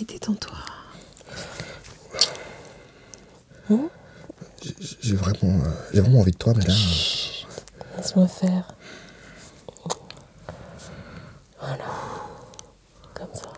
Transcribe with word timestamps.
Allez, 0.00 0.06
détends-toi. 0.06 0.56
J'ai- 4.62 4.96
J'ai 5.00 5.14
vraiment, 5.16 5.62
euh, 5.64 5.68
j'ai 5.92 6.00
vraiment 6.00 6.20
envie 6.20 6.32
de 6.32 6.36
toi, 6.38 6.54
mais 6.56 6.64
là. 6.64 6.74
Laisse-moi 7.98 8.26
faire. 8.28 8.64
Voilà. 11.60 11.84
Comme 13.14 13.34
ça. 13.34 13.52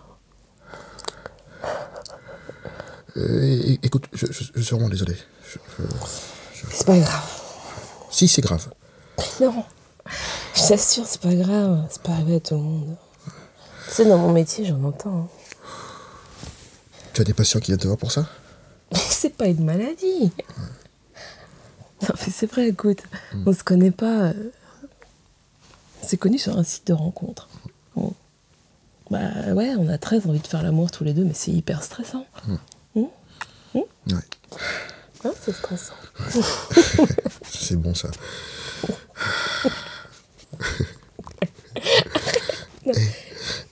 euh, 3.17 3.77
écoute, 3.83 4.07
je, 4.13 4.27
je- 4.27 4.51
je 4.55 4.61
suis 4.61 4.75
vraiment 4.75 4.89
désolé. 4.89 5.17
Je- 5.45 5.59
je- 6.55 6.67
C'est 6.73 6.87
pas 6.87 6.99
grave. 6.99 7.41
Si, 8.11 8.27
c'est 8.27 8.43
grave. 8.43 8.73
Non. 9.41 9.65
Je 10.55 10.67
t'assure, 10.69 11.07
c'est 11.07 11.21
pas 11.21 11.35
grave. 11.35 11.87
C'est 11.91 12.03
pas 12.03 12.13
arrivé 12.13 12.37
à 12.37 12.41
tout 12.41 12.55
le 12.55 12.61
monde. 12.63 12.97
Tu 13.89 13.95
sais, 13.95 14.05
dans 14.07 14.19
mon 14.19 14.33
métier, 14.33 14.65
j'en 14.65 14.83
entends. 14.85 15.19
hein. 15.25 15.29
Tu 17.15 17.21
as 17.21 17.25
des 17.25 17.35
patients 17.35 17.61
qui 17.61 17.67
viennent 17.67 17.79
te 17.81 17.87
voir 17.87 17.99
pour 17.99 18.11
ça? 18.13 18.27
C'est 18.95 19.35
pas 19.37 19.47
une 19.47 19.65
maladie. 19.65 20.31
Non, 22.03 22.09
mais 22.15 22.33
c'est 22.33 22.47
vrai, 22.51 22.69
écoute. 22.69 22.99
On 23.47 23.53
se 23.53 23.63
connaît 23.63 23.91
pas. 23.93 24.23
euh, 24.31 24.51
On 26.03 26.07
s'est 26.09 26.17
connus 26.17 26.41
sur 26.41 26.59
un 26.59 26.65
site 26.65 26.87
de 26.89 26.93
rencontre. 26.93 27.49
Bah 29.11 29.53
ouais, 29.55 29.75
on 29.79 29.89
a 29.89 29.99
très 29.99 30.27
envie 30.27 30.41
de 30.41 30.47
faire 30.47 30.63
l'amour 30.63 30.91
tous 30.91 31.05
les 31.05 31.13
deux, 31.13 31.25
mais 31.25 31.35
c'est 31.35 31.51
hyper 31.51 31.83
stressant. 31.83 32.25
Ouais. 32.95 33.09
Hein, 35.25 35.31
c'est 35.45 35.53
stressant. 35.55 35.95
C'est 37.45 37.77
bon 37.77 37.95
ça. 37.95 38.11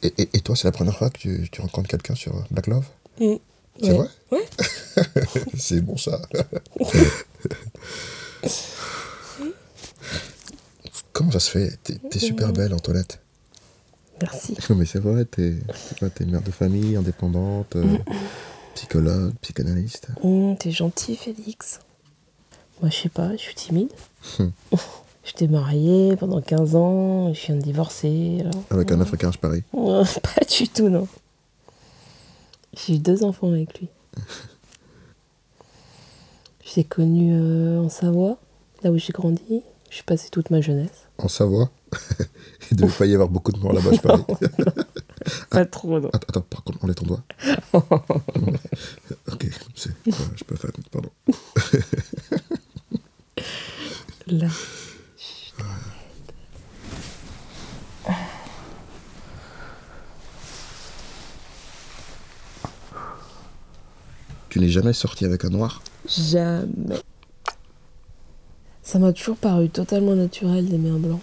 et, 0.02 0.12
et- 0.22 0.28
et 0.34 0.40
toi, 0.40 0.54
c'est 0.54 0.68
la 0.68 0.72
première 0.72 0.96
fois 0.96 1.10
que 1.10 1.18
tu, 1.18 1.48
tu 1.50 1.60
rencontres 1.60 1.88
quelqu'un 1.88 2.14
sur 2.14 2.44
Black 2.50 2.66
Love 2.68 2.84
Mm. 3.18 3.34
C'est 3.82 3.90
Ouais. 3.92 3.96
vrai 3.96 4.08
Ouais. 4.30 4.46
C'est 5.70 5.80
bon 5.82 5.96
ça. 5.96 6.20
Comment 11.12 11.30
ça 11.30 11.38
se 11.38 11.48
fait? 11.48 11.78
T'es 11.84 12.18
super 12.18 12.52
belle, 12.52 12.74
Antoinette. 12.74 13.20
Merci. 14.20 14.56
Non 14.68 14.74
mais 14.76 14.84
c'est 14.84 14.98
vrai, 14.98 15.24
t'es 15.26 15.54
t'es 16.16 16.26
mère 16.26 16.42
de 16.42 16.50
famille, 16.50 16.96
indépendante, 16.96 17.76
euh, 17.76 17.98
psychologue, 18.74 19.32
psychanalyste. 19.42 20.08
Hum, 20.24 20.56
T'es 20.58 20.72
gentil, 20.72 21.14
Félix. 21.14 21.78
Moi, 22.82 22.90
je 22.90 23.02
sais 23.02 23.08
pas, 23.08 23.30
je 23.36 23.42
suis 23.42 23.54
timide. 23.54 23.92
Hum. 24.40 24.50
J'étais 25.24 25.46
mariée 25.46 26.16
pendant 26.16 26.40
15 26.40 26.74
ans, 26.74 27.32
je 27.32 27.46
viens 27.46 27.54
de 27.54 27.62
divorcer. 27.62 28.42
Avec 28.70 28.90
un 28.90 29.00
Africain, 29.00 29.30
je 29.30 29.38
parie. 29.38 29.62
Pas 29.70 30.44
du 30.50 30.68
tout, 30.68 30.88
non. 30.88 31.06
J'ai 32.74 32.94
eu 32.94 32.98
deux 32.98 33.22
enfants 33.22 33.52
avec 33.52 33.78
lui. 33.78 33.88
Je 36.70 36.76
l'ai 36.76 36.84
connu 36.84 37.32
euh, 37.34 37.80
en 37.80 37.88
Savoie, 37.88 38.38
là 38.84 38.92
où 38.92 38.98
j'ai 38.98 39.12
grandi. 39.12 39.62
J'ai 39.90 40.04
passé 40.04 40.28
toute 40.30 40.50
ma 40.50 40.60
jeunesse. 40.60 41.08
En 41.18 41.26
Savoie. 41.26 41.68
Il 42.70 42.76
devait 42.76 42.92
pas 42.92 43.06
y 43.06 43.14
avoir 43.14 43.28
beaucoup 43.28 43.50
de 43.50 43.58
morts 43.58 43.72
là-bas, 43.72 43.90
je 43.92 44.00
parie. 44.00 44.22
Pas 45.50 45.64
trop, 45.64 45.98
non. 45.98 46.10
Attends, 46.12 46.28
attends, 46.28 46.40
par 46.42 46.62
contre, 46.62 46.84
enlève 46.84 46.94
ton 46.94 47.06
doigt. 47.06 47.22
ok, 47.72 49.46
c'est, 49.74 49.90
je 50.06 50.44
peux 50.44 50.54
faire, 50.54 50.70
pardon. 50.92 51.10
Là. 54.28 54.46
Tu 64.50 64.60
n'es 64.60 64.68
jamais 64.68 64.92
sorti 64.92 65.24
avec 65.24 65.44
un 65.44 65.48
noir? 65.50 65.82
Jamais. 66.18 66.96
Ça 68.82 68.98
m'a 68.98 69.12
toujours 69.12 69.36
paru 69.36 69.68
totalement 69.68 70.14
naturel 70.14 70.66
d'aimer 70.66 70.90
un 70.90 70.98
blanc. 70.98 71.20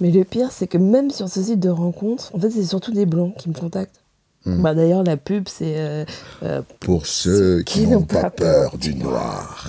Mais 0.00 0.10
le 0.10 0.24
pire, 0.24 0.50
c'est 0.50 0.66
que 0.66 0.78
même 0.78 1.10
sur 1.10 1.28
ce 1.28 1.42
site 1.42 1.60
de 1.60 1.68
rencontre, 1.68 2.34
en 2.34 2.40
fait, 2.40 2.50
c'est 2.50 2.64
surtout 2.64 2.92
des 2.92 3.06
blancs 3.06 3.34
qui 3.38 3.48
me 3.48 3.54
contactent. 3.54 4.00
Hmm. 4.46 4.62
Bah, 4.62 4.74
D'ailleurs, 4.74 5.04
la 5.04 5.18
pub, 5.18 5.48
c'est 5.48 5.74
euh, 5.76 6.04
euh, 6.42 6.62
Pour 6.80 7.06
ceux 7.06 7.62
qui 7.62 7.80
Qui 7.80 7.86
n'ont 7.86 8.02
pas 8.02 8.30
peur 8.30 8.70
peur 8.70 8.78
du 8.78 8.94
noir. 8.94 9.68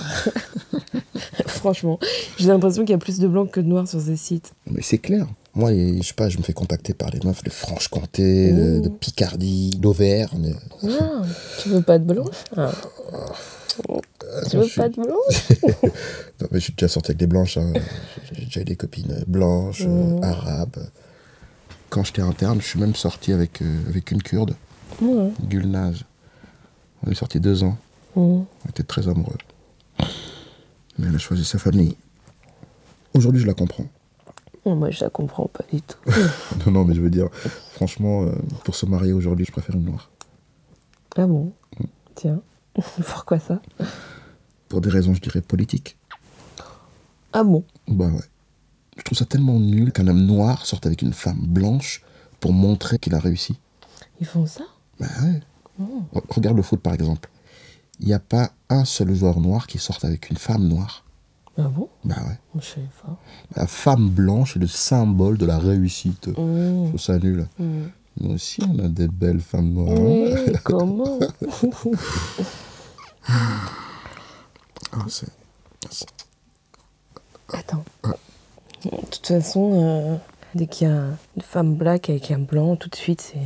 franchement, 1.46 1.98
j'ai 2.38 2.48
l'impression 2.48 2.82
qu'il 2.82 2.92
y 2.92 2.94
a 2.94 2.98
plus 2.98 3.18
de 3.18 3.28
blancs 3.28 3.50
que 3.50 3.60
de 3.60 3.66
noirs 3.66 3.86
sur 3.86 4.00
ces 4.00 4.16
sites. 4.16 4.52
Mais 4.66 4.80
c'est 4.82 4.98
clair. 4.98 5.26
Moi, 5.54 5.72
je 5.74 6.02
sais 6.02 6.14
pas, 6.14 6.30
je 6.30 6.38
me 6.38 6.42
fais 6.42 6.54
contacter 6.54 6.94
par 6.94 7.10
les 7.10 7.20
meufs 7.22 7.44
de 7.44 7.50
Franche-Comté, 7.50 8.52
de, 8.52 8.80
de 8.80 8.88
Picardie, 8.88 9.70
d'Auvergne. 9.78 10.56
Ah, 10.82 11.22
tu 11.62 11.68
veux 11.68 11.82
pas 11.82 11.98
de 11.98 12.04
blanche 12.04 12.34
Ah. 12.56 12.72
Tu 14.50 14.56
veux 14.56 14.64
suis- 14.64 14.80
pas 14.80 14.88
de 14.88 14.94
blanche 14.96 15.52
Non, 16.40 16.48
mais 16.50 16.58
je 16.58 16.64
suis 16.64 16.72
déjà 16.74 16.88
sorti 16.88 17.10
avec 17.10 17.18
des 17.18 17.26
blanches. 17.26 17.56
hein. 17.58 17.72
J'ai 18.32 18.44
déjà 18.46 18.60
eu 18.60 18.64
des 18.64 18.76
copines 18.76 19.24
blanches, 19.26 19.82
euh, 19.86 20.20
arabes. 20.22 20.76
Quand 21.90 22.04
j'étais 22.04 22.22
interne, 22.22 22.60
je 22.60 22.66
suis 22.66 22.80
même 22.80 22.94
sorti 22.94 23.32
avec, 23.32 23.60
euh, 23.62 23.78
avec 23.88 24.10
une 24.10 24.22
kurde, 24.22 24.54
Ouais. 25.00 25.30
Gulnaz. 25.42 26.02
On 27.06 27.10
est 27.10 27.14
sorti 27.14 27.40
deux 27.40 27.62
ans. 27.64 27.76
Mhm. 28.16 28.44
On 28.64 28.68
était 28.68 28.82
très 28.82 29.08
amoureux. 29.08 29.36
Mais 30.98 31.06
elle 31.08 31.14
a 31.14 31.18
choisi 31.18 31.44
sa 31.44 31.58
famille. 31.58 31.96
Aujourd'hui, 33.14 33.40
je 33.42 33.46
la 33.46 33.54
comprends. 33.54 33.86
Moi, 34.64 34.90
je 34.90 35.02
la 35.04 35.10
comprends 35.10 35.48
pas 35.48 35.64
du 35.72 35.82
tout. 35.82 35.98
Non, 36.66 36.72
non, 36.72 36.84
mais 36.84 36.94
je 36.94 37.00
veux 37.00 37.10
dire, 37.10 37.28
franchement, 37.72 38.22
euh, 38.24 38.32
pour 38.64 38.74
se 38.76 38.86
marier 38.86 39.12
aujourd'hui, 39.12 39.44
je 39.44 39.52
préfère 39.52 39.74
une 39.74 39.84
noire. 39.84 40.10
ah 41.16 41.26
bon 41.26 41.52
Tiens. 42.14 42.40
Pourquoi 43.06 43.38
ça? 43.38 43.60
Pour 44.72 44.80
des 44.80 44.88
raisons, 44.88 45.12
je 45.12 45.20
dirais, 45.20 45.42
politiques. 45.42 45.98
Ah 47.34 47.44
bon? 47.44 47.62
Bah 47.88 48.06
ouais. 48.06 48.22
Je 48.96 49.02
trouve 49.02 49.18
ça 49.18 49.26
tellement 49.26 49.60
nul 49.60 49.92
qu'un 49.92 50.06
homme 50.08 50.24
noir 50.24 50.64
sorte 50.64 50.86
avec 50.86 51.02
une 51.02 51.12
femme 51.12 51.40
blanche 51.42 52.02
pour 52.40 52.54
montrer 52.54 52.98
qu'il 52.98 53.14
a 53.14 53.18
réussi. 53.18 53.58
Ils 54.18 54.26
font 54.26 54.46
ça? 54.46 54.62
Bah 54.98 55.08
ouais. 55.24 55.42
Re- 56.14 56.22
Regarde 56.30 56.56
le 56.56 56.62
foot 56.62 56.80
par 56.80 56.94
exemple. 56.94 57.28
Il 58.00 58.06
n'y 58.06 58.14
a 58.14 58.18
pas 58.18 58.50
un 58.70 58.86
seul 58.86 59.14
joueur 59.14 59.40
noir 59.40 59.66
qui 59.66 59.76
sorte 59.76 60.06
avec 60.06 60.30
une 60.30 60.38
femme 60.38 60.66
noire. 60.66 61.04
Ah 61.58 61.64
bon? 61.68 61.90
Bah 62.02 62.16
ouais. 62.26 62.38
Je 62.58 62.64
savais 62.66 62.86
pas. 63.02 63.18
La 63.56 63.66
femme 63.66 64.08
blanche 64.08 64.56
est 64.56 64.60
le 64.60 64.66
symbole 64.68 65.36
de 65.36 65.44
la 65.44 65.58
réussite. 65.58 66.30
Je 66.34 66.40
Mhm. 66.40 66.88
trouve 66.88 66.98
ça 67.00 67.18
nul. 67.18 67.46
Mhm. 67.58 67.90
Nous 68.22 68.30
aussi, 68.30 68.62
on 68.66 68.78
a 68.82 68.88
des 68.88 69.08
belles 69.08 69.40
femmes 69.42 69.74
noires. 69.74 70.38
Comment? 70.64 71.18
Ah, 74.92 75.04
c'est- 75.08 75.26
Attends. 77.52 77.84
De 78.84 78.90
toute 79.10 79.26
façon, 79.26 79.72
euh, 79.74 80.16
dès 80.54 80.66
qu'il 80.66 80.88
y 80.88 80.90
a 80.90 81.04
une 81.36 81.42
femme 81.42 81.74
black 81.74 82.10
avec 82.10 82.30
un 82.30 82.38
blanc, 82.38 82.76
tout 82.76 82.88
de 82.88 82.96
suite, 82.96 83.20
c'est. 83.20 83.38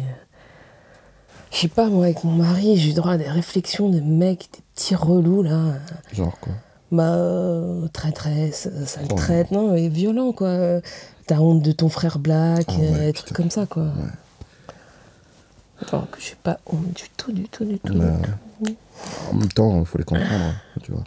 Je 1.52 1.58
sais 1.58 1.68
pas, 1.68 1.86
moi, 1.88 2.04
avec 2.06 2.24
mon 2.24 2.32
mari, 2.32 2.76
j'ai 2.76 2.90
eu 2.90 2.92
droit 2.94 3.12
à 3.12 3.16
des 3.18 3.28
réflexions 3.28 3.88
de 3.88 4.00
mecs, 4.00 4.48
des 4.52 4.60
petits 4.74 4.94
relous, 4.94 5.42
là. 5.42 5.74
Genre 6.12 6.38
quoi? 6.40 6.52
Bah, 6.92 7.14
euh, 7.14 7.86
traîtresse, 7.88 8.68
euh, 8.72 8.86
sale 8.86 9.06
Oh. 9.10 9.14
traite, 9.14 9.50
non, 9.50 9.74
et 9.74 9.88
violent, 9.88 10.32
quoi. 10.32 10.48
Euh, 10.48 10.80
T'as 11.26 11.38
honte 11.38 11.60
de 11.62 11.72
ton 11.72 11.88
frère 11.88 12.20
black, 12.20 12.66
Ah 12.68 12.72
euh, 12.78 12.92
ouais, 12.92 13.06
des 13.06 13.12
trucs 13.12 13.32
comme 13.32 13.50
ça, 13.50 13.66
quoi. 13.66 13.82
Ouais. 13.82 14.70
Alors 15.90 16.08
que 16.08 16.20
j'ai 16.20 16.36
pas 16.40 16.60
honte 16.66 16.92
du 16.94 17.08
tout, 17.16 17.32
du 17.32 17.48
tout, 17.48 17.64
du 17.64 17.80
tout. 17.80 17.94
Bah, 17.98 18.12
en 19.30 19.34
même 19.34 19.48
temps, 19.48 19.80
il 19.80 19.86
faut 19.86 19.98
les 19.98 20.04
comprendre, 20.04 20.54
tu 20.84 20.92
vois. 20.92 21.02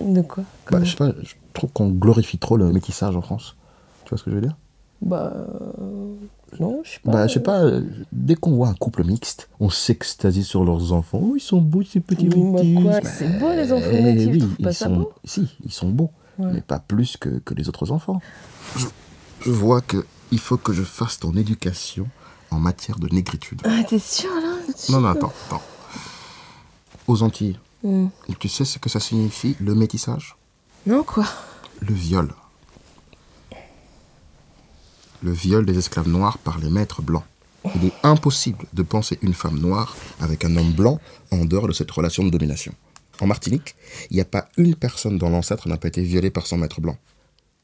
De 0.00 0.22
quoi 0.22 0.44
Bah, 0.70 0.78
je 0.82 0.90
sais 0.90 0.96
pas, 0.96 1.10
je 1.22 1.34
trouve 1.54 1.70
qu'on 1.72 1.88
glorifie 1.88 2.38
trop 2.38 2.56
le 2.56 2.72
métissage 2.72 3.16
en 3.16 3.22
France. 3.22 3.56
Tu 4.04 4.10
vois 4.10 4.18
ce 4.18 4.24
que 4.24 4.30
je 4.30 4.36
veux 4.36 4.42
dire? 4.42 4.56
Bah. 5.02 5.32
euh, 5.80 6.14
Non, 6.60 6.80
je 6.84 6.90
sais 6.92 7.00
pas. 7.04 7.12
Bah, 7.12 7.26
je 7.26 7.34
sais 7.34 7.40
pas, 7.42 7.62
euh, 7.62 7.82
dès 8.12 8.34
qu'on 8.36 8.52
voit 8.52 8.68
un 8.68 8.74
couple 8.74 9.04
mixte, 9.04 9.48
on 9.60 9.70
s'extasie 9.70 10.44
sur 10.44 10.64
leurs 10.64 10.92
enfants. 10.92 11.20
Oh, 11.22 11.34
ils 11.36 11.40
sont 11.40 11.60
beaux, 11.60 11.82
ces 11.82 12.00
petits 12.00 12.28
Bah, 12.28 12.36
métis. 12.36 12.82
quoi, 12.82 13.00
c'est 13.02 13.38
beau, 13.38 13.50
les 13.50 13.72
enfants 13.72 13.86
Eh 13.92 14.26
oui, 14.26 14.38
trouve 14.38 14.56
pas 14.56 14.70
ils 14.70 14.74
ça 14.74 14.86
sont... 14.86 14.96
beau. 14.96 15.12
Si, 15.24 15.48
ils 15.64 15.72
sont 15.72 15.88
beaux, 15.90 16.10
Ouais. 16.38 16.50
mais 16.52 16.60
pas 16.60 16.78
plus 16.78 17.16
que, 17.16 17.30
que 17.40 17.52
les 17.54 17.68
autres 17.68 17.90
enfants. 17.90 18.20
Je, 18.76 18.86
je 19.44 19.50
vois 19.50 19.80
que 19.80 20.06
il 20.30 20.38
faut 20.38 20.56
que 20.56 20.72
je 20.72 20.82
fasse 20.84 21.18
ton 21.18 21.32
éducation 21.34 22.06
en 22.52 22.58
matière 22.60 22.98
de 23.00 23.08
négritude. 23.12 23.60
Ah, 23.64 23.82
t'es 23.88 23.98
sûr, 23.98 24.30
là? 24.30 24.54
Non, 24.90 25.00
non, 25.00 25.08
attends, 25.08 25.32
attends. 25.48 25.62
Aux 27.08 27.22
Antilles, 27.22 27.58
Hmm. 27.82 28.08
tu 28.40 28.48
sais 28.48 28.64
ce 28.64 28.78
que 28.78 28.88
ça 28.88 28.98
signifie, 28.98 29.56
le 29.60 29.74
métissage? 29.74 30.36
Non, 30.86 31.04
quoi? 31.04 31.24
Le 31.80 31.94
viol. 31.94 32.34
Le 35.22 35.32
viol 35.32 35.64
des 35.64 35.78
esclaves 35.78 36.08
noirs 36.08 36.38
par 36.38 36.58
les 36.58 36.70
maîtres 36.70 37.02
blancs. 37.02 37.24
Il 37.74 37.86
est 37.86 37.94
impossible 38.02 38.64
de 38.72 38.82
penser 38.82 39.18
une 39.22 39.34
femme 39.34 39.58
noire 39.58 39.96
avec 40.20 40.44
un 40.44 40.56
homme 40.56 40.72
blanc 40.72 41.00
en 41.30 41.44
dehors 41.44 41.68
de 41.68 41.72
cette 41.72 41.90
relation 41.90 42.24
de 42.24 42.30
domination. 42.30 42.72
En 43.20 43.26
Martinique, 43.26 43.74
il 44.10 44.14
n'y 44.14 44.20
a 44.20 44.24
pas 44.24 44.48
une 44.56 44.74
personne 44.74 45.18
dans 45.18 45.28
l'ancêtre 45.28 45.68
n'a 45.68 45.76
pas 45.76 45.88
été 45.88 46.02
violée 46.02 46.30
par 46.30 46.46
son 46.46 46.56
maître 46.56 46.80
blanc. 46.80 46.96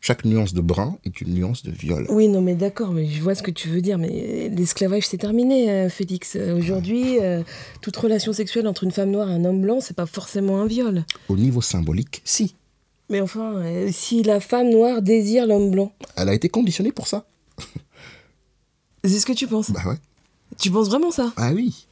Chaque 0.06 0.26
nuance 0.26 0.52
de 0.52 0.60
brun 0.60 0.98
est 1.06 1.22
une 1.22 1.32
nuance 1.32 1.62
de 1.62 1.70
viol. 1.70 2.04
Oui, 2.10 2.28
non, 2.28 2.42
mais 2.42 2.54
d'accord, 2.54 2.90
mais 2.90 3.06
je 3.06 3.22
vois 3.22 3.34
ce 3.34 3.42
que 3.42 3.50
tu 3.50 3.68
veux 3.70 3.80
dire. 3.80 3.96
Mais 3.96 4.50
l'esclavage, 4.54 5.06
c'est 5.06 5.16
terminé, 5.16 5.70
euh, 5.70 5.88
Félix. 5.88 6.36
Euh, 6.36 6.58
Aujourd'hui, 6.58 7.18
euh, 7.22 7.42
toute 7.80 7.96
relation 7.96 8.34
sexuelle 8.34 8.68
entre 8.68 8.84
une 8.84 8.90
femme 8.90 9.10
noire 9.10 9.30
et 9.30 9.32
un 9.32 9.46
homme 9.46 9.62
blanc, 9.62 9.80
c'est 9.80 9.96
pas 9.96 10.04
forcément 10.04 10.60
un 10.60 10.66
viol. 10.66 11.06
Au 11.30 11.36
niveau 11.38 11.62
symbolique, 11.62 12.20
si. 12.22 12.54
Mais 13.08 13.22
enfin, 13.22 13.54
euh, 13.54 13.88
si 13.90 14.22
la 14.22 14.40
femme 14.40 14.68
noire 14.68 15.00
désire 15.00 15.46
l'homme 15.46 15.70
blanc, 15.70 15.90
Elle 16.16 16.28
a 16.28 16.34
été 16.34 16.50
conditionnée 16.50 16.92
pour 16.92 17.06
ça. 17.06 17.24
c'est 19.04 19.18
ce 19.18 19.24
que 19.24 19.32
tu 19.32 19.46
penses 19.46 19.70
Bah 19.70 19.84
ouais. 19.86 19.96
Tu 20.58 20.70
penses 20.70 20.88
vraiment 20.90 21.12
ça? 21.12 21.32
Ah 21.38 21.52
oui. 21.54 21.86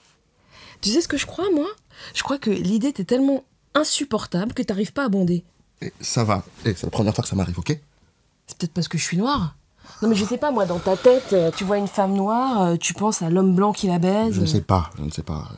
Tu 0.83 0.91
sais 0.91 1.01
ce 1.01 1.09
que 1.09 1.17
je 1.17 1.25
crois, 1.25 1.51
moi? 1.51 1.69
Je 2.13 2.23
crois 2.23 2.37
que 2.37 2.51
l'idée 2.51 2.93
t'est 2.93 3.05
tellement 3.05 3.43
insupportable 3.75 4.53
que 4.53 4.63
t'arrives 4.63 4.93
pas 4.93 5.07
à 5.07 5.09
bonder. 5.09 5.45
Et 5.81 5.95
ça 6.03 6.25
va. 6.25 6.45
Et 6.67 6.75
c'est 6.75 6.85
la 6.85 6.91
première 6.91 7.15
fois 7.15 7.23
que 7.23 7.31
ça 7.31 7.37
m'arrive, 7.37 7.59
ok? 7.59 7.75
C'est 8.47 8.59
peut-être 8.59 8.73
parce 8.75 8.89
que 8.89 8.99
je 8.99 9.03
suis 9.05 9.17
noire. 9.17 9.57
Non, 10.03 10.09
mais 10.09 10.15
je 10.15 10.25
sais 10.25 10.39
pas, 10.39 10.51
moi, 10.51 10.67
dans 10.67 10.79
ta 10.79 10.97
tête, 10.97 11.33
euh, 11.33 11.51
tu 11.57 11.65
vois 11.65 11.79
une 11.79 11.87
femme 11.89 12.13
noire, 12.15 12.63
euh, 12.63 12.77
tu 12.77 12.93
penses 12.95 13.23
à 13.23 13.31
l'homme 13.31 13.55
blanc 13.55 13.73
qui 13.73 13.87
la 13.87 13.99
baise. 13.99 14.35
Je 14.35 14.41
ne 14.41 14.47
sais 14.47 14.61
pas, 14.61 14.91
je 14.99 15.03
ne 15.03 15.11
sais 15.11 15.23
pas. 15.23 15.49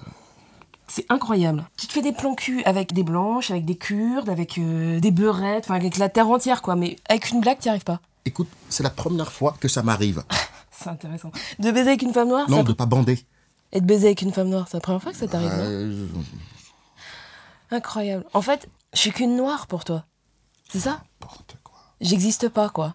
C'est 0.87 1.07
incroyable. 1.09 1.65
Tu 1.79 1.87
te 1.87 1.93
fais 1.93 2.03
des 2.03 2.13
plans 2.13 2.35
cul 2.35 2.63
avec 2.65 2.93
des 2.93 3.03
blanches, 3.05 3.51
avec 3.51 3.65
des 3.65 3.77
kurdes, 3.77 4.29
avec 4.29 4.59
euh, 4.59 5.01
des 5.01 5.11
beurettes, 5.11 5.65
enfin 5.65 5.75
avec 5.75 5.97
la 5.97 6.09
terre 6.09 6.29
entière, 6.29 6.63
quoi. 6.63 6.77
Mais 6.77 6.97
avec 7.09 7.31
une 7.31 7.41
blague, 7.41 7.59
t'y 7.59 7.69
arrives 7.69 7.85
pas. 7.85 8.01
Écoute, 8.27 8.49
c'est 8.69 8.83
la 8.83 8.91
première 8.91 9.33
fois 9.33 9.55
que 9.61 9.69
ça 9.69 9.83
m'arrive. 9.83 10.23
C'est 10.77 10.89
intéressant. 10.91 11.31
De 11.61 11.71
baiser 11.71 11.91
avec 11.91 12.03
une 12.03 12.13
femme 12.13 12.29
noire 12.29 12.51
Non, 12.51 12.59
ça- 12.59 12.63
de 12.65 12.73
pas 12.73 12.85
bander. 12.87 13.25
Et 13.73 13.81
de 13.81 13.87
baiser 13.87 14.07
avec 14.09 14.23
une 14.23 14.33
femme 14.33 14.49
noire, 14.49 14.67
c'est 14.69 14.77
la 14.77 14.81
première 14.81 15.01
fois 15.01 15.13
que 15.13 15.19
ça 15.19 15.29
t'arrive, 15.29 15.51
Euh, 15.55 16.07
Incroyable. 17.71 18.25
En 18.35 18.43
fait, 18.43 18.69
je 18.93 18.99
suis 18.99 19.13
qu'une 19.13 19.37
noire 19.37 19.67
pour 19.69 19.85
toi. 19.85 20.05
C'est 20.69 20.81
ça? 20.81 21.01
N'importe. 21.21 21.57
J'existe 22.05 22.49
pas, 22.49 22.69
quoi. 22.69 22.95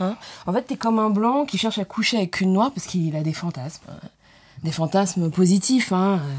Hein? 0.00 0.16
En 0.46 0.52
fait, 0.52 0.62
t'es 0.62 0.76
comme 0.76 0.98
un 0.98 1.10
blanc 1.10 1.44
qui 1.46 1.56
cherche 1.56 1.78
à 1.78 1.84
coucher 1.84 2.16
avec 2.18 2.40
une 2.40 2.52
noire 2.52 2.72
parce 2.72 2.86
qu'il 2.86 3.14
a 3.16 3.22
des 3.22 3.32
fantasmes. 3.32 3.84
Des 4.62 4.72
fantasmes 4.72 5.30
positifs, 5.30 5.92
hein. 5.92 6.20
euh, 6.22 6.34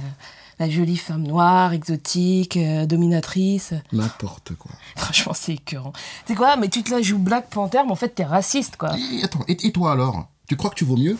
La 0.59 0.69
jolie 0.69 0.97
femme 0.97 1.23
noire, 1.23 1.71
exotique, 1.73 2.57
euh, 2.57 2.85
dominatrice. 2.85 3.73
N'importe 3.93 4.55
quoi. 4.55 4.71
Franchement, 4.97 5.33
c'est 5.33 5.53
écœurant. 5.53 5.93
Tu 6.25 6.33
sais 6.33 6.35
quoi, 6.35 6.57
mais 6.57 6.67
tu 6.69 6.83
te 6.83 6.91
la 6.91 7.01
joues 7.01 7.17
Black 7.19 7.49
Panther, 7.49 7.81
mais 7.85 7.91
en 7.91 7.95
fait, 7.95 8.09
t'es 8.09 8.25
raciste, 8.25 8.75
quoi. 8.77 8.91
Et, 8.97 9.23
attends, 9.23 9.43
et, 9.47 9.67
et 9.67 9.71
toi 9.71 9.93
alors? 9.93 10.27
Tu 10.47 10.55
crois 10.57 10.69
que 10.69 10.75
tu 10.75 10.85
vaux 10.85 10.97
mieux? 10.97 11.17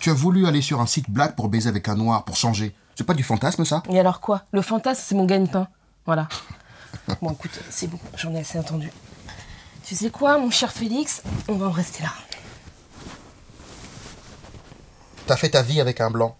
Tu 0.00 0.10
as 0.10 0.14
voulu 0.14 0.46
aller 0.46 0.62
sur 0.62 0.80
un 0.80 0.86
site 0.86 1.08
black 1.10 1.36
pour 1.36 1.48
baiser 1.48 1.68
avec 1.68 1.88
un 1.88 1.94
noir, 1.96 2.24
pour 2.24 2.36
changer. 2.36 2.74
C'est 2.96 3.04
pas 3.04 3.14
du 3.14 3.22
fantasme 3.22 3.64
ça? 3.64 3.82
Et 3.90 3.98
alors 4.00 4.20
quoi? 4.20 4.42
Le 4.52 4.62
fantasme, 4.62 5.02
c'est 5.04 5.14
mon 5.14 5.26
gagne-pain. 5.26 5.68
Voilà. 6.06 6.28
bon, 7.22 7.30
écoute, 7.32 7.58
c'est 7.70 7.88
bon, 7.88 7.98
j'en 8.16 8.34
ai 8.34 8.40
assez 8.40 8.58
entendu. 8.58 8.90
Tu 9.86 9.94
sais 9.94 10.10
quoi, 10.10 10.38
mon 10.38 10.50
cher 10.50 10.72
Félix? 10.72 11.22
On 11.46 11.56
va 11.56 11.66
en 11.66 11.70
rester 11.70 12.02
là. 12.02 12.08
T'as 15.26 15.36
fait 15.36 15.50
ta 15.50 15.62
vie 15.62 15.80
avec 15.80 16.00
un 16.00 16.10
blanc. 16.10 16.36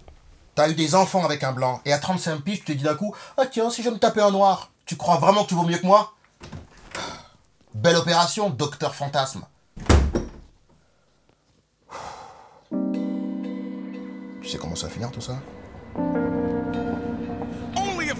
T'as 0.54 0.70
eu 0.70 0.74
des 0.74 0.94
enfants 0.94 1.24
avec 1.24 1.42
un 1.42 1.52
blanc. 1.52 1.82
Et 1.84 1.92
à 1.92 1.98
35 1.98 2.40
piges, 2.40 2.60
tu 2.60 2.64
te 2.64 2.72
dis 2.72 2.84
d'un 2.84 2.94
coup 2.94 3.14
Ah 3.36 3.44
tiens, 3.46 3.68
si 3.68 3.82
je 3.82 3.90
me 3.90 3.98
tapais 3.98 4.22
un 4.22 4.30
noir, 4.30 4.70
tu 4.86 4.96
crois 4.96 5.16
vraiment 5.16 5.44
que 5.44 5.48
tu 5.48 5.54
vaux 5.54 5.64
mieux 5.64 5.76
que 5.78 5.86
moi? 5.86 6.14
Belle 7.74 7.96
opération, 7.96 8.48
docteur 8.48 8.94
fantasme. 8.94 9.44
Tu 14.40 14.48
sais 14.48 14.58
comment 14.58 14.76
ça 14.76 14.86
va 14.86 14.92
finir 14.92 15.10
tout 15.10 15.20
ça? 15.20 15.36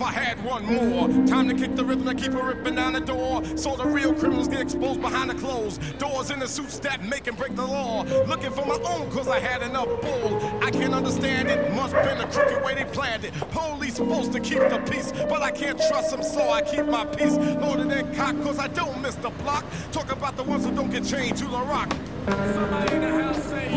I 0.05 0.13
had 0.13 0.45
one 0.45 0.67
more. 0.67 1.09
Time 1.27 1.49
to 1.49 1.55
kick 1.55 1.75
the 1.77 1.85
rhythm 1.85 2.07
and 2.09 2.19
keep 2.21 2.33
it 2.33 2.43
ripping 2.43 2.75
down 2.75 2.93
the 2.93 3.01
door. 3.01 3.43
So 3.57 3.75
the 3.75 3.87
real 3.87 4.13
criminals 4.13 4.49
get 4.49 4.61
exposed 4.61 5.01
behind 5.01 5.31
the 5.31 5.35
clothes. 5.35 5.79
Doors 5.99 6.31
in 6.31 6.41
the 6.41 6.47
suits 6.47 6.79
that 6.81 7.03
make 7.03 7.27
and 7.27 7.37
break 7.37 7.57
the 7.57 7.65
law. 7.65 8.05
Looking 8.27 8.51
for 8.51 8.67
my 8.67 8.79
own 8.85 9.11
cause 9.11 9.29
I 9.29 9.41
had 9.41 9.63
enough 9.63 9.87
bull. 10.03 10.61
I 10.63 10.71
can't 10.71 10.93
understand 10.93 11.49
it. 11.49 11.73
Must 11.75 11.95
been 11.95 12.21
a 12.21 12.27
crooked 12.31 12.63
way 12.63 12.75
they 12.75 12.85
planned 12.85 13.25
it. 13.25 13.33
Police 13.51 13.95
supposed 13.95 14.33
to 14.33 14.41
keep 14.41 14.59
the 14.59 14.79
peace, 14.91 15.11
but 15.13 15.41
I 15.41 15.51
can't 15.51 15.79
trust 15.89 16.11
them, 16.11 16.23
so 16.23 16.51
I 16.51 16.61
keep 16.61 16.85
my 16.85 17.07
peace. 17.07 17.37
Loaded 17.37 17.91
and 17.91 18.15
cocked 18.15 18.43
cause 18.43 18.59
I 18.59 18.69
don't 18.69 19.01
miss 19.01 19.15
the 19.15 19.31
block. 19.31 19.65
Talk 19.91 20.13
about 20.13 20.37
the 20.37 20.43
ones 20.43 20.67
who 20.67 20.75
don't 20.75 20.91
get 20.91 21.05
chained 21.07 21.39
to 21.39 21.45
the 21.45 21.61
rock. 21.61 21.91
Somebody 22.27 22.95
in 22.95 23.01
the 23.01 23.23
house 23.23 23.43
say 23.45 23.71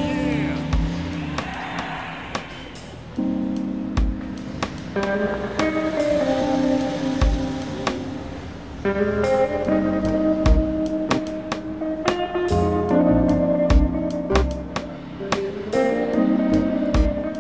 yeah. 4.96 5.87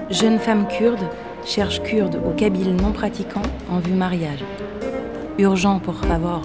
Jeune 0.09 0.39
femme 0.39 0.67
kurde 0.67 0.99
cherche 1.45 1.81
kurde 1.83 2.15
au 2.15 2.31
kabyle 2.31 2.75
non 2.75 2.91
pratiquant 2.91 3.41
en 3.69 3.79
vue 3.79 3.93
mariage. 3.93 4.43
Urgent 5.37 5.79
pour 5.79 5.95
favor. 5.95 6.41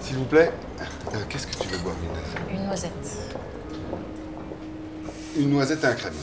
S'il 0.00 0.16
vous 0.16 0.24
plaît, 0.24 0.50
euh, 0.80 1.18
qu'est-ce 1.28 1.46
que 1.46 1.62
tu 1.62 1.68
veux 1.68 1.78
boire, 1.78 1.94
Une 2.50 2.66
noisette. 2.66 3.34
Une 5.36 5.50
noisette 5.50 5.82
et 5.82 5.86
un 5.86 5.94
crème. 5.94 6.14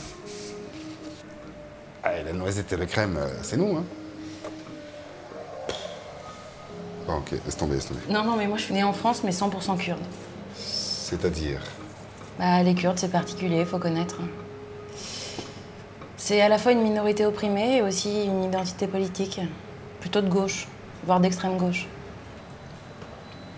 Ah, 2.02 2.10
la 2.24 2.32
noisette 2.32 2.72
et 2.72 2.76
le 2.76 2.86
crème, 2.86 3.16
euh, 3.18 3.28
c'est 3.42 3.56
nous, 3.56 3.76
hein 3.76 3.84
Bon, 7.06 7.14
ok, 7.16 7.32
laisse 7.44 7.56
tomber, 7.56 7.74
laisse 7.74 7.86
tomber. 7.88 8.00
Non, 8.08 8.24
non, 8.24 8.36
mais 8.36 8.46
moi 8.46 8.56
je 8.56 8.62
suis 8.64 8.74
née 8.74 8.84
en 8.84 8.92
France, 8.92 9.22
mais 9.24 9.30
100% 9.32 9.76
kurde. 9.76 10.00
C'est-à-dire 10.56 11.60
Bah, 12.38 12.62
les 12.62 12.74
Kurdes, 12.74 12.98
c'est 12.98 13.10
particulier, 13.10 13.64
faut 13.64 13.78
connaître. 13.78 14.16
C'est 16.16 16.40
à 16.40 16.48
la 16.48 16.58
fois 16.58 16.72
une 16.72 16.82
minorité 16.82 17.26
opprimée 17.26 17.78
et 17.78 17.82
aussi 17.82 18.24
une 18.24 18.44
identité 18.44 18.86
politique. 18.86 19.40
Plutôt 20.00 20.20
de 20.20 20.28
gauche, 20.28 20.68
voire 21.04 21.20
d'extrême 21.20 21.56
gauche. 21.58 21.86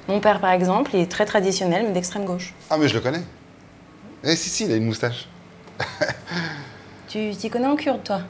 Mon 0.09 0.21
père, 0.21 0.41
par 0.41 0.51
exemple, 0.51 0.91
il 0.95 1.01
est 1.01 1.11
très 1.11 1.25
traditionnel, 1.27 1.85
mais 1.87 1.93
d'extrême 1.93 2.25
gauche. 2.25 2.55
Ah, 2.71 2.77
mais 2.77 2.89
je 2.89 2.95
le 2.95 3.01
connais. 3.01 3.23
Eh, 4.25 4.35
si, 4.37 4.49
si, 4.49 4.65
il 4.65 4.73
a 4.73 4.77
une 4.77 4.87
moustache. 4.87 5.29
Tu 7.09 7.31
t'y 7.37 7.49
connais 7.51 7.67
en 7.67 7.77
kurde, 7.77 8.03
toi? 8.03 8.21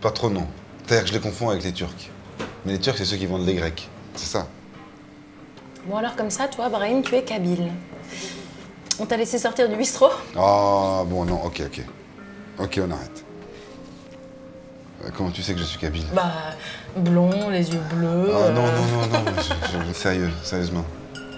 Pas 0.00 0.10
trop, 0.10 0.28
non. 0.28 0.46
C'est-à-dire 0.86 1.04
que 1.04 1.08
je 1.10 1.14
les 1.14 1.20
confonds 1.20 1.50
avec 1.50 1.64
les 1.64 1.72
Turcs. 1.72 2.10
Mais 2.64 2.72
les 2.72 2.78
Turcs, 2.80 2.96
c'est 2.98 3.04
ceux 3.04 3.16
qui 3.16 3.26
vendent 3.26 3.46
les 3.46 3.54
Grecs. 3.54 3.88
C'est 4.14 4.26
ça. 4.26 4.46
Bon, 5.86 5.96
alors 5.96 6.16
comme 6.16 6.30
ça, 6.30 6.48
toi, 6.48 6.68
Brahim, 6.68 7.02
tu 7.02 7.14
es 7.14 7.22
kabyle. 7.22 7.70
On 8.98 9.06
t'a 9.06 9.16
laissé 9.16 9.38
sortir 9.38 9.68
du 9.68 9.76
bistrot? 9.76 10.10
Oh, 10.36 11.04
bon, 11.06 11.24
non, 11.24 11.42
ok, 11.44 11.62
ok. 11.66 11.80
Ok, 12.58 12.80
on 12.86 12.90
arrête. 12.90 13.24
Euh, 15.04 15.10
Comment 15.16 15.30
tu 15.30 15.42
sais 15.42 15.52
que 15.54 15.58
je 15.60 15.64
suis 15.64 15.78
kabyle? 15.78 16.04
Bah, 16.14 16.32
blond, 16.96 17.48
les 17.50 17.70
yeux 17.72 17.80
bleus. 17.94 18.30
Ah, 18.34 18.50
non, 18.50 18.64
euh, 18.66 18.70
non, 18.76 19.06
non, 19.18 19.24
non, 19.24 19.32
je- 19.38 19.88
je- 19.88 19.92
sérieux, 19.92 20.30
sérieusement. 20.42 20.84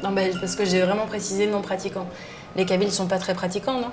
Non, 0.03 0.12
bah, 0.12 0.23
parce 0.41 0.55
que 0.57 0.65
j'ai 0.65 0.81
vraiment 0.83 1.07
précisé 1.07 1.47
non 1.47 1.61
pratiquant. 1.61 2.07
Les 2.57 2.65
Kabyles 2.65 2.93
sont 2.93 3.07
pas 3.07 3.19
très 3.19 3.35
pratiquants, 3.35 3.81
non? 3.81 3.91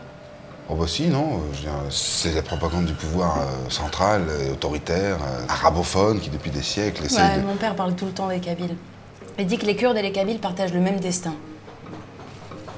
Oh 0.68 0.76
bah 0.76 0.86
si, 0.88 1.08
non. 1.08 1.42
euh, 1.68 1.70
C'est 1.92 2.34
la 2.34 2.42
propagande 2.42 2.86
du 2.86 2.94
pouvoir 2.94 3.38
euh, 3.40 3.70
central, 3.70 4.24
euh, 4.30 4.54
autoritaire, 4.54 5.18
euh, 5.22 5.46
arabophone, 5.48 6.20
qui 6.20 6.30
depuis 6.30 6.50
des 6.50 6.64
siècles 6.64 7.04
Ouais, 7.04 7.40
de... 7.40 7.46
mon 7.46 7.56
père 7.56 7.76
parle 7.76 7.94
tout 7.96 8.06
le 8.06 8.12
temps 8.12 8.28
des 8.30 8.40
Kabyles. 8.40 8.76
Il 9.38 9.46
dit 9.46 9.58
que 9.58 9.66
les 9.66 9.76
Kurdes 9.76 9.98
et 9.98 10.02
les 10.02 10.12
Kabyles 10.12 10.40
partagent 10.40 10.74
le 10.74 10.80
même 10.80 11.00
destin. 11.00 11.36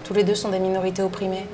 Tous 0.03 0.13
les 0.13 0.23
deux 0.23 0.35
sont 0.35 0.49
des 0.49 0.59
minorités 0.59 1.01
opprimées. 1.01 1.45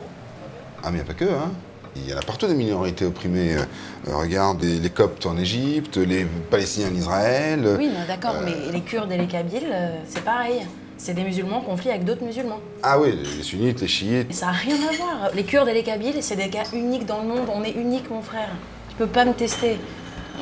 Ah 0.83 0.89
mais 0.91 0.93
il 0.93 0.95
n'y 0.95 1.01
a 1.01 1.05
pas 1.05 1.13
que, 1.13 1.25
hein. 1.25 1.51
Il 1.95 2.09
y 2.09 2.13
en 2.13 2.17
a 2.17 2.21
partout 2.21 2.47
des 2.47 2.55
minorités 2.55 3.05
opprimées. 3.05 3.55
Euh, 3.55 4.15
regarde, 4.15 4.63
les, 4.63 4.79
les 4.79 4.89
Coptes 4.89 5.27
en 5.27 5.37
Égypte, 5.37 5.97
les 5.97 6.25
Palestiniens 6.25 6.87
en 6.89 6.95
Israël. 6.95 7.75
Oui, 7.77 7.91
d'accord, 8.07 8.35
mais 8.43 8.71
les 8.71 8.81
Kurdes 8.81 9.11
et 9.11 9.17
les 9.17 9.27
Kabyles, 9.27 9.75
c'est 10.07 10.23
pareil. 10.23 10.65
C'est 11.03 11.13
des 11.13 11.25
musulmans 11.25 11.57
en 11.57 11.61
conflit 11.61 11.89
avec 11.89 12.05
d'autres 12.05 12.23
musulmans. 12.23 12.61
Ah 12.81 12.97
oui, 12.97 13.11
les 13.35 13.43
sunnites, 13.43 13.81
les 13.81 13.89
chiites. 13.89 14.31
Et 14.31 14.33
ça 14.33 14.45
n'a 14.45 14.51
rien 14.53 14.75
à 14.75 14.95
voir. 14.95 15.31
Les 15.33 15.43
Kurdes 15.43 15.67
et 15.67 15.73
les 15.73 15.83
Kabyles, 15.83 16.23
c'est 16.23 16.37
des 16.37 16.47
cas 16.49 16.63
uniques 16.71 17.05
dans 17.05 17.21
le 17.21 17.27
monde. 17.27 17.49
On 17.53 17.61
est 17.61 17.73
unique, 17.73 18.09
mon 18.09 18.21
frère. 18.21 18.47
Tu 18.87 18.95
peux 18.95 19.07
pas 19.07 19.25
me 19.25 19.33
tester. 19.33 19.77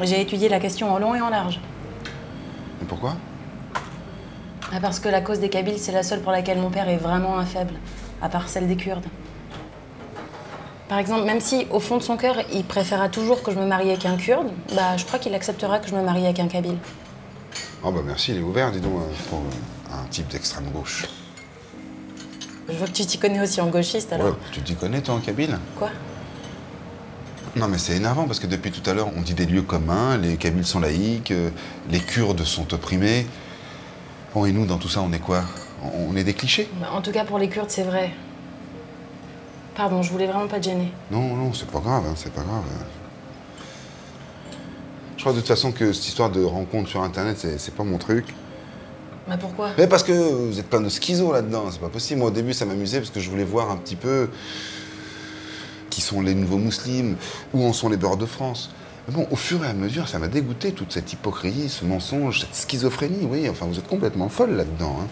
J'ai 0.04 0.22
étudié 0.22 0.50
la 0.50 0.60
question 0.60 0.94
en 0.94 1.00
long 1.00 1.16
et 1.16 1.22
en 1.22 1.32
large. 1.32 1.60
Et 2.80 2.86
pourquoi? 2.86 3.16
Ah, 4.72 4.78
Parce 4.80 5.00
que 5.00 5.10
la 5.10 5.22
cause 5.22 5.40
des 5.40 5.50
Kabyles, 5.50 5.80
c'est 5.80 5.94
la 5.94 6.04
seule 6.04 6.22
pour 6.22 6.32
laquelle 6.32 6.60
mon 6.60 6.70
père 6.70 6.88
est 6.90 6.98
vraiment 6.98 7.40
un 7.40 7.46
faible, 7.46 7.74
à 8.22 8.30
part 8.30 8.48
celle 8.48 8.68
des 8.68 8.76
Kurdes. 8.76 9.08
Par 10.90 11.00
exemple, 11.00 11.26
même 11.26 11.42
si 11.42 11.66
au 11.72 11.80
fond 11.80 11.98
de 11.98 12.04
son 12.04 12.18
cœur, 12.18 12.36
il 12.54 12.66
préférera 12.66 13.10
toujours 13.10 13.42
que 13.42 13.52
je 13.52 13.58
me 13.58 13.66
marie 13.66 13.90
avec 13.90 14.06
un 14.06 14.16
Kurde, 14.16 14.52
bah 14.76 14.96
je 14.96 15.06
crois 15.06 15.18
qu'il 15.18 15.34
acceptera 15.34 15.80
que 15.80 15.90
je 15.90 15.96
me 15.96 16.04
marie 16.04 16.26
avec 16.26 16.40
un 16.40 16.48
Kabyle. 16.48 16.78
Oh 17.84 17.92
bah 17.92 18.02
merci, 18.06 18.34
il 18.34 18.38
est 18.38 18.44
ouvert, 18.44 18.72
dis 18.72 18.80
donc, 18.80 18.94
euh, 18.98 19.14
pour 19.28 19.40
euh, 19.40 19.81
un 19.94 20.06
type 20.10 20.28
d'extrême 20.30 20.66
gauche. 20.72 21.06
Je 22.70 22.74
vois 22.78 22.88
que 22.88 22.94
tu 22.94 23.06
t'y 23.06 23.18
connais 23.18 23.42
aussi 23.42 23.60
en 23.60 23.68
gauchiste 23.68 24.14
alors. 24.14 24.28
Ouais, 24.28 24.34
tu 24.52 24.62
t'y 24.62 24.76
connais 24.76 25.02
toi 25.02 25.16
en 25.16 25.20
Kabyle 25.20 25.58
Quoi? 25.78 25.90
Non, 27.56 27.68
mais 27.68 27.78
c'est 27.78 27.98
énervant 27.98 28.26
parce 28.28 28.40
que 28.40 28.48
depuis 28.48 28.72
tout 28.72 28.88
à 28.90 28.94
l'heure, 28.94 29.10
on 29.18 29.22
dit 29.22 29.34
des 29.34 29.46
lieux 29.46 29.62
communs, 29.64 30.18
les 30.18 30.38
Kabyles 30.38 30.66
sont 30.66 30.80
laïcs, 30.80 31.32
euh, 31.32 31.50
les 31.90 32.00
Kurdes 32.00 32.44
sont 32.46 32.74
opprimés. 32.74 33.28
Bon, 34.34 34.46
et 34.46 34.54
nous, 34.54 34.66
dans 34.66 34.78
tout 34.78 34.88
ça, 34.88 35.02
on 35.02 35.12
est 35.12 35.20
quoi? 35.20 35.44
On 35.84 36.16
est 36.16 36.24
des 36.24 36.34
clichés? 36.34 36.70
Bah, 36.80 36.92
En 36.94 37.02
tout 37.02 37.12
cas, 37.12 37.26
pour 37.26 37.40
les 37.40 37.50
Kurdes, 37.50 37.70
c'est 37.70 37.84
vrai. 37.84 38.12
Pardon, 39.76 40.02
je 40.02 40.12
voulais 40.12 40.28
vraiment 40.28 40.48
pas 40.48 40.60
te 40.60 40.66
gêner. 40.66 40.94
Non, 41.12 41.36
non, 41.36 41.52
c'est 41.54 41.70
pas 41.70 41.80
grave, 41.80 42.04
hein, 42.08 42.14
c'est 42.16 42.32
pas 42.34 42.42
grave. 42.44 42.64
Je 45.18 45.22
crois 45.22 45.34
de 45.34 45.40
toute 45.40 45.48
façon 45.48 45.72
que 45.72 45.92
cette 45.92 46.08
histoire 46.08 46.30
de 46.30 46.44
rencontre 46.44 46.90
sur 46.90 47.04
Internet, 47.04 47.38
c'est 47.58 47.76
pas 47.76 47.84
mon 47.84 47.98
truc. 47.98 48.34
Bah 49.28 49.38
pourquoi? 49.40 49.70
Mais 49.78 49.88
parce 49.88 50.04
que 50.04 50.12
vous 50.12 50.60
êtes 50.60 50.68
plein 50.70 50.82
de 50.82 50.90
schizo 50.90 51.32
là-dedans, 51.32 51.66
c'est 51.72 51.80
pas 51.80 51.90
possible. 51.90 52.20
Moi, 52.20 52.30
au 52.30 52.34
début, 52.34 52.54
ça 52.54 52.66
m'amusait 52.66 53.00
parce 53.00 53.12
que 53.12 53.20
je 53.20 53.30
voulais 53.30 53.44
voir 53.44 53.70
un 53.70 53.78
petit 53.78 53.96
peu 53.96 54.30
qui 55.90 56.02
sont 56.02 56.22
les 56.22 56.34
nouveaux 56.34 56.58
musulmans, 56.58 57.16
où 57.54 57.66
en 57.66 57.74
sont 57.74 57.90
les 57.90 57.98
beurs 57.98 58.18
de 58.18 58.26
France. 58.26 58.72
Mais 59.08 59.14
bon, 59.14 59.28
au 59.32 59.36
fur 59.36 59.64
et 59.66 59.68
à 59.68 59.74
mesure, 59.74 60.08
ça 60.08 60.20
m'a 60.20 60.28
dégoûté 60.28 60.72
toute 60.72 60.92
cette 60.94 61.12
hypocrisie, 61.14 61.70
ce 61.70 61.86
mensonge, 61.86 62.42
cette 62.42 62.56
schizophrénie. 62.56 63.28
Oui, 63.30 63.48
enfin, 63.50 63.66
vous 63.66 63.78
êtes 63.78 63.88
complètement 63.88 64.30
folle 64.30 64.52
là-dedans. 64.56 64.98
hein. 65.02 65.08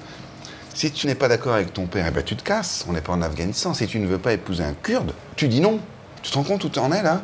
Si 0.74 0.92
tu 0.92 1.08
n'es 1.08 1.16
pas 1.16 1.28
d'accord 1.28 1.54
avec 1.54 1.74
ton 1.74 1.88
père, 1.88 2.06
eh 2.08 2.12
ben, 2.12 2.24
tu 2.24 2.36
te 2.36 2.44
casses. 2.44 2.86
On 2.88 2.94
n'est 2.94 3.02
pas 3.02 3.14
en 3.14 3.22
Afghanistan. 3.22 3.74
Si 3.74 3.86
tu 3.88 4.00
ne 4.00 4.08
veux 4.08 4.18
pas 4.20 4.34
épouser 4.34 4.64
un 4.64 4.74
Kurde, 4.74 5.14
tu 5.36 5.48
dis 5.48 5.60
non. 5.60 5.80
Tu 6.22 6.32
te 6.32 6.36
rends 6.38 6.44
compte 6.44 6.64
où 6.64 6.70
tu 6.70 6.80
en 6.80 6.92
es 6.92 7.02
là? 7.02 7.22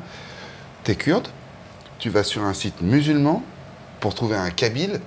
T'es 0.83 0.95
Kurde, 0.95 1.27
tu 1.99 2.09
vas 2.09 2.23
sur 2.23 2.43
un 2.43 2.53
site 2.53 2.81
musulman 2.81 3.41
pour 3.99 4.13
trouver 4.13 4.35
un 4.35 4.49
Kabyle. 4.49 4.99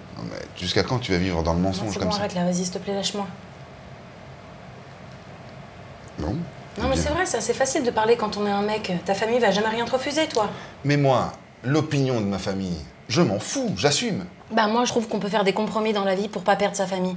Jusqu'à 0.56 0.82
quand 0.82 0.98
tu 0.98 1.12
vas 1.12 1.18
vivre 1.18 1.42
dans 1.42 1.54
le 1.54 1.60
mensonge 1.60 1.92
c'est 1.92 1.98
comme 1.98 2.08
bon, 2.08 2.14
ça 2.14 2.20
arrête 2.20 2.34
là, 2.34 2.44
vas-y, 2.44 2.64
s'il 2.64 2.70
te 2.70 2.78
plaît, 2.78 2.94
lâche-moi. 2.94 3.26
Non. 6.18 6.34
Non, 6.80 6.88
mais 6.88 6.96
c'est 6.96 7.10
vrai, 7.10 7.26
c'est 7.26 7.38
assez 7.38 7.54
facile 7.54 7.84
de 7.84 7.90
parler 7.90 8.16
quand 8.16 8.36
on 8.36 8.46
est 8.46 8.50
un 8.50 8.62
mec. 8.62 8.92
Ta 9.04 9.14
famille 9.14 9.38
va 9.38 9.50
jamais 9.50 9.68
rien 9.68 9.84
te 9.84 9.92
refuser, 9.92 10.26
toi. 10.26 10.48
Mais 10.84 10.96
moi, 10.96 11.32
l'opinion 11.64 12.20
de 12.20 12.26
ma 12.26 12.38
famille, 12.38 12.78
je 13.08 13.22
m'en 13.22 13.38
fous, 13.38 13.72
j'assume. 13.76 14.24
Bah, 14.50 14.66
moi, 14.66 14.84
je 14.84 14.90
trouve 14.90 15.08
qu'on 15.08 15.18
peut 15.18 15.28
faire 15.28 15.44
des 15.44 15.52
compromis 15.52 15.92
dans 15.92 16.04
la 16.04 16.14
vie 16.14 16.28
pour 16.28 16.42
pas 16.42 16.56
perdre 16.56 16.76
sa 16.76 16.86
famille. 16.86 17.16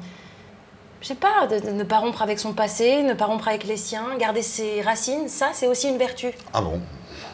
Je 1.02 1.08
sais 1.08 1.16
pas, 1.16 1.48
de, 1.48 1.60
de 1.60 1.72
ne 1.72 1.84
pas 1.84 1.98
rompre 1.98 2.22
avec 2.22 2.40
son 2.40 2.54
passé, 2.54 3.02
ne 3.02 3.14
pas 3.14 3.26
rompre 3.26 3.48
avec 3.48 3.64
les 3.64 3.78
siens, 3.78 4.06
garder 4.20 4.44
ses 4.44 4.82
racines, 4.82 5.28
ça, 5.28 5.50
c'est 5.54 5.68
aussi 5.68 5.90
une 5.90 5.98
vertu. 5.98 6.28
Ah 6.54 6.62
bon? 6.62 6.80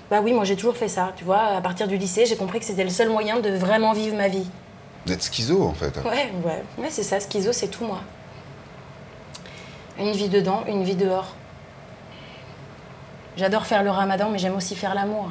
Bah 0.10 0.22
oui, 0.24 0.32
moi, 0.34 0.46
j'ai 0.46 0.56
toujours 0.56 0.78
fait 0.78 0.88
ça. 0.88 1.12
Tu 1.16 1.24
vois, 1.26 1.42
à 1.58 1.62
partir 1.62 1.88
du 1.88 1.98
lycée, 1.98 2.26
j'ai 2.26 2.38
compris 2.38 2.60
que 2.60 2.66
c'était 2.66 2.84
le 2.84 2.90
seul 2.90 3.10
moyen 3.10 3.40
de 3.40 3.50
vraiment 3.50 3.94
vivre 3.94 4.16
ma 4.16 4.28
vie. 4.30 4.48
D'être 5.06 5.24
schizo 5.24 5.64
en 5.64 5.74
fait. 5.74 5.96
Ouais, 6.04 6.32
ouais, 6.46 6.64
ouais, 6.78 6.90
c'est 6.90 7.04
ça, 7.04 7.20
schizo, 7.20 7.52
c'est 7.54 7.68
tout, 7.68 7.86
moi. 7.86 8.00
Une 10.00 10.12
vie 10.12 10.30
dedans, 10.30 10.64
une 10.68 10.84
vie 10.84 10.96
dehors. 10.96 11.34
J'adore 13.36 13.66
faire 13.66 13.84
le 13.84 13.90
ramadan, 13.90 14.30
mais 14.30 14.38
j'aime 14.38 14.56
aussi 14.56 14.76
faire 14.76 14.96
l'amour. 14.96 15.30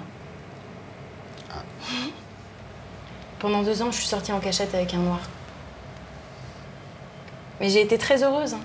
Pendant 3.39 3.63
deux 3.63 3.83
ans, 3.83 3.91
je 3.91 3.97
suis 3.97 4.07
sortie 4.07 4.33
en 4.33 4.41
cachette 4.41 4.75
avec 4.75 4.93
un 4.95 4.99
noir. 4.99 5.21
Mais 7.61 7.69
j'ai 7.69 7.83
été 7.83 7.99
très 7.99 8.23
heureuse. 8.23 8.55
hein. 8.55 8.61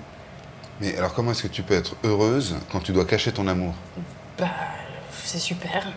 Mais 0.80 0.96
alors 0.96 1.12
comment 1.14 1.30
est-ce 1.32 1.42
que 1.44 1.48
tu 1.48 1.62
peux 1.62 1.74
être 1.74 1.94
heureuse 2.04 2.56
quand 2.70 2.80
tu 2.80 2.92
dois 2.92 3.04
cacher 3.04 3.32
ton 3.32 3.46
amour? 3.48 3.74
Bah, 4.38 4.46
c'est 5.32 5.38
super. 5.38 5.90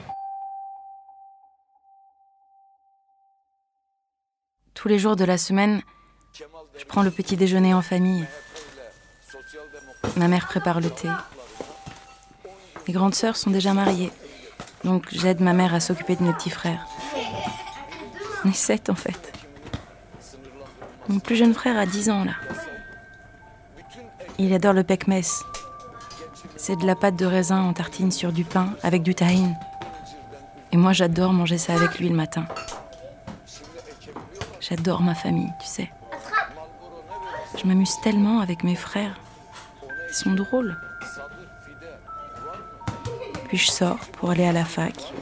Tous 4.74 4.88
les 4.88 4.98
jours 4.98 5.18
de 5.18 5.26
la 5.26 5.38
semaine, 5.38 5.82
je 6.78 6.86
prends 6.86 7.04
le 7.04 7.12
petit 7.12 7.36
déjeuner 7.36 7.74
en 7.74 7.82
famille. 7.82 8.26
Ma 10.16 10.30
mère 10.30 10.48
prépare 10.48 10.80
le 10.80 10.90
thé. 10.90 11.10
Mes 12.88 12.94
grandes 12.94 13.14
sœurs 13.14 13.36
sont 13.36 13.50
déjà 13.50 13.74
mariées, 13.74 14.12
donc 14.86 15.08
j'aide 15.12 15.42
ma 15.42 15.52
mère 15.52 15.74
à 15.74 15.82
s'occuper 15.82 16.16
de 16.16 16.24
mes 16.24 16.34
petits 16.34 16.50
frères. 16.50 16.88
On 18.46 18.50
est 18.50 18.54
sept 18.54 18.90
en 18.90 18.96
fait. 18.96 19.34
Mon 21.10 21.20
plus 21.20 21.36
jeune 21.36 21.54
frère 21.54 21.78
a 21.78 21.86
10 21.86 22.10
ans 22.10 22.24
là. 22.24 22.36
Il 24.38 24.54
adore 24.54 24.74
le 24.74 24.84
pekmez. 24.86 25.24
C'est 26.68 26.78
de 26.78 26.88
la 26.88 26.96
pâte 26.96 27.16
de 27.16 27.28
raisin 27.28 27.62
en 27.62 27.74
tartine 27.74 28.10
sur 28.12 28.32
du 28.34 28.44
pain 28.44 28.74
avec 28.82 29.04
du 29.04 29.14
tahine. 29.14 29.56
Et 30.72 30.78
moi, 30.78 30.94
j'adore 30.94 31.32
manger 31.32 31.60
ça 31.60 31.76
avec 31.76 32.00
lui 32.00 32.10
le 32.10 32.16
matin. 32.16 32.48
J'adore 34.60 35.04
ma 35.04 35.14
famille, 35.14 35.52
tu 35.62 35.68
sais. 35.68 35.92
Je 37.56 37.68
m'amuse 37.68 38.02
tellement 38.02 38.40
avec 38.40 38.64
mes 38.64 38.74
frères. 38.74 39.16
Ils 40.10 40.16
sont 40.16 40.34
drôles. 40.34 40.76
Puis 43.48 43.60
je 43.60 43.70
sors 43.70 44.00
pour 44.14 44.32
aller 44.32 44.48
à 44.48 44.52
la 44.52 44.66
fac. 44.66 45.14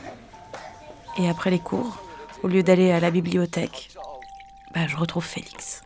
Et 1.18 1.28
après 1.28 1.50
les 1.50 1.60
cours, 1.60 1.98
au 2.44 2.48
lieu 2.48 2.64
d'aller 2.64 2.94
à 2.94 3.02
la 3.02 3.12
bibliothèque, 3.12 3.92
bah, 4.74 4.88
je 4.88 4.96
retrouve 4.96 5.26
Félix. 5.26 5.84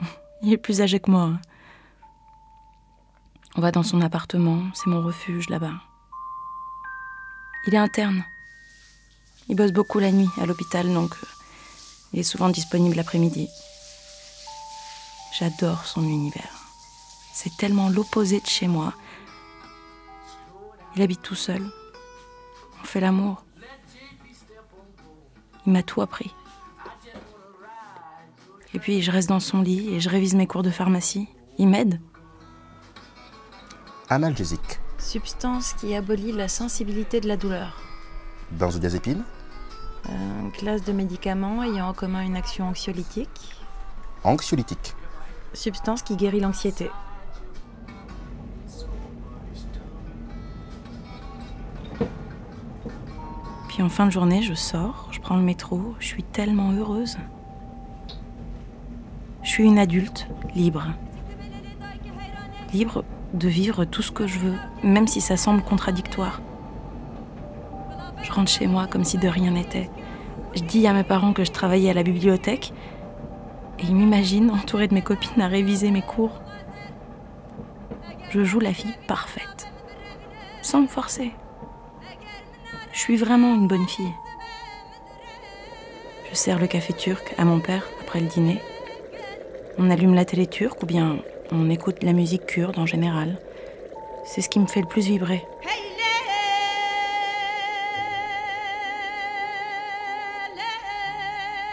Il 0.42 0.52
est 0.52 0.56
plus 0.56 0.82
âgé 0.82 1.00
que 1.00 1.10
moi. 1.10 1.22
hein. 1.22 1.40
On 3.58 3.60
va 3.60 3.72
dans 3.72 3.82
son 3.82 4.00
appartement, 4.02 4.62
c'est 4.72 4.86
mon 4.86 5.02
refuge 5.02 5.50
là-bas. 5.50 5.74
Il 7.66 7.74
est 7.74 7.78
interne. 7.78 8.24
Il 9.48 9.56
bosse 9.56 9.72
beaucoup 9.72 9.98
la 9.98 10.12
nuit 10.12 10.28
à 10.40 10.46
l'hôpital, 10.46 10.86
donc 10.94 11.12
euh, 11.14 11.26
il 12.12 12.20
est 12.20 12.22
souvent 12.22 12.50
disponible 12.50 12.94
l'après-midi. 12.94 13.48
J'adore 15.36 15.86
son 15.86 16.04
univers. 16.04 16.52
C'est 17.34 17.56
tellement 17.56 17.88
l'opposé 17.88 18.38
de 18.38 18.46
chez 18.46 18.68
moi. 18.68 18.94
Il 20.94 21.02
habite 21.02 21.22
tout 21.22 21.34
seul. 21.34 21.68
On 22.80 22.84
fait 22.84 23.00
l'amour. 23.00 23.44
Il 25.66 25.72
m'a 25.72 25.82
tout 25.82 26.00
appris. 26.00 26.32
Et 28.72 28.78
puis 28.78 29.02
je 29.02 29.10
reste 29.10 29.28
dans 29.28 29.40
son 29.40 29.62
lit 29.62 29.94
et 29.94 29.98
je 29.98 30.10
révise 30.10 30.36
mes 30.36 30.46
cours 30.46 30.62
de 30.62 30.70
pharmacie. 30.70 31.26
Il 31.58 31.66
m'aide. 31.66 32.00
Analgésique. 34.10 34.80
Substance 34.96 35.74
qui 35.74 35.94
abolit 35.94 36.32
la 36.32 36.48
sensibilité 36.48 37.20
de 37.20 37.28
la 37.28 37.36
douleur. 37.36 37.78
Benzodiazépine. 38.52 39.22
Une 40.08 40.50
classe 40.50 40.82
de 40.82 40.92
médicaments 40.92 41.62
ayant 41.62 41.88
en 41.88 41.92
commun 41.92 42.22
une 42.22 42.36
action 42.36 42.66
anxiolytique. 42.68 43.54
Anxiolytique. 44.24 44.94
Substance 45.52 46.00
qui 46.00 46.16
guérit 46.16 46.40
l'anxiété. 46.40 46.90
Puis 53.68 53.82
en 53.82 53.90
fin 53.90 54.06
de 54.06 54.10
journée, 54.10 54.40
je 54.40 54.54
sors, 54.54 55.08
je 55.10 55.20
prends 55.20 55.36
le 55.36 55.42
métro, 55.42 55.94
je 55.98 56.06
suis 56.06 56.22
tellement 56.22 56.72
heureuse. 56.72 57.18
Je 59.42 59.48
suis 59.50 59.64
une 59.64 59.78
adulte, 59.78 60.26
libre. 60.54 60.86
Libre 62.72 63.04
de 63.34 63.48
vivre 63.48 63.84
tout 63.84 64.02
ce 64.02 64.10
que 64.10 64.26
je 64.26 64.38
veux, 64.38 64.54
même 64.82 65.06
si 65.06 65.20
ça 65.20 65.36
semble 65.36 65.62
contradictoire. 65.62 66.40
Je 68.22 68.32
rentre 68.32 68.50
chez 68.50 68.66
moi 68.66 68.86
comme 68.86 69.04
si 69.04 69.18
de 69.18 69.28
rien 69.28 69.52
n'était. 69.52 69.90
Je 70.54 70.62
dis 70.62 70.86
à 70.86 70.92
mes 70.92 71.04
parents 71.04 71.32
que 71.32 71.44
je 71.44 71.52
travaillais 71.52 71.90
à 71.90 71.94
la 71.94 72.02
bibliothèque 72.02 72.72
et 73.78 73.84
ils 73.84 73.94
m'imaginent 73.94 74.50
entourée 74.50 74.88
de 74.88 74.94
mes 74.94 75.02
copines 75.02 75.42
à 75.42 75.46
réviser 75.46 75.90
mes 75.90 76.02
cours. 76.02 76.40
Je 78.30 78.44
joue 78.44 78.60
la 78.60 78.74
fille 78.74 78.94
parfaite, 79.06 79.68
sans 80.62 80.82
me 80.82 80.88
forcer. 80.88 81.32
Je 82.92 82.98
suis 82.98 83.16
vraiment 83.16 83.54
une 83.54 83.68
bonne 83.68 83.86
fille. 83.86 84.12
Je 86.30 86.36
sers 86.36 86.58
le 86.58 86.66
café 86.66 86.92
turc 86.92 87.34
à 87.38 87.44
mon 87.44 87.60
père 87.60 87.86
après 88.02 88.20
le 88.20 88.26
dîner. 88.26 88.60
On 89.78 89.90
allume 89.90 90.14
la 90.14 90.24
télé 90.24 90.46
turque 90.46 90.82
ou 90.82 90.86
bien 90.86 91.18
on 91.52 91.70
écoute 91.70 92.02
la 92.02 92.12
musique 92.12 92.46
kurde 92.46 92.78
en 92.78 92.86
général. 92.86 93.38
C'est 94.24 94.40
ce 94.40 94.48
qui 94.48 94.58
me 94.60 94.66
fait 94.66 94.80
le 94.80 94.86
plus 94.86 95.06
vibrer. 95.06 95.44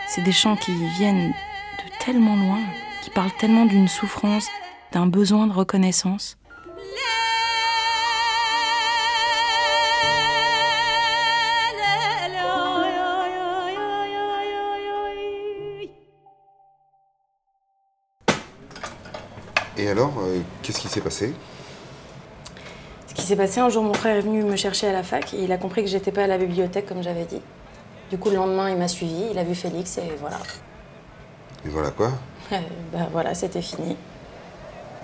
C'est 0.08 0.22
des 0.22 0.32
chants 0.32 0.55
qui 0.55 0.72
viennent 0.98 1.29
de 1.32 2.05
tellement 2.05 2.38
loin, 2.38 2.62
qui 3.03 3.10
parlent 3.10 3.36
tellement 3.38 3.65
d'une 3.65 3.89
souffrance, 3.89 4.48
d'un 4.94 5.08
besoin 5.08 5.48
de 5.48 5.53
reconnaissance. 5.53 6.38
Et 19.86 19.88
alors, 19.88 20.13
euh, 20.18 20.39
qu'est-ce 20.63 20.80
qui 20.80 20.88
s'est 20.88 21.00
passé? 21.00 21.32
Ce 23.08 23.13
qui 23.13 23.22
s'est 23.22 23.36
passé, 23.36 23.60
un 23.60 23.70
jour, 23.70 23.84
mon 23.84 23.94
frère 23.94 24.15
est 24.15 24.22
venu 24.22 24.44
me 24.44 24.56
chercher 24.56 24.88
à 24.88 24.92
la 24.92 25.04
fac 25.04 25.32
et 25.36 25.44
il 25.44 25.51
a 25.51 25.58
compris 25.58 25.84
que 25.84 25.88
j'étais 25.88 26.12
pas 26.12 26.24
à 26.24 26.27
la 26.27 26.39
bibliothèque 26.39 26.88
comme 26.88 27.04
j'avais 27.04 27.25
dit. 27.25 27.39
Du 28.10 28.18
coup, 28.18 28.32
le 28.32 28.38
lendemain, 28.38 28.68
il 28.72 28.77
m'a 28.77 28.88
suivi, 28.88 29.25
il 29.30 29.38
a 29.38 29.44
vu 29.44 29.54
Félix 29.54 30.00
et 30.00 30.15
voilà. 30.20 30.39
Et 31.68 31.70
voilà 31.70 31.92
quoi? 31.92 32.13
Euh, 32.51 32.58
bah 32.94 33.08
voilà, 33.12 33.36
c'était 33.36 33.62
fini. 33.62 33.96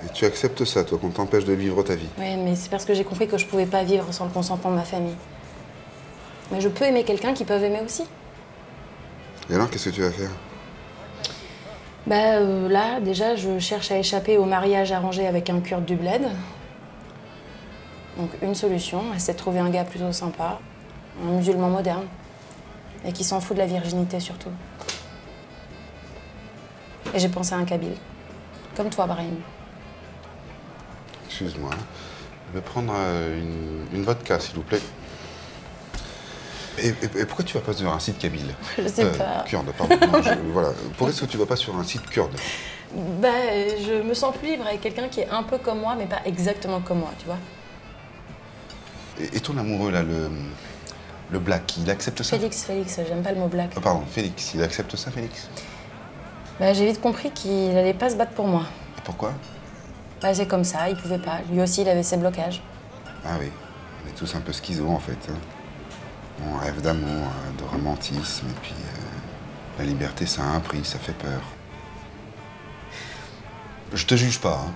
Et 0.03 0.09
tu 0.15 0.25
acceptes 0.25 0.65
ça, 0.65 0.83
toi, 0.83 0.97
qu'on 0.97 1.09
t'empêche 1.09 1.45
de 1.45 1.53
vivre 1.53 1.83
ta 1.83 1.93
vie? 1.93 2.09
Oui, 2.17 2.35
mais 2.37 2.55
c'est 2.55 2.71
parce 2.71 2.85
que 2.85 2.95
j'ai 2.95 3.03
compris 3.03 3.27
que 3.27 3.37
je 3.37 3.45
pouvais 3.45 3.67
pas 3.67 3.83
vivre 3.83 4.11
sans 4.11 4.25
le 4.25 4.31
consentement 4.31 4.71
de 4.71 4.77
ma 4.77 4.83
famille. 4.83 5.17
Mais 6.51 6.59
je 6.59 6.69
peux 6.69 6.85
aimer 6.85 7.03
quelqu'un 7.03 7.35
qui 7.35 7.45
peut 7.45 7.53
aimer 7.53 7.81
aussi. 7.85 8.05
Et 9.47 9.53
alors, 9.53 9.69
qu'est-ce 9.69 9.89
que 9.89 9.93
tu 9.93 10.01
vas 10.01 10.09
faire? 10.09 10.31
Bah 12.07 12.15
euh, 12.15 12.67
là, 12.67 12.99
déjà, 12.99 13.35
je 13.35 13.59
cherche 13.59 13.91
à 13.91 13.97
échapper 13.97 14.37
au 14.37 14.45
mariage 14.45 14.91
arrangé 14.91 15.27
avec 15.27 15.49
un 15.49 15.59
kurde 15.59 15.85
du 15.85 15.95
bled. 15.95 16.23
Donc 18.17 18.29
une 18.41 18.55
solution, 18.55 19.03
c'est 19.17 19.33
de 19.33 19.37
trouver 19.37 19.59
un 19.59 19.69
gars 19.69 19.83
plutôt 19.83 20.11
sympa, 20.11 20.59
un 21.23 21.31
musulman 21.31 21.69
moderne, 21.69 22.05
et 23.05 23.13
qui 23.13 23.23
s'en 23.23 23.39
fout 23.39 23.55
de 23.55 23.61
la 23.61 23.67
virginité 23.67 24.19
surtout. 24.19 24.49
Et 27.13 27.19
j'ai 27.19 27.29
pensé 27.29 27.53
à 27.53 27.57
un 27.57 27.65
kabyle, 27.65 27.95
comme 28.75 28.89
toi, 28.89 29.05
Brahim. 29.05 29.35
Excuse-moi. 31.27 31.71
Je 32.49 32.59
vais 32.59 32.63
prendre 32.63 32.93
euh, 32.95 33.39
une 33.93 34.03
vodka, 34.03 34.39
s'il 34.39 34.55
vous 34.55 34.63
plaît. 34.63 34.81
Et, 36.79 36.87
et- 36.89 37.19
et 37.21 37.25
pourquoi 37.25 37.43
tu 37.45 37.53
vas 37.55 37.61
pas 37.61 37.73
sur 37.73 37.91
un 37.91 37.99
site 37.99 38.17
kabyle 38.17 38.53
Je 38.77 38.87
sais 38.87 39.05
pas. 39.11 39.43
Kurde, 39.45 39.71
pardon. 39.77 39.95
Non, 40.07 40.21
je- 40.21 40.33
voilà. 40.53 40.69
Pourquoi 40.97 41.09
est-ce 41.09 41.21
que 41.21 41.25
tu 41.25 41.37
vas 41.37 41.45
pas 41.45 41.55
sur 41.55 41.75
un 41.75 41.83
site 41.83 42.09
kurde 42.09 42.31
Bah, 43.21 43.27
je 43.85 44.01
me 44.01 44.13
sens 44.13 44.35
plus 44.37 44.49
libre 44.49 44.65
avec 44.67 44.81
quelqu'un 44.81 45.07
qui 45.09 45.21
est 45.21 45.29
un 45.29 45.43
peu 45.43 45.57
comme 45.57 45.79
moi, 45.81 45.95
mais 45.97 46.05
pas 46.05 46.21
exactement 46.25 46.79
comme 46.81 46.99
moi, 46.99 47.11
tu 47.19 47.25
vois. 47.25 47.37
et, 49.19 49.37
et 49.37 49.39
ton 49.41 49.57
amoureux, 49.57 49.91
là, 49.91 50.01
le, 50.03 50.29
le 51.31 51.39
black, 51.39 51.77
il 51.77 51.89
accepte 51.89 52.23
ça? 52.23 52.37
Félix, 52.37 52.63
Félix, 52.63 52.99
j'aime 53.07 53.21
pas 53.21 53.31
le 53.33 53.39
mot 53.39 53.47
black. 53.47 53.71
Ah, 53.75 53.81
pardon, 53.81 54.03
Félix, 54.09 54.53
il 54.53 54.63
accepte 54.63 54.95
ça, 54.95 55.11
Félix? 55.11 55.49
Bah, 56.59 56.73
j'ai 56.73 56.85
vite 56.85 57.01
compris 57.01 57.31
qu'il 57.31 57.75
allait 57.77 57.93
pas 57.93 58.09
se 58.09 58.15
battre 58.15 58.33
pour 58.33 58.47
moi. 58.47 58.63
Et 58.97 59.01
pourquoi? 59.03 59.33
Bah, 60.21 60.33
c'est 60.33 60.47
comme 60.47 60.63
ça, 60.63 60.89
il 60.89 60.95
pouvait 60.95 61.17
pas. 61.17 61.39
Lui 61.51 61.61
aussi, 61.61 61.81
il 61.81 61.89
avait 61.89 62.03
ses 62.03 62.17
blocages. 62.17 62.61
Ah 63.25 63.35
oui, 63.39 63.49
on 64.05 64.09
est 64.09 64.13
tous 64.13 64.33
un 64.35 64.39
peu 64.41 64.51
schizo 64.53 64.87
en 64.87 64.99
fait. 64.99 65.17
hein. 65.29 65.35
On 66.45 66.57
rêve 66.57 66.81
d'amour, 66.81 67.27
de 67.57 67.63
romantisme, 67.63 68.47
et 68.49 68.59
puis 68.61 68.73
euh, 68.73 69.79
la 69.79 69.85
liberté 69.85 70.25
ça 70.25 70.41
a 70.43 70.45
un 70.45 70.59
prix, 70.59 70.83
ça 70.83 70.97
fait 70.99 71.13
peur. 71.13 71.41
Je 73.93 74.05
te 74.05 74.15
juge 74.15 74.39
pas, 74.39 74.65
hein. 74.67 74.71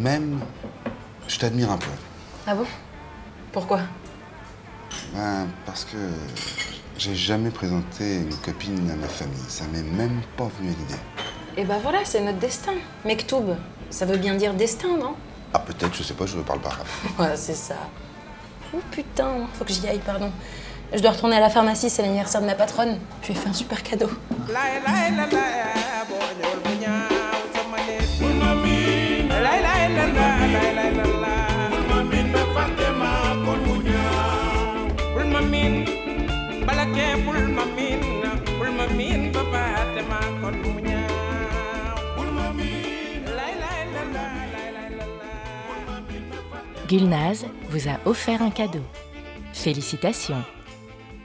même 0.00 0.40
je 1.28 1.38
t'admire 1.38 1.70
un 1.70 1.78
peu. 1.78 1.90
Ah 2.46 2.54
bon? 2.54 2.66
Pourquoi? 3.52 3.80
Ben, 5.14 5.46
parce 5.64 5.84
que 5.84 5.96
j'ai 6.98 7.14
jamais 7.14 7.50
présenté 7.50 8.16
une 8.16 8.34
copine 8.36 8.90
à 8.90 8.96
ma 8.96 9.08
famille, 9.08 9.38
ça 9.48 9.64
m'est 9.72 9.82
même 9.82 10.20
pas 10.36 10.50
venu 10.58 10.70
à 10.70 10.72
l'idée. 10.72 11.00
Et 11.56 11.64
bah 11.64 11.78
voilà, 11.82 12.04
c'est 12.04 12.20
notre 12.20 12.38
destin. 12.38 12.72
Mektoub, 13.04 13.56
ça 13.90 14.04
veut 14.06 14.16
bien 14.16 14.34
dire 14.34 14.54
destin, 14.54 14.96
non? 14.96 15.14
Ah 15.54 15.60
peut-être, 15.60 15.94
je 15.94 16.02
sais 16.02 16.14
pas, 16.14 16.26
je 16.26 16.36
ne 16.36 16.42
parle 16.42 16.60
pas 16.60 16.68
arabe. 16.70 16.86
Ouais, 17.18 17.36
c'est 17.36 17.54
ça. 17.54 17.76
Oh 18.74 18.80
putain, 18.90 19.46
faut 19.54 19.64
que 19.64 19.72
j'y 19.72 19.86
aille, 19.88 20.00
pardon. 20.04 20.30
Je 20.92 21.00
dois 21.00 21.10
retourner 21.12 21.36
à 21.36 21.40
la 21.40 21.50
pharmacie, 21.50 21.90
c'est 21.90 22.02
l'anniversaire 22.02 22.40
de 22.40 22.46
ma 22.46 22.54
patronne. 22.54 22.98
Je 23.22 23.28
lui 23.28 23.34
ai 23.34 23.36
fait 23.36 23.48
un 23.48 23.52
super 23.52 23.82
cadeau. 23.82 24.10
Gulnaz 46.88 47.44
vous 47.68 47.86
a 47.86 48.00
offert 48.06 48.40
un 48.40 48.50
cadeau. 48.50 48.82
Félicitations. 49.52 50.42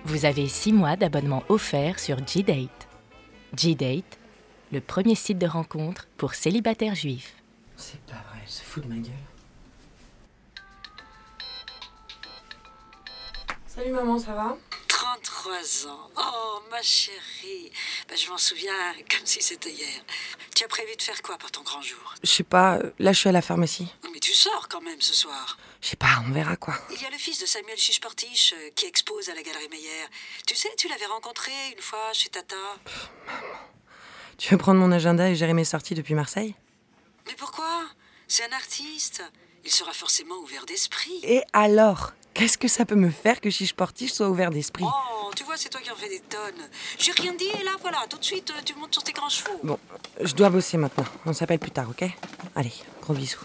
Vous 0.04 0.26
avez 0.26 0.50
6 0.50 0.74
mois 0.74 0.98
d'abonnement 0.98 1.42
offert 1.48 2.00
sur 2.00 2.18
G-Date. 2.28 2.90
G-Date, 3.56 4.20
le 4.74 4.82
premier 4.82 5.16
site 5.16 5.38
de 5.38 5.48
rencontre 5.48 6.10
pour 6.18 6.34
célibataires 6.34 6.96
juifs. 6.96 7.36
C'est 7.78 8.02
pas 8.02 8.22
vrai, 8.30 8.40
elle 8.44 8.52
se 8.52 8.62
fout 8.62 8.84
de 8.84 8.90
ma 8.90 8.96
gueule. 8.96 9.14
Salut 13.66 13.92
maman, 13.92 14.20
ça 14.20 14.34
va? 14.34 14.58
33 14.90 15.88
ans. 15.88 16.10
Oh, 16.18 16.60
ma 16.72 16.82
chérie. 16.82 17.72
Ben, 18.10 18.18
je 18.18 18.30
m'en 18.30 18.38
souviens 18.38 18.94
comme 19.10 19.26
si 19.26 19.42
c'était 19.42 19.72
hier. 19.72 20.04
Tu 20.56 20.64
as 20.64 20.68
prévu 20.68 20.96
de 20.96 21.02
faire 21.02 21.22
quoi 21.24 21.38
pour 21.38 21.52
ton 21.52 21.62
grand 21.64 21.82
jour? 21.82 22.14
Je 22.24 22.30
sais 22.30 22.44
pas, 22.44 22.80
là 23.00 23.12
je 23.12 23.20
suis 23.20 23.30
à 23.30 23.32
la 23.32 23.42
pharmacie. 23.42 23.88
Non, 24.04 24.10
Mais 24.14 24.20
tu 24.20 24.34
sors 24.34 24.68
quand 24.70 24.82
même 24.82 25.02
ce 25.02 25.14
soir. 25.14 25.58
Je 25.82 25.90
sais 25.90 25.96
pas, 25.96 26.22
on 26.28 26.32
verra 26.32 26.56
quoi. 26.56 26.76
Il 26.92 27.02
y 27.02 27.06
a 27.06 27.10
le 27.10 27.18
fils 27.18 27.40
de 27.40 27.46
Samuel 27.46 27.78
Chichportiche 27.78 28.54
euh, 28.54 28.70
qui 28.76 28.86
expose 28.86 29.30
à 29.30 29.34
la 29.36 29.42
Galerie 29.42 29.68
Meyer. 29.70 30.06
Tu 30.46 30.56
sais, 30.56 30.70
tu 30.78 30.88
l'avais 30.88 31.08
rencontré 31.08 31.52
une 31.76 31.82
fois 31.82 32.14
chez 32.14 32.30
Tata. 32.30 32.56
Tu 34.38 34.50
veux 34.50 34.58
prendre 34.58 34.80
mon 34.80 34.92
agenda 34.92 35.30
et 35.30 35.36
gérer 35.36 35.54
mes 35.54 35.66
sorties 35.66 35.96
depuis 35.96 36.14
Marseille? 36.14 36.56
Mais 37.28 37.36
pourquoi? 37.36 37.84
C'est 38.28 38.44
un 38.44 38.54
artiste. 38.56 39.24
Il 39.66 39.72
sera 39.72 39.94
forcément 39.94 40.36
ouvert 40.36 40.66
d'esprit. 40.66 41.20
Et 41.24 41.42
alors? 41.54 42.14
Qu'est-ce 42.34 42.58
que 42.58 42.68
ça 42.68 42.84
peut 42.86 42.96
me 42.96 43.12
faire 43.12 43.40
que 43.40 43.50
Chiche 43.52 43.74
Portiche 43.74 44.12
soit 44.12 44.28
ouvert 44.28 44.50
d'esprit? 44.50 44.86
Oh, 44.88 45.30
tu 45.36 45.44
vois, 45.44 45.56
c'est 45.56 45.70
toi 45.70 45.80
qui 45.82 45.92
en 45.92 45.96
fais 45.96 46.10
des 46.10 46.20
tonnes. 46.20 46.68
J'ai 46.98 47.12
rien 47.12 47.34
dit 47.34 47.46
et 47.60 47.64
là, 47.64 47.72
voilà, 47.82 48.00
tout 48.10 48.18
de 48.18 48.24
suite, 48.24 48.52
euh, 48.52 48.62
tu 48.66 48.74
montes 48.76 48.94
sur 48.94 49.04
tes 49.04 49.12
grands 49.12 49.30
chevaux. 49.30 49.60
Bon, 49.64 49.80
je 50.20 50.34
dois 50.34 50.50
bosser 50.50 50.78
maintenant. 50.78 51.06
On 51.28 51.34
s'appelle 51.34 51.60
plus 51.60 51.72
tard, 51.72 51.90
ok? 51.90 52.10
Allez, 52.56 52.74
gros 53.02 53.14
bisous. 53.14 53.40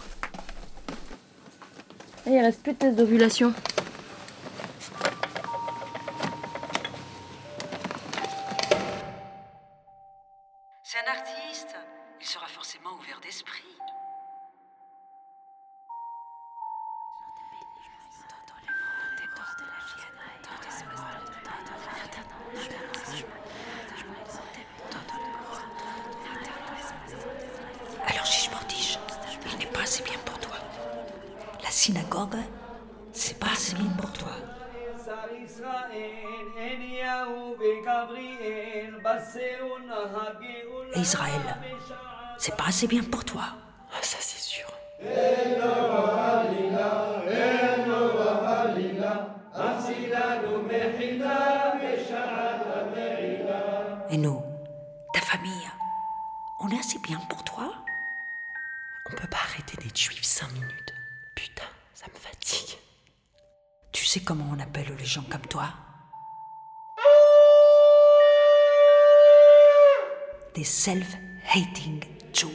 Il 2.25 2.39
reste 2.39 2.63
plus 2.63 2.73
de 2.73 2.77
test 2.79 2.95
d'ovulation. 2.95 3.53
C'est 10.83 10.97
un 10.97 11.11
artiste. 11.11 11.75
Il 12.19 12.27
sera 12.27 12.47
forcément 12.47 12.91
ouvert 12.99 13.19
d'esprit. 13.21 13.63
Assez 29.89 30.03
bien 30.03 30.19
pour 30.23 30.37
toi. 30.37 30.55
La 31.63 31.71
synagogue, 31.71 32.37
c'est 33.11 33.39
pas 33.39 33.53
assez 33.53 33.73
bien 33.75 33.89
pour 33.99 34.13
toi. 34.13 34.33
Et 40.95 40.99
Israël, 40.99 41.57
c'est 42.37 42.55
pas 42.55 42.65
assez 42.67 42.85
bien 42.85 43.01
pour 43.01 43.25
toi. 43.25 43.45
Ah, 43.91 44.03
ça 44.03 44.17
c'est 44.19 44.37
sûr. 44.37 44.67
Et 54.11 54.17
nous, 54.17 54.43
ta 55.15 55.21
famille, 55.21 55.67
on 56.59 56.69
est 56.69 56.79
assez 56.79 56.99
bien 56.99 57.19
pour 57.27 57.43
toi 57.43 57.73
On 59.11 59.15
peut 59.15 59.27
pas 59.27 59.37
arrêter 59.37 59.78
d'être 59.89 59.99
juif 59.99 60.23
cinq 60.23 60.51
minutes. 60.53 60.93
Putain, 61.35 61.63
ça 61.95 62.05
me 62.13 62.19
fatigue. 62.19 62.77
Tu 63.91 64.05
sais 64.05 64.19
comment 64.19 64.47
on 64.51 64.59
appelle 64.59 64.93
les 64.99 65.05
gens 65.05 65.23
comme 65.23 65.47
toi? 65.47 65.73
Des 70.53 70.63
self-hating 70.63 72.03
Jews. 72.31 72.53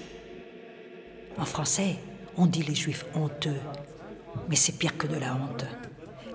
En 1.36 1.44
français, 1.44 1.96
on 2.36 2.46
dit 2.46 2.62
les 2.62 2.74
juifs 2.74 3.04
honteux. 3.14 3.60
Mais 4.48 4.56
c'est 4.56 4.78
pire 4.78 4.96
que 4.96 5.08
de 5.08 5.16
la 5.16 5.34
honte. 5.34 5.64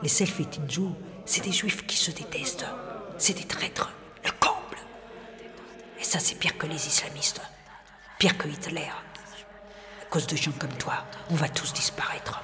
Les 0.03 0.09
self-hating 0.09 0.69
Jews, 0.69 0.93
c'est 1.25 1.45
des 1.45 1.53
juifs 1.53 1.85
qui 1.85 1.95
se 1.95 2.11
détestent. 2.11 2.65
C'est 3.17 3.37
des 3.37 3.47
traîtres, 3.47 3.93
le 4.25 4.31
comble. 4.31 4.79
Et 5.97 6.03
ça, 6.03 6.19
c'est 6.19 6.35
pire 6.35 6.57
que 6.57 6.67
les 6.67 6.87
islamistes. 6.87 7.41
Pire 8.17 8.37
que 8.37 8.49
Hitler. 8.49 8.91
À 10.09 10.11
cause 10.11 10.25
de 10.25 10.35
gens 10.35 10.51
comme 10.53 10.73
toi, 10.73 11.05
on 11.29 11.35
va 11.35 11.47
tous 11.47 11.71
disparaître. 11.71 12.43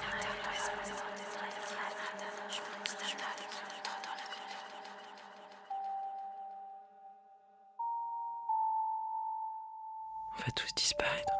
On 10.31 10.43
va 10.45 10.51
tous 10.55 10.75
disparaître. 10.75 11.33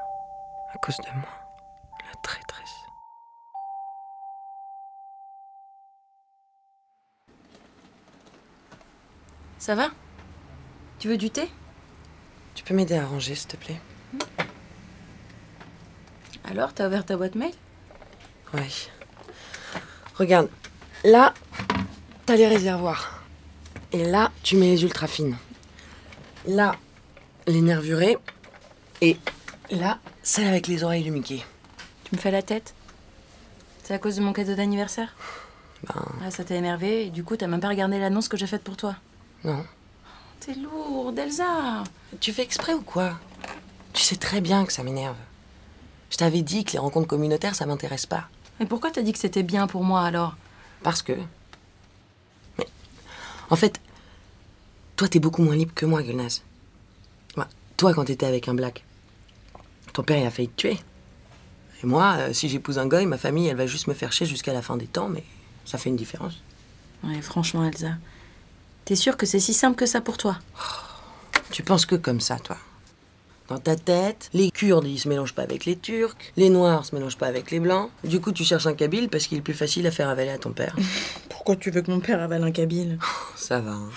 À 0.74 0.80
cause 0.80 0.98
de 0.98 1.12
moi. 1.16 1.30
La 2.00 2.20
traîtresse. 2.24 2.74
Ça 9.60 9.76
va? 9.76 9.90
Tu 10.98 11.08
veux 11.08 11.18
du 11.18 11.30
thé? 11.30 11.52
Tu 12.56 12.64
peux 12.64 12.74
m'aider 12.74 12.98
à 12.98 13.06
ranger, 13.06 13.36
s'il 13.36 13.48
te 13.48 13.58
plaît? 13.58 13.80
Alors, 16.50 16.74
t'as 16.74 16.88
ouvert 16.88 17.06
ta 17.06 17.18
boîte 17.18 17.36
mail? 17.36 17.54
Ouais. 18.54 18.68
Regarde, 20.18 20.50
là, 21.04 21.34
t'as 22.26 22.36
les 22.36 22.48
réservoirs. 22.48 23.24
Et 23.92 24.04
là, 24.06 24.32
tu 24.44 24.56
mets 24.56 24.68
les 24.68 24.84
ultra 24.84 25.08
fines. 25.08 25.38
Là, 26.48 26.76
les 27.48 27.62
nervurées. 27.62 28.18
Et 29.02 29.18
là, 29.72 30.00
celle 30.24 30.48
avec 30.48 30.68
les 30.68 30.84
oreilles 30.84 31.04
du 31.04 31.12
Mickey. 31.12 31.44
Tu 32.06 32.16
me 32.16 32.20
fais 32.20 32.32
la 32.32 32.42
tête? 32.42 32.74
C'est 33.84 33.94
à 33.94 34.00
cause 34.00 34.16
de 34.18 34.22
mon 34.22 34.34
cadeau 34.34 34.56
d'anniversaire? 34.56 35.16
Ben, 35.88 36.02
Ah, 36.26 36.32
ça 36.32 36.44
t'a 36.44 36.56
énervé 36.56 37.08
et 37.08 37.10
du 37.10 37.24
coup, 37.24 37.36
t'as 37.36 37.48
même 37.48 37.60
pas 37.60 37.70
regardé 37.70 38.00
l'annonce 38.00 38.28
que 38.28 38.38
j'ai 38.38 38.48
faite 38.48 38.64
pour 38.64 38.78
toi. 38.78 38.96
non. 39.44 39.66
T'es 40.40 40.54
lourde, 40.54 41.18
Elsa 41.18 41.84
Tu 42.20 42.32
fais 42.32 42.44
exprès 42.44 42.74
ou 42.74 42.82
quoi? 42.82 43.18
Tu 43.94 44.04
sais 44.04 44.18
très 44.18 44.42
bien 44.42 44.66
que 44.66 44.74
ça 44.74 44.84
m'énerve. 44.84 45.16
Je 46.16 46.20
t'avais 46.20 46.44
dit 46.44 46.64
que 46.64 46.72
les 46.72 46.80
rencontres 46.80 47.10
communautaires, 47.10 47.56
ça 47.56 47.66
m'intéresse 47.66 48.06
pas. 48.06 48.30
Mais 48.58 48.66
pourquoi 48.66 48.90
t'as 48.90 49.02
dit 49.02 49.12
que 49.12 49.20
c'était 49.20 49.44
bien 49.44 49.68
pour 49.68 49.84
moi 49.84 50.02
alors? 50.02 50.38
Parce 50.82 51.02
que. 51.02 51.12
Mais. 52.58 52.66
En 53.50 53.58
fait, 53.58 53.82
toi, 54.96 55.10
t'es 55.10 55.20
beaucoup 55.20 55.44
moins 55.44 55.58
libre 55.58 55.74
que 55.76 55.86
moi, 55.86 56.02
Gulnaz. 56.04 56.42
Bah, 57.36 57.50
toi, 57.76 57.94
quand 57.94 58.06
t'étais 58.06 58.26
avec 58.26 58.48
un 58.48 58.54
black, 58.54 58.86
ton 59.92 60.04
père, 60.04 60.18
il 60.18 60.26
a 60.26 60.32
failli 60.32 60.48
te 60.48 60.56
tuer. 60.56 60.80
Et 61.84 61.86
moi, 61.86 62.16
euh, 62.20 62.32
si 62.32 62.48
j'épouse 62.48 62.80
un 62.80 62.88
goy, 62.88 63.06
ma 63.06 63.18
famille, 63.18 63.48
elle 63.50 63.58
va 63.58 63.68
juste 63.68 63.88
me 63.88 63.94
faire 63.94 64.14
chier 64.14 64.26
jusqu'à 64.26 64.54
la 64.54 64.62
fin 64.62 64.78
des 64.78 64.88
temps, 64.88 65.10
mais 65.10 65.26
ça 65.66 65.78
fait 65.78 65.90
une 65.90 65.98
différence. 65.98 66.42
Ouais, 67.04 67.22
franchement, 67.22 67.66
Elsa. 67.66 67.92
T'es 68.86 68.96
sûre 68.96 69.18
que 69.18 69.26
c'est 69.26 69.42
si 69.42 69.54
simple 69.54 69.76
que 69.76 69.86
ça 69.86 70.00
pour 70.00 70.16
toi? 70.16 70.38
Tu 71.52 71.62
penses 71.62 71.86
que 71.86 71.96
comme 71.96 72.22
ça, 72.22 72.40
toi? 72.40 72.56
Dans 73.48 73.60
ta 73.60 73.76
tête, 73.76 74.30
les 74.34 74.50
Kurdes, 74.50 74.88
ils 74.88 74.98
se 75.00 75.08
mélangent 75.08 75.36
pas 75.36 75.44
avec 75.44 75.66
les 75.66 75.76
Turcs, 75.76 76.16
les 76.36 76.50
Noirs 76.50 76.84
se 76.84 76.96
mélangent 76.96 77.18
pas 77.18 77.28
avec 77.28 77.52
les 77.52 77.60
Blancs. 77.60 77.92
Du 78.04 78.20
coup, 78.20 78.32
tu 78.32 78.44
cherches 78.44 78.66
un 78.66 78.74
Kabyle 78.74 79.08
parce 79.08 79.28
qu'il 79.28 79.38
est 79.38 79.42
plus 79.42 79.54
facile 79.54 79.86
à 79.86 79.92
faire 79.92 80.10
avaler 80.10 80.32
à 80.32 80.40
ton 80.40 80.52
père. 80.52 80.76
Pourquoi 81.30 81.56
tu 81.56 81.70
veux 81.70 81.82
que 81.84 81.92
mon 81.92 82.00
père 82.00 82.20
avale 82.24 82.44
un 82.44 82.52
kabyle? 82.52 82.98
Ça 83.36 83.60
va. 83.60 83.74
hein. 83.74 83.90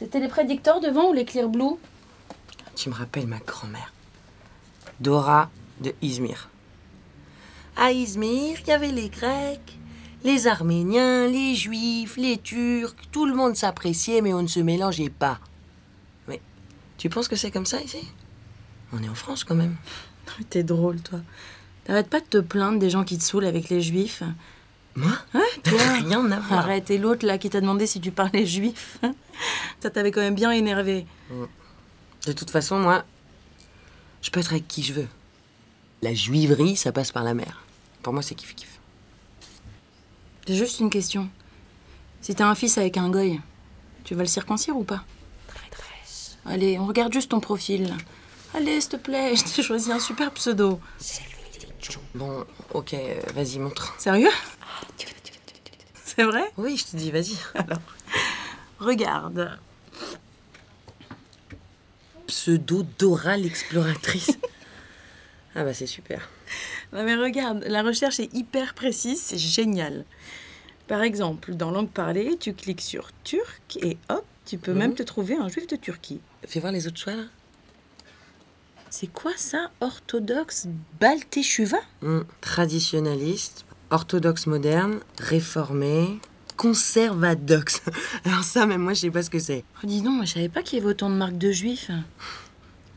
C'était 0.00 0.18
les 0.18 0.26
prédicteurs 0.26 0.80
devant 0.80 1.10
ou 1.10 1.12
les 1.12 1.24
clear 1.24 1.48
blue? 1.48 1.76
Tu 2.74 2.88
me 2.88 2.94
rappelles 2.94 3.28
ma 3.28 3.38
grand-mère. 3.38 3.92
Dora 4.98 5.48
de 5.80 5.94
Izmir. 6.02 6.48
À 7.76 7.92
Izmir, 7.92 8.58
il 8.60 8.66
y 8.66 8.72
avait 8.72 8.90
les 8.90 9.08
Grecs, 9.10 9.78
les 10.24 10.48
Arméniens, 10.48 11.28
les 11.28 11.54
Juifs, 11.54 12.16
les 12.16 12.38
Turcs. 12.38 12.96
Tout 13.12 13.26
le 13.26 13.34
monde 13.34 13.54
s'appréciait, 13.54 14.22
mais 14.22 14.34
on 14.34 14.42
ne 14.42 14.48
se 14.48 14.58
mélangeait 14.58 15.08
pas. 15.10 15.38
Tu 16.98 17.08
penses 17.08 17.28
que 17.28 17.36
c'est 17.36 17.50
comme 17.50 17.66
ça 17.66 17.80
ici? 17.80 18.06
On 18.92 19.02
est 19.02 19.08
en 19.08 19.14
France 19.14 19.44
quand 19.44 19.54
même. 19.54 19.76
T'es 20.50 20.64
drôle, 20.64 21.00
toi. 21.00 21.20
T'arrêtes 21.84 22.10
pas 22.10 22.20
de 22.20 22.26
te 22.26 22.38
plaindre 22.38 22.78
des 22.78 22.90
gens 22.90 23.04
qui 23.04 23.16
te 23.16 23.22
saoulent 23.22 23.46
avec 23.46 23.70
les 23.70 23.80
juifs. 23.80 24.22
Moi? 24.96 25.12
Ouais, 25.32 25.40
toi. 25.62 25.78
Rien 26.04 26.30
à 26.30 26.40
voir. 26.40 26.60
Arrête, 26.60 26.90
et 26.90 26.98
l'autre 26.98 27.24
là 27.24 27.38
qui 27.38 27.48
t'a 27.48 27.60
demandé 27.60 27.86
si 27.86 28.00
tu 28.00 28.10
parlais 28.10 28.44
juif. 28.44 28.98
Ça 29.80 29.90
t'avait 29.90 30.10
quand 30.10 30.20
même 30.20 30.34
bien 30.34 30.50
énervé. 30.50 31.06
De 32.26 32.32
toute 32.32 32.50
façon, 32.50 32.78
moi, 32.78 33.04
je 34.20 34.30
peux 34.30 34.40
être 34.40 34.52
avec 34.52 34.66
qui 34.66 34.82
je 34.82 34.92
veux. 34.92 35.08
La 36.02 36.14
juiverie, 36.14 36.76
ça 36.76 36.92
passe 36.92 37.12
par 37.12 37.24
la 37.24 37.34
mer. 37.34 37.62
Pour 38.02 38.12
moi, 38.12 38.22
c'est 38.22 38.34
kiff-kiff. 38.34 38.66
J'ai 40.46 40.56
juste 40.56 40.80
une 40.80 40.90
question. 40.90 41.28
Si 42.20 42.34
t'as 42.34 42.48
un 42.48 42.54
fils 42.54 42.76
avec 42.78 42.96
un 42.96 43.08
goy, 43.08 43.40
tu 44.04 44.14
vas 44.14 44.22
le 44.22 44.28
circoncire 44.28 44.76
ou 44.76 44.84
pas? 44.84 45.04
Allez, 46.48 46.78
on 46.78 46.86
regarde 46.86 47.12
juste 47.12 47.30
ton 47.30 47.40
profil. 47.40 47.94
Allez, 48.54 48.80
s'il 48.80 48.90
te 48.90 48.96
plaît, 48.96 49.36
je 49.36 49.44
t'ai 49.44 49.62
choisi 49.62 49.92
un 49.92 49.98
super 50.00 50.30
pseudo. 50.32 50.80
Bon, 52.14 52.44
ok, 52.74 52.94
vas-y, 53.34 53.58
montre. 53.58 53.94
Sérieux 53.98 54.30
C'est 56.04 56.24
vrai 56.24 56.50
Oui, 56.56 56.76
je 56.76 56.84
te 56.86 56.96
dis, 56.96 57.10
vas-y. 57.10 57.36
Alors, 57.54 57.78
regarde. 58.80 59.58
Pseudo 62.26 62.84
Dora 62.98 63.36
l'exploratrice. 63.36 64.38
ah 65.54 65.64
bah 65.64 65.72
c'est 65.72 65.86
super. 65.86 66.28
Non 66.92 67.02
mais 67.04 67.14
regarde, 67.16 67.64
la 67.66 67.82
recherche 67.82 68.20
est 68.20 68.32
hyper 68.34 68.74
précise, 68.74 69.20
c'est 69.22 69.38
génial. 69.38 70.04
Par 70.88 71.02
exemple, 71.02 71.54
dans 71.54 71.70
langue 71.70 71.90
parlée, 71.90 72.36
tu 72.38 72.52
cliques 72.54 72.80
sur 72.82 73.10
turc 73.24 73.78
et 73.80 73.96
hop, 74.10 74.24
tu 74.46 74.58
peux 74.58 74.72
Mhm. 74.72 74.78
même 74.78 74.94
te 74.94 75.02
trouver 75.02 75.36
un 75.36 75.48
juif 75.48 75.66
de 75.68 75.76
Turquie. 75.76 76.20
Fais 76.46 76.60
voir 76.60 76.72
les 76.72 76.86
autres 76.86 76.98
choix 76.98 77.14
là. 77.14 77.24
C'est 78.90 79.06
quoi 79.08 79.32
ça 79.36 79.70
Orthodoxe 79.80 80.66
Balteshuva 80.98 81.78
Hmm, 82.00 82.20
Traditionnaliste, 82.40 83.66
orthodoxe 83.90 84.46
moderne, 84.46 85.00
réformé, 85.18 86.18
conservadoxe. 86.56 87.82
Alors 88.24 88.44
ça, 88.44 88.64
même 88.66 88.80
moi, 88.82 88.94
je 88.94 89.00
sais 89.00 89.10
pas 89.10 89.22
ce 89.22 89.28
que 89.30 89.38
c'est. 89.38 89.64
Oh, 89.82 89.86
dis 89.86 90.00
donc, 90.00 90.14
moi, 90.16 90.24
je 90.24 90.34
savais 90.34 90.48
pas 90.48 90.62
qu'il 90.62 90.78
y 90.78 90.80
avait 90.80 90.90
autant 90.90 91.10
de 91.10 91.16
marques 91.16 91.36
de 91.38 91.52
juifs. 91.52 91.90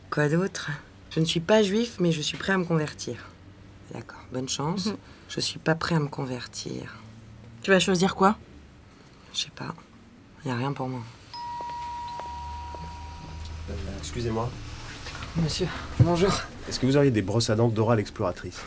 Quoi 0.09 0.29
d'autre? 0.29 0.69
Je 1.09 1.19
ne 1.19 1.25
suis 1.25 1.41
pas 1.41 1.61
juif, 1.61 1.97
mais 1.99 2.13
je 2.13 2.21
suis 2.21 2.37
prêt 2.37 2.53
à 2.53 2.57
me 2.57 2.63
convertir. 2.63 3.15
D'accord, 3.93 4.23
bonne 4.31 4.47
chance. 4.47 4.85
Mhm. 4.85 4.97
Je 5.27 5.39
suis 5.41 5.59
pas 5.59 5.75
prêt 5.75 5.95
à 5.95 5.99
me 5.99 6.07
convertir. 6.07 6.95
Tu 7.63 7.71
vas 7.71 7.79
choisir 7.79 8.15
quoi? 8.15 8.37
Je 9.33 9.39
sais 9.39 9.51
pas. 9.53 9.75
Y 10.45 10.49
a 10.51 10.55
rien 10.55 10.71
pour 10.71 10.87
moi. 10.87 11.01
Euh, 13.71 13.97
Excusez-moi. 13.99 14.49
Monsieur, 15.37 15.67
bonjour. 15.99 16.31
Est-ce 16.67 16.79
que 16.79 16.85
vous 16.85 16.97
auriez 16.97 17.11
des 17.11 17.21
brosses 17.21 17.49
à 17.49 17.55
dents 17.55 17.69
Dora 17.69 17.95
l'exploratrice 17.95 18.59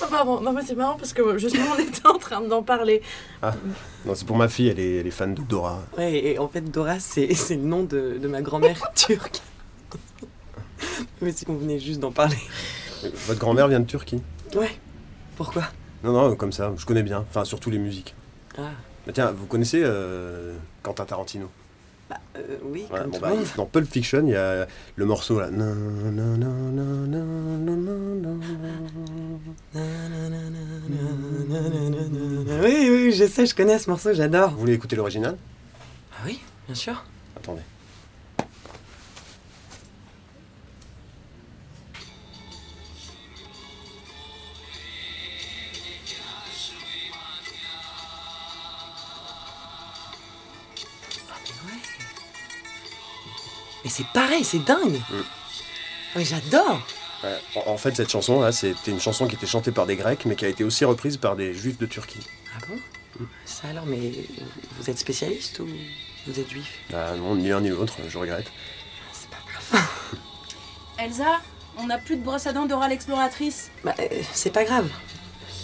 Oh, 0.00 0.06
pardon, 0.10 0.40
non 0.40 0.52
mais 0.52 0.62
c'est 0.64 0.74
marrant 0.74 0.96
parce 0.96 1.12
que 1.12 1.38
justement 1.38 1.72
on 1.76 1.78
était 1.80 2.06
en 2.06 2.18
train 2.18 2.40
d'en 2.40 2.62
parler. 2.62 3.02
Ah, 3.42 3.54
non, 4.04 4.14
c'est 4.14 4.26
pour 4.26 4.36
ma 4.36 4.48
fille, 4.48 4.68
elle 4.68 4.78
est, 4.80 4.96
elle 4.96 5.06
est 5.06 5.10
fan 5.12 5.34
de 5.34 5.42
Dora. 5.42 5.80
Ouais, 5.96 6.12
et 6.32 6.38
en 6.38 6.48
fait, 6.48 6.60
Dora, 6.62 6.98
c'est 7.00 7.34
c'est 7.34 7.56
le 7.56 7.62
nom 7.62 7.82
de, 7.84 8.18
de 8.20 8.28
ma 8.28 8.42
grand-mère 8.42 8.80
turque. 8.94 9.40
Mais 11.20 11.32
c'est 11.32 11.44
qu'on 11.44 11.56
venait 11.56 11.78
juste 11.80 12.00
d'en 12.00 12.12
parler. 12.12 12.36
Euh, 13.04 13.10
Votre 13.26 13.40
grand-mère 13.40 13.68
vient 13.68 13.80
de 13.80 13.86
Turquie? 13.86 14.22
Ouais. 14.54 14.70
Pourquoi? 15.36 15.64
Non, 16.04 16.12
non, 16.12 16.36
comme 16.36 16.52
ça, 16.52 16.72
je 16.76 16.86
connais 16.86 17.02
bien. 17.02 17.24
Enfin, 17.28 17.44
surtout 17.44 17.70
les 17.70 17.78
musiques. 17.78 18.14
Ah, 18.56 18.70
Mais 19.06 19.12
tiens, 19.12 19.32
vous 19.32 19.46
connaissez 19.46 19.80
euh, 19.82 20.54
Quentin 20.82 21.04
Tarantino? 21.04 21.48
Euh, 22.36 22.56
oui, 22.64 22.86
Ouais, 22.90 22.98
comme 23.00 23.10
bon, 23.10 23.16
tout 23.16 23.22
bah, 23.22 23.28
monde. 23.30 23.46
Dans 23.56 23.66
Pulp 23.66 23.90
Fiction, 23.90 24.22
il 24.26 24.30
y 24.32 24.36
a 24.36 24.66
le 24.96 25.04
morceau 25.04 25.40
là. 25.40 25.48
Oui, 32.62 32.88
oui, 32.90 33.12
je 33.12 33.26
sais, 33.26 33.46
je 33.46 33.54
connais 33.54 33.78
ce 33.78 33.90
morceau, 33.90 34.12
j'adore. 34.12 34.50
Vous 34.50 34.60
voulez 34.60 34.74
écouter 34.74 34.96
l'original 34.96 35.36
Ah 36.12 36.22
oui, 36.26 36.40
bien 36.66 36.74
sûr. 36.74 37.04
Attendez. 37.36 37.62
Mais 53.88 53.94
c'est 53.94 54.06
pareil, 54.12 54.44
c'est 54.44 54.62
dingue. 54.62 54.96
Mm. 54.96 55.14
Ah, 55.14 55.22
Mais 56.16 56.24
j'adore. 56.26 56.82
Ouais, 57.24 57.38
en, 57.56 57.70
en 57.70 57.78
fait, 57.78 57.96
cette 57.96 58.10
chanson 58.10 58.42
là, 58.42 58.52
c'était 58.52 58.90
une 58.90 59.00
chanson 59.00 59.26
qui 59.26 59.34
était 59.34 59.46
chantée 59.46 59.72
par 59.72 59.86
des 59.86 59.96
Grecs, 59.96 60.26
mais 60.26 60.36
qui 60.36 60.44
a 60.44 60.48
été 60.48 60.62
aussi 60.62 60.84
reprise 60.84 61.16
par 61.16 61.36
des 61.36 61.54
Juifs 61.54 61.78
de 61.78 61.86
Turquie. 61.86 62.20
Ah 62.54 62.58
bon? 62.68 63.24
Ça 63.46 63.68
alors, 63.68 63.86
mais 63.86 64.12
vous 64.78 64.90
êtes 64.90 64.98
spécialiste 64.98 65.60
ou 65.60 65.68
vous 66.26 66.38
êtes 66.38 66.50
juif? 66.50 66.70
Ah 66.92 67.14
non, 67.16 67.34
ni 67.34 67.48
l'un 67.48 67.62
ni 67.62 67.70
l'autre, 67.70 67.94
je 68.06 68.18
regrette. 68.18 68.52
C'est 69.14 69.30
pas 69.30 69.38
grave. 69.50 69.82
Elsa, 70.98 71.40
on 71.78 71.86
n'a 71.86 71.96
plus 71.96 72.16
de 72.16 72.22
brosse 72.22 72.46
à 72.46 72.52
dents 72.52 72.66
Dora 72.66 72.88
l'exploratrice. 72.88 73.70
Bah, 73.84 73.94
euh, 74.00 74.06
c'est 74.34 74.52
pas 74.52 74.64
grave. 74.64 74.90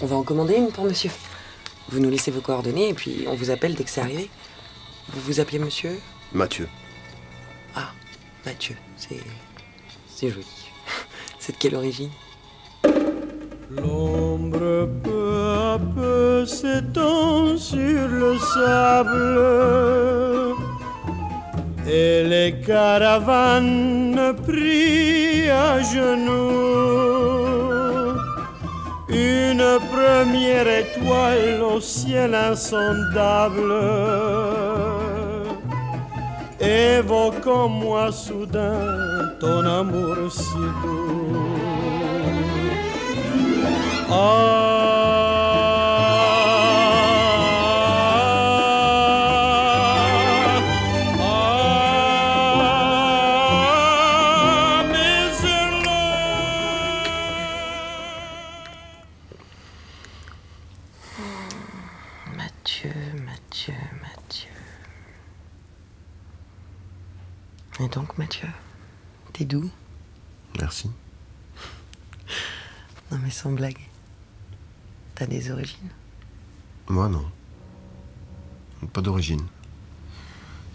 On 0.00 0.06
va 0.06 0.16
en 0.16 0.22
commander 0.22 0.54
une 0.54 0.72
pour 0.72 0.84
monsieur. 0.84 1.10
Vous 1.90 2.00
nous 2.00 2.08
laissez 2.08 2.30
vos 2.30 2.40
coordonnées 2.40 2.88
et 2.88 2.94
puis 2.94 3.26
on 3.28 3.34
vous 3.34 3.50
appelle 3.50 3.74
dès 3.74 3.84
que 3.84 3.90
c'est 3.90 4.00
arrivé. 4.00 4.30
Vous 5.08 5.20
vous 5.20 5.40
appelez 5.40 5.58
monsieur? 5.58 6.00
Mathieu. 6.32 6.66
Mathieu. 8.46 8.76
C'est. 8.96 9.20
C'est 10.08 10.28
joli. 10.28 10.46
C'est 11.38 11.52
de 11.52 11.58
quelle 11.58 11.76
origine? 11.76 12.10
L'ombre 13.70 14.88
peu 15.02 15.42
à 15.74 15.78
peu 15.78 16.46
s'étend 16.46 17.56
sur 17.56 18.08
le 18.08 18.38
sable 18.38 19.40
et 21.88 22.22
les 22.24 22.60
caravanes 22.64 24.34
prient 24.46 25.50
à 25.50 25.82
genoux. 25.82 26.84
Une 29.08 29.78
première 29.92 30.68
étoile 30.68 31.62
au 31.62 31.80
ciel 31.80 32.34
insondable 32.34 33.72
évoque 36.64 37.46
en 37.46 37.68
moi 37.68 38.10
soudain 38.12 39.32
ton 39.40 39.66
amour 39.66 40.16
si. 40.30 40.64
Ah, 44.10 44.53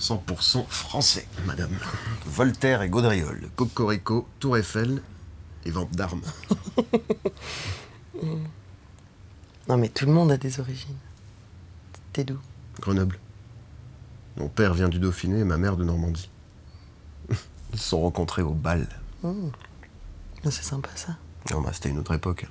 100% 0.09 0.65
français, 0.67 1.27
madame. 1.45 1.69
Voltaire 2.25 2.81
et 2.81 2.89
Gaudriol, 2.89 3.47
Cocorico, 3.55 4.27
Tour 4.39 4.57
Eiffel 4.57 5.03
et 5.65 5.71
vente 5.71 5.91
d'armes. 5.91 6.23
Non, 9.67 9.77
mais 9.77 9.89
tout 9.89 10.07
le 10.07 10.11
monde 10.11 10.31
a 10.31 10.37
des 10.37 10.59
origines. 10.59 10.97
T'es 12.11 12.23
d'où? 12.23 12.39
Grenoble. 12.81 13.19
Mon 14.35 14.47
père 14.49 14.73
vient 14.73 14.89
du 14.89 14.97
Dauphiné 14.97 15.41
et 15.41 15.43
ma 15.43 15.57
mère 15.57 15.77
de 15.77 15.83
Normandie. 15.83 16.31
Ils 17.29 17.79
se 17.79 17.89
sont 17.89 18.01
rencontrés 18.01 18.41
au 18.41 18.55
bal. 18.55 18.87
Oh. 19.21 19.51
Ah, 20.43 20.49
C'est 20.49 20.63
sympa 20.63 20.89
ça. 20.95 21.17
Non, 21.51 21.61
bah, 21.61 21.69
c'était 21.71 21.89
une 21.89 21.99
autre 21.99 22.15
époque. 22.15 22.47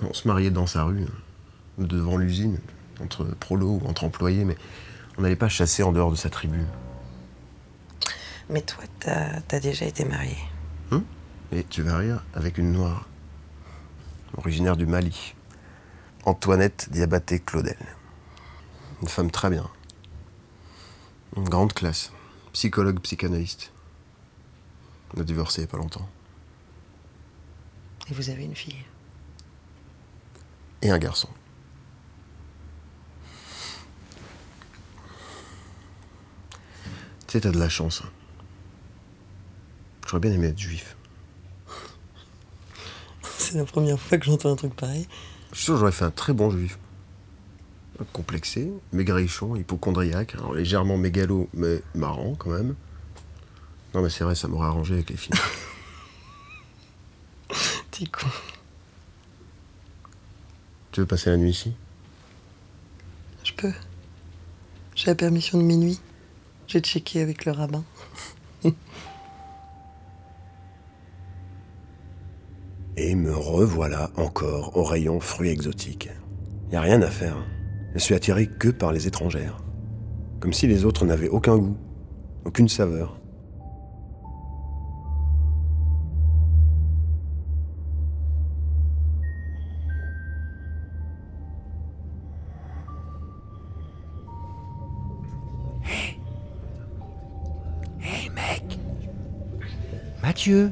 On 0.00 0.14
se 0.14 0.26
mariait 0.26 0.50
dans 0.50 0.66
sa 0.66 0.84
rue, 0.84 1.04
devant 1.76 2.16
l'usine, 2.16 2.58
entre 3.02 3.24
prolos 3.24 3.78
ou 3.82 3.86
entre 3.86 4.04
employés, 4.04 4.46
mais 4.46 4.56
on 5.18 5.22
n'allait 5.22 5.36
pas 5.36 5.48
chasser 5.48 5.82
en 5.82 5.92
dehors 5.92 6.10
de 6.10 6.16
sa 6.16 6.30
tribu. 6.30 6.60
Mais 8.50 8.62
toi, 8.62 8.84
t'as 9.00 9.60
déjà 9.60 9.86
été 9.86 10.04
marié. 10.04 10.36
Hum? 10.90 11.04
Et 11.52 11.64
tu 11.64 11.82
vas 11.82 11.98
rire, 11.98 12.24
avec 12.34 12.58
une 12.58 12.72
noire, 12.72 13.08
originaire 14.36 14.76
du 14.76 14.86
Mali. 14.86 15.34
Antoinette 16.24 16.88
Diabaté 16.90 17.40
Claudel. 17.40 17.78
Une 19.02 19.08
femme 19.08 19.30
très 19.30 19.50
bien. 19.50 19.68
Une 21.36 21.48
grande 21.48 21.72
classe. 21.72 22.12
Psychologue, 22.52 23.00
psychanalyste. 23.00 23.72
On 25.16 25.20
a 25.20 25.24
divorcé 25.24 25.60
il 25.60 25.64
n'y 25.64 25.68
a 25.68 25.72
pas 25.72 25.78
longtemps. 25.78 26.08
Et 28.10 28.14
vous 28.14 28.30
avez 28.30 28.44
une 28.44 28.54
fille? 28.54 28.84
Et 30.82 30.90
un 30.90 30.98
garçon. 30.98 31.28
Tu 37.32 37.38
sais, 37.38 37.44
t'as 37.44 37.50
de 37.50 37.58
la 37.58 37.70
chance. 37.70 38.02
hein. 38.04 38.10
J'aurais 40.06 40.20
bien 40.20 40.32
aimé 40.32 40.48
être 40.48 40.58
juif. 40.58 40.96
C'est 43.38 43.54
la 43.54 43.64
première 43.64 43.98
fois 43.98 44.18
que 44.18 44.26
j'entends 44.26 44.52
un 44.52 44.56
truc 44.56 44.76
pareil. 44.76 45.08
Je 45.50 45.56
suis 45.56 45.64
sûr 45.64 45.72
que 45.72 45.80
j'aurais 45.80 45.92
fait 45.92 46.04
un 46.04 46.10
très 46.10 46.34
bon 46.34 46.50
juif. 46.50 46.78
Complexé, 48.12 48.70
maigrichon, 48.92 49.56
hypochondriaque, 49.56 50.34
alors 50.34 50.52
légèrement 50.52 50.98
mégalo, 50.98 51.48
mais 51.54 51.80
marrant 51.94 52.34
quand 52.34 52.50
même. 52.50 52.74
Non 53.94 54.02
mais 54.02 54.10
c'est 54.10 54.24
vrai, 54.24 54.34
ça 54.34 54.46
m'aurait 54.46 54.66
arrangé 54.68 54.92
avec 54.92 55.08
les 55.08 55.16
filles. 55.16 55.32
T'es 57.92 58.04
con. 58.04 58.26
tu 60.90 61.00
veux 61.00 61.06
passer 61.06 61.30
la 61.30 61.38
nuit 61.38 61.52
ici? 61.52 61.72
Je 63.42 63.54
peux. 63.54 63.72
J'ai 64.94 65.06
la 65.06 65.14
permission 65.14 65.56
de 65.56 65.62
minuit. 65.62 65.98
J'ai 66.72 66.80
checké 66.80 67.20
avec 67.20 67.44
le 67.44 67.52
rabbin. 67.52 67.84
Et 72.96 73.14
me 73.14 73.36
revoilà 73.36 74.10
encore 74.16 74.74
au 74.74 74.82
rayon 74.82 75.20
fruits 75.20 75.50
exotiques. 75.50 76.08
Y 76.70 76.76
a 76.76 76.80
rien 76.80 77.02
à 77.02 77.10
faire. 77.10 77.36
Je 77.92 77.98
suis 77.98 78.14
attiré 78.14 78.46
que 78.46 78.70
par 78.70 78.90
les 78.90 79.06
étrangères. 79.06 79.62
Comme 80.40 80.54
si 80.54 80.66
les 80.66 80.86
autres 80.86 81.04
n'avaient 81.04 81.28
aucun 81.28 81.58
goût, 81.58 81.76
aucune 82.46 82.70
saveur. 82.70 83.20
Mathieu 100.22 100.70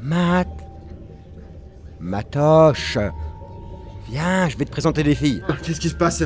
Matt 0.00 0.48
Matoche 2.00 2.98
Viens, 4.08 4.48
je 4.48 4.56
vais 4.56 4.64
te 4.64 4.70
présenter 4.70 5.02
les 5.02 5.14
filles. 5.14 5.42
Qu'est-ce 5.62 5.80
qui 5.80 5.88
se 5.88 5.94
passe 5.94 6.22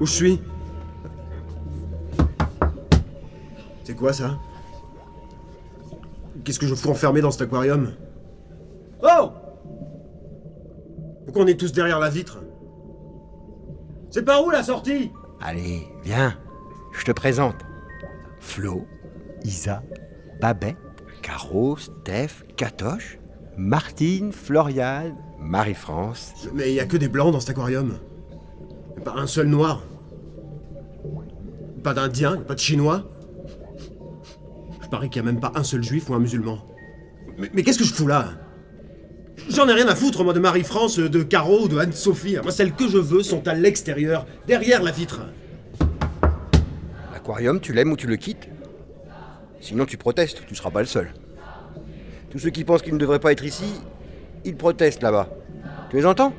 Où 0.00 0.06
je 0.06 0.12
suis 0.12 0.40
C'est 3.84 3.94
quoi 3.94 4.12
ça 4.12 4.38
Qu'est-ce 6.44 6.58
que 6.58 6.66
je 6.66 6.74
fous 6.74 6.90
enfermé 6.90 7.20
dans 7.20 7.30
cet 7.30 7.42
aquarium 7.42 7.92
Oh 9.02 9.32
Pourquoi 11.24 11.44
on 11.44 11.46
est 11.46 11.58
tous 11.58 11.72
derrière 11.72 11.98
la 11.98 12.10
vitre 12.10 12.42
C'est 14.10 14.24
par 14.24 14.44
où 14.44 14.50
la 14.50 14.62
sortie 14.62 15.10
Allez, 15.40 15.88
viens, 16.04 16.34
je 16.92 17.04
te 17.04 17.12
présente. 17.12 17.56
Flo, 18.40 18.86
Isa, 19.44 19.82
Babette, 20.42 20.76
Caro, 21.22 21.76
Steph, 21.76 22.42
Katoche, 22.56 23.20
Martine, 23.56 24.32
Floriane, 24.32 25.14
Marie-France. 25.38 26.32
Mais 26.52 26.72
il 26.72 26.74
y 26.74 26.80
a 26.80 26.84
que 26.84 26.96
des 26.96 27.06
blancs 27.06 27.32
dans 27.32 27.38
cet 27.38 27.50
aquarium. 27.50 27.92
Pas 29.04 29.14
un 29.16 29.28
seul 29.28 29.46
noir. 29.46 29.84
Pas 31.84 31.94
d'Indien, 31.94 32.38
pas 32.38 32.54
de 32.54 32.58
Chinois. 32.58 33.08
Je 34.82 34.88
parie 34.88 35.10
qu'il 35.10 35.22
n'y 35.22 35.28
a 35.28 35.32
même 35.32 35.40
pas 35.40 35.52
un 35.54 35.62
seul 35.62 35.84
juif 35.84 36.10
ou 36.10 36.14
un 36.14 36.18
musulman. 36.18 36.58
Mais, 37.38 37.48
mais 37.54 37.62
qu'est-ce 37.62 37.78
que 37.78 37.84
je 37.84 37.94
fous 37.94 38.08
là? 38.08 38.30
J'en 39.48 39.68
ai 39.68 39.74
rien 39.74 39.86
à 39.86 39.94
foutre, 39.94 40.24
moi, 40.24 40.32
de 40.32 40.40
Marie-France, 40.40 40.98
de 40.98 41.22
Caro 41.22 41.66
ou 41.66 41.68
de 41.68 41.78
Anne-Sophie. 41.78 42.38
Moi, 42.42 42.50
celles 42.50 42.72
que 42.72 42.88
je 42.88 42.98
veux 42.98 43.22
sont 43.22 43.46
à 43.46 43.54
l'extérieur, 43.54 44.26
derrière 44.48 44.82
la 44.82 44.90
vitre. 44.90 45.20
L'aquarium, 47.12 47.60
tu 47.60 47.72
l'aimes 47.72 47.92
ou 47.92 47.96
tu 47.96 48.08
le 48.08 48.16
quittes? 48.16 48.48
Sinon, 49.62 49.86
tu 49.86 49.96
protestes, 49.96 50.42
tu 50.44 50.56
seras 50.56 50.70
pas 50.70 50.80
le 50.80 50.86
seul. 50.86 51.12
Tous 52.30 52.40
ceux 52.40 52.50
qui 52.50 52.64
pensent 52.64 52.82
qu'ils 52.82 52.94
ne 52.94 52.98
devraient 52.98 53.20
pas 53.20 53.30
être 53.30 53.44
ici, 53.44 53.80
ils 54.44 54.56
protestent 54.56 55.02
là-bas. 55.02 55.28
Tu 55.88 55.96
les 55.96 56.04
entends? 56.04 56.34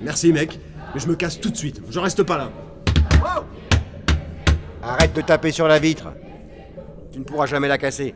Merci, 0.00 0.32
mec, 0.32 0.58
mais 0.94 1.00
je 1.00 1.06
me 1.06 1.16
casse 1.16 1.38
tout 1.38 1.50
de 1.50 1.56
suite. 1.56 1.82
Je 1.90 1.98
reste 1.98 2.22
pas 2.22 2.38
là. 2.38 2.50
Arrête 4.82 5.14
de 5.14 5.20
taper 5.20 5.52
sur 5.52 5.68
la 5.68 5.78
vitre. 5.78 6.14
Tu 7.12 7.18
ne 7.18 7.24
pourras 7.24 7.46
jamais 7.46 7.68
la 7.68 7.76
casser. 7.76 8.14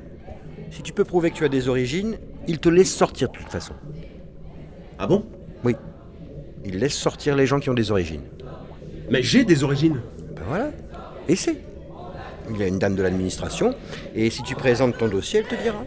Si 0.70 0.82
tu 0.82 0.94
peux 0.94 1.04
prouver 1.04 1.30
que 1.30 1.36
tu 1.36 1.44
as 1.44 1.50
des 1.50 1.68
origines, 1.68 2.16
il 2.46 2.60
te 2.60 2.70
laisse 2.70 2.94
sortir 2.94 3.28
de 3.28 3.36
toute 3.36 3.50
façon. 3.50 3.74
Ah 4.98 5.06
bon? 5.06 5.26
Oui. 5.64 5.76
Il 6.64 6.78
laisse 6.78 6.94
sortir 6.94 7.36
les 7.36 7.44
gens 7.44 7.60
qui 7.60 7.68
ont 7.68 7.74
des 7.74 7.90
origines. 7.90 8.24
Mais 9.10 9.22
j'ai 9.22 9.44
des 9.44 9.64
origines. 9.64 10.00
Ben 10.34 10.42
voilà. 10.46 10.70
Essaie. 11.28 11.62
Il 12.50 12.58
y 12.58 12.62
a 12.62 12.66
une 12.66 12.78
dame 12.78 12.94
de 12.94 13.02
l'administration, 13.02 13.74
et 14.14 14.30
si 14.30 14.42
tu 14.42 14.54
présentes 14.54 14.96
ton 14.98 15.08
dossier, 15.08 15.40
elle 15.40 15.46
te 15.46 15.62
dira. 15.62 15.78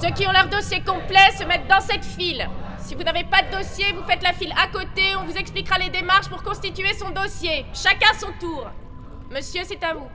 Ceux 0.00 0.10
qui 0.14 0.26
ont 0.26 0.32
leur 0.32 0.48
dossier 0.48 0.80
complet 0.80 1.30
se 1.38 1.44
mettent 1.44 1.68
dans 1.68 1.80
cette 1.80 2.04
file. 2.04 2.48
Si 2.78 2.94
vous 2.94 3.02
n'avez 3.02 3.24
pas 3.24 3.42
de 3.42 3.58
dossier, 3.58 3.84
vous 3.92 4.02
faites 4.04 4.22
la 4.22 4.32
file 4.32 4.52
à 4.56 4.66
côté, 4.68 5.02
on 5.20 5.24
vous 5.24 5.36
expliquera 5.36 5.78
les 5.78 5.90
démarches 5.90 6.28
pour 6.28 6.42
constituer 6.42 6.94
son 6.94 7.10
dossier. 7.10 7.64
Chacun 7.74 8.12
son 8.18 8.28
tour. 8.40 8.70
Monsieur, 9.30 9.60
c'est 9.64 9.82
à 9.84 9.94
vous. 9.94 10.08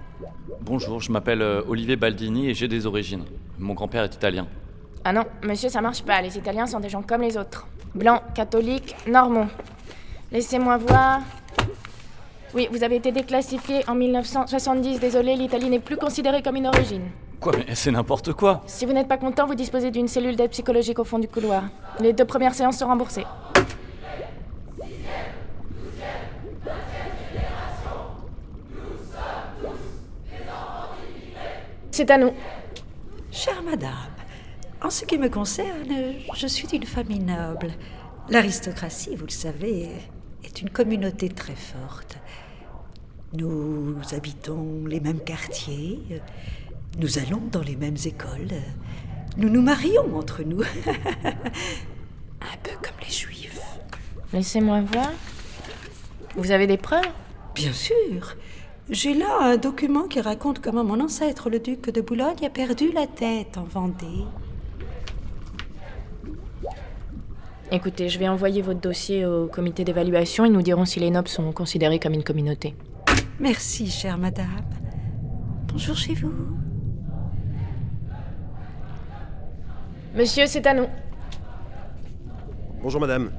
Bonjour, 0.62 1.02
je 1.02 1.12
m'appelle 1.12 1.42
euh, 1.42 1.62
Olivier 1.68 1.96
Baldini 1.96 2.50
et 2.50 2.54
j'ai 2.54 2.68
des 2.68 2.86
origines. 2.86 3.24
Mon 3.60 3.74
grand-père 3.74 4.04
est 4.04 4.16
italien. 4.16 4.48
Ah 5.04 5.14
non, 5.14 5.24
monsieur, 5.44 5.70
ça 5.70 5.82
marche 5.82 6.02
pas. 6.02 6.22
Les 6.22 6.38
Italiens 6.38 6.66
sont 6.66 6.80
des 6.80 6.90
gens 6.90 7.04
comme 7.04 7.22
les 7.22 7.38
autres. 7.38 7.68
Blancs, 7.94 8.22
catholiques, 8.34 8.96
normaux. 9.08 9.48
Laissez-moi 10.32 10.78
voir. 10.78 11.22
Oui, 12.54 12.68
vous 12.72 12.84
avez 12.84 12.96
été 12.98 13.12
déclassifié 13.12 13.84
en 13.88 13.96
1970. 13.96 15.00
Désolé, 15.00 15.36
l'Italie 15.36 15.70
n'est 15.70 15.80
plus 15.80 15.98
considérée 15.98 16.42
comme 16.42 16.56
une 16.56 16.68
origine. 16.68 17.10
Quoi, 17.40 17.54
mais 17.58 17.76
c'est 17.76 17.92
n'importe 17.92 18.34
quoi 18.34 18.64
Si 18.66 18.86
vous 18.86 18.94
n'êtes 18.94 19.08
pas 19.08 19.18
content, 19.18 19.46
vous 19.46 19.56
disposez 19.56 19.92
d'une 19.92 20.08
cellule 20.08 20.36
d'aide 20.36 20.52
psychologique 20.52 21.00
au 21.00 21.04
fond 21.04 21.20
du 21.20 21.28
couloir. 21.28 21.64
Les 22.00 22.14
deux 22.14 22.26
premières 22.26 22.54
séances 22.54 22.78
sont 22.78 22.88
remboursées. 22.88 23.26
C'est 31.92 32.10
à 32.10 32.18
nous. 32.18 32.32
Chère 33.32 33.62
madame, 33.64 33.92
en 34.82 34.90
ce 34.90 35.06
qui 35.06 35.18
me 35.18 35.30
concerne, 35.30 36.14
je 36.34 36.48
suis 36.48 36.68
d'une 36.68 36.86
famille 36.86 37.20
noble. 37.20 37.72
L'aristocratie, 38.30 39.16
vous 39.16 39.26
le 39.26 39.32
savez, 39.32 39.90
est 40.56 40.62
une 40.62 40.70
communauté 40.70 41.28
très 41.30 41.56
forte. 41.56 42.18
Nous 43.34 43.98
habitons 44.14 44.86
les 44.88 45.02
mêmes 45.02 45.20
quartiers, 45.20 46.00
nous 46.98 47.20
allons 47.20 47.42
dans 47.52 47.62
les 47.62 47.76
mêmes 47.76 47.98
écoles, 48.06 48.62
nous 49.38 49.50
nous 49.50 49.62
marions 49.62 50.16
entre 50.16 50.44
nous. 50.44 50.62
Un 52.42 52.58
peu 52.64 52.72
comme 52.82 52.96
les 53.02 53.12
juifs. 53.12 53.60
Laissez-moi 54.32 54.82
voir. 54.82 55.12
Vous 56.38 56.52
avez 56.52 56.68
des 56.68 56.78
preuves? 56.78 57.04
Bien 57.54 57.74
sûr. 57.74 58.36
J'ai 58.90 59.14
là 59.14 59.40
un 59.42 59.58
document 59.58 60.08
qui 60.08 60.22
raconte 60.22 60.62
comment 60.62 60.84
mon 60.84 61.00
ancêtre, 61.00 61.50
le 61.50 61.60
duc 61.60 61.90
de 61.90 62.02
Boulogne, 62.02 62.46
a 62.46 62.50
perdu 62.50 62.92
la 62.92 63.08
tête 63.08 63.58
en 63.58 63.64
Vendée. 63.64 64.26
Écoutez, 67.72 68.10
je 68.10 68.20
vais 68.20 68.28
envoyer 68.28 68.62
votre 68.62 68.80
dossier 68.80 69.26
au 69.26 69.48
comité 69.48 69.84
d'évaluation. 69.84 70.46
Ils 70.46 70.52
nous 70.52 70.62
diront 70.62 70.86
si 70.86 71.00
les 71.00 71.10
nobles 71.10 71.28
sont 71.28 71.52
considérés 71.52 72.00
comme 72.00 72.14
une 72.14 72.24
communauté. 72.24 72.76
Merci, 73.40 73.90
chère 73.90 74.18
madame. 74.18 74.62
Bonjour 75.72 75.96
chez 75.96 76.14
vous. 76.14 76.32
Monsieur, 80.16 80.46
c'est 80.48 80.66
à 80.68 80.74
nous. 80.74 80.88
Bonjour 82.82 83.02
madame. 83.02 83.32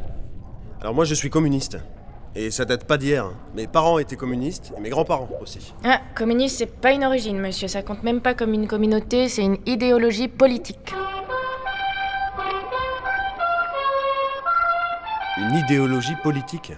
Alors 0.81 0.93
moi 0.93 1.05
je 1.05 1.15
suis 1.15 1.31
communiste. 1.31 1.79
Et 2.35 2.51
ça 2.51 2.67
date 2.67 2.85
pas 2.85 2.99
d'hier. 2.99 3.31
Mes 3.55 3.67
parents 3.67 3.99
étaient 3.99 4.17
communistes 4.17 4.75
et 4.77 4.81
mes 4.81 4.91
grands-parents 4.91 5.31
aussi. 5.41 5.73
Ah, 5.85 6.01
communiste, 6.15 6.59
c'est 6.59 6.67
pas 6.67 6.93
une 6.93 7.03
origine, 7.03 7.39
monsieur. 7.39 7.67
Ça 7.67 7.81
compte 7.83 8.03
même 8.03 8.21
pas 8.21 8.35
comme 8.35 8.53
une 8.53 8.67
communauté, 8.67 9.31
c'est 9.31 9.43
une 9.43 9.57
idéologie 9.65 10.29
politique. 10.29 10.93
Une 15.39 15.55
idéologie 15.57 16.17
politique 16.23 16.73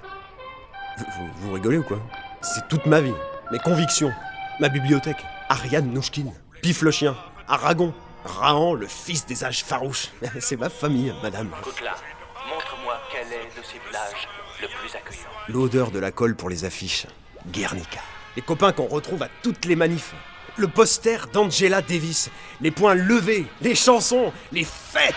vous, 1.40 1.53
rigolez 1.53 1.79
ou 1.79 1.83
quoi? 1.83 2.01
C'est 2.40 2.68
toute 2.68 2.87
ma 2.87 3.01
vie, 3.01 3.14
mes 3.53 3.59
convictions, 3.59 4.12
ma 4.61 4.68
bibliothèque. 4.68 5.25
Ariane 5.49 5.92
Nouchkine, 5.92 6.33
Pif 6.61 6.83
le 6.83 6.90
chien, 6.90 7.16
Aragon, 7.49 7.94
Rahan, 8.25 8.75
le 8.75 8.87
fils 8.87 9.25
des 9.25 9.44
âges 9.44 9.64
farouches. 9.64 10.09
C'est 10.40 10.57
ma 10.57 10.68
famille, 10.68 11.14
madame. 11.23 11.49
Montre-moi 11.49 13.01
quel 13.11 13.33
est 13.33 13.59
de 13.59 13.64
ces 13.64 13.79
villages 13.87 14.29
le 14.61 14.66
plus 14.66 14.94
accueillant. 14.94 15.31
L'odeur 15.49 15.90
de 15.90 15.99
la 15.99 16.11
colle 16.11 16.35
pour 16.35 16.51
les 16.51 16.64
affiches. 16.64 17.07
Guernica. 17.47 18.01
Les 18.37 18.42
copains 18.42 18.73
qu'on 18.73 18.87
retrouve 18.87 19.23
à 19.23 19.29
toutes 19.42 19.64
les 19.64 19.77
manifs. 19.77 20.14
Le 20.57 20.68
poster 20.68 21.18
d'Angela 21.33 21.81
Davis. 21.81 22.31
Les 22.61 22.71
poings 22.71 22.94
levés, 22.94 23.47
les 23.62 23.75
chansons, 23.75 24.33
les 24.53 24.64
fêtes. 24.64 25.14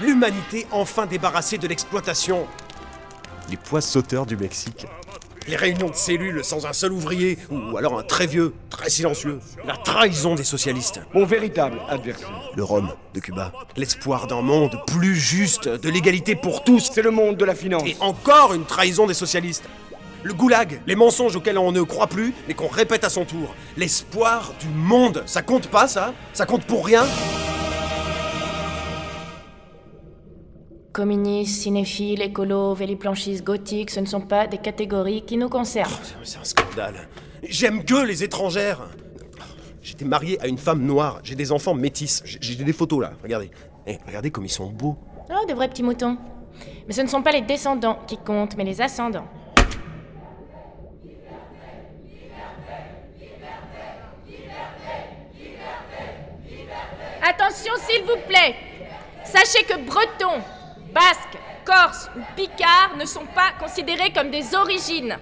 L'humanité 0.00 0.66
enfin 0.70 1.06
débarrassée 1.06 1.58
de 1.58 1.68
l'exploitation. 1.68 2.46
Les 3.50 3.58
poids 3.58 3.82
sauteurs 3.82 4.24
du 4.24 4.36
Mexique. 4.36 4.86
Les 5.46 5.56
réunions 5.56 5.90
de 5.90 5.94
cellules 5.94 6.44
sans 6.44 6.64
un 6.66 6.72
seul 6.72 6.92
ouvrier, 6.92 7.36
ou 7.50 7.76
alors 7.76 7.98
un 7.98 8.02
très 8.02 8.26
vieux, 8.26 8.54
très 8.70 8.88
silencieux. 8.88 9.40
La 9.66 9.76
trahison 9.76 10.34
des 10.34 10.44
socialistes. 10.44 11.00
Mon 11.12 11.26
véritable 11.26 11.78
adversaire. 11.90 12.30
Le 12.56 12.64
Rhum 12.64 12.90
de 13.12 13.20
Cuba. 13.20 13.52
L'espoir 13.76 14.28
d'un 14.28 14.40
monde 14.40 14.80
plus 14.86 15.16
juste, 15.16 15.68
de 15.68 15.90
l'égalité 15.90 16.36
pour 16.36 16.64
tous. 16.64 16.90
C'est 16.92 17.02
le 17.02 17.10
monde 17.10 17.36
de 17.36 17.44
la 17.44 17.54
finance. 17.54 17.82
Et 17.84 17.96
encore 18.00 18.54
une 18.54 18.64
trahison 18.64 19.06
des 19.06 19.14
socialistes. 19.14 19.64
Le 20.22 20.32
goulag, 20.32 20.80
les 20.86 20.94
mensonges 20.94 21.36
auxquels 21.36 21.58
on 21.58 21.72
ne 21.72 21.82
croit 21.82 22.06
plus, 22.06 22.32
mais 22.48 22.54
qu'on 22.54 22.68
répète 22.68 23.04
à 23.04 23.10
son 23.10 23.24
tour. 23.24 23.54
L'espoir 23.76 24.54
du 24.60 24.68
monde. 24.68 25.22
Ça 25.26 25.42
compte 25.42 25.66
pas, 25.66 25.88
ça? 25.88 26.14
Ça 26.32 26.46
compte 26.46 26.64
pour 26.64 26.86
rien? 26.86 27.04
Communistes, 30.92 31.62
cinéphiles, 31.62 32.20
écolos, 32.20 32.74
véliplanchistes, 32.74 33.42
gothiques, 33.42 33.90
ce 33.90 34.00
ne 34.00 34.06
sont 34.06 34.20
pas 34.20 34.46
des 34.46 34.58
catégories 34.58 35.22
qui 35.22 35.38
nous 35.38 35.48
concernent. 35.48 35.90
C'est 36.22 36.38
un 36.38 36.44
scandale. 36.44 37.08
J'aime 37.42 37.82
que 37.84 38.04
les 38.04 38.22
étrangères. 38.22 38.90
J'étais 39.80 40.04
marié 40.04 40.38
à 40.42 40.48
une 40.48 40.58
femme 40.58 40.84
noire. 40.84 41.20
J'ai 41.24 41.34
des 41.34 41.50
enfants 41.50 41.72
métis. 41.72 42.22
J'ai 42.26 42.56
des 42.56 42.72
photos 42.74 43.00
là. 43.00 43.12
Regardez. 43.22 43.50
Eh, 43.86 43.98
regardez 44.06 44.30
comme 44.30 44.44
ils 44.44 44.50
sont 44.50 44.68
beaux. 44.68 44.96
Oh, 45.30 45.46
de 45.48 45.54
vrais 45.54 45.68
petits 45.68 45.82
moutons. 45.82 46.18
Mais 46.86 46.92
ce 46.92 47.00
ne 47.00 47.08
sont 47.08 47.22
pas 47.22 47.32
les 47.32 47.40
descendants 47.40 47.98
qui 48.06 48.18
comptent, 48.18 48.56
mais 48.56 48.64
les 48.64 48.82
ascendants. 48.82 49.26
Attention, 57.22 57.72
s'il 57.88 58.02
vous 58.02 58.20
plaît. 58.28 58.56
Sachez 59.24 59.64
que 59.64 59.78
Bretons, 59.86 60.42
Basques, 60.92 61.38
Corses 61.64 62.10
ou 62.16 62.20
Picards 62.36 62.96
ne 62.98 63.04
sont 63.04 63.26
pas 63.34 63.52
considérés 63.58 64.12
comme 64.12 64.30
des 64.30 64.54
origines. 64.54 65.16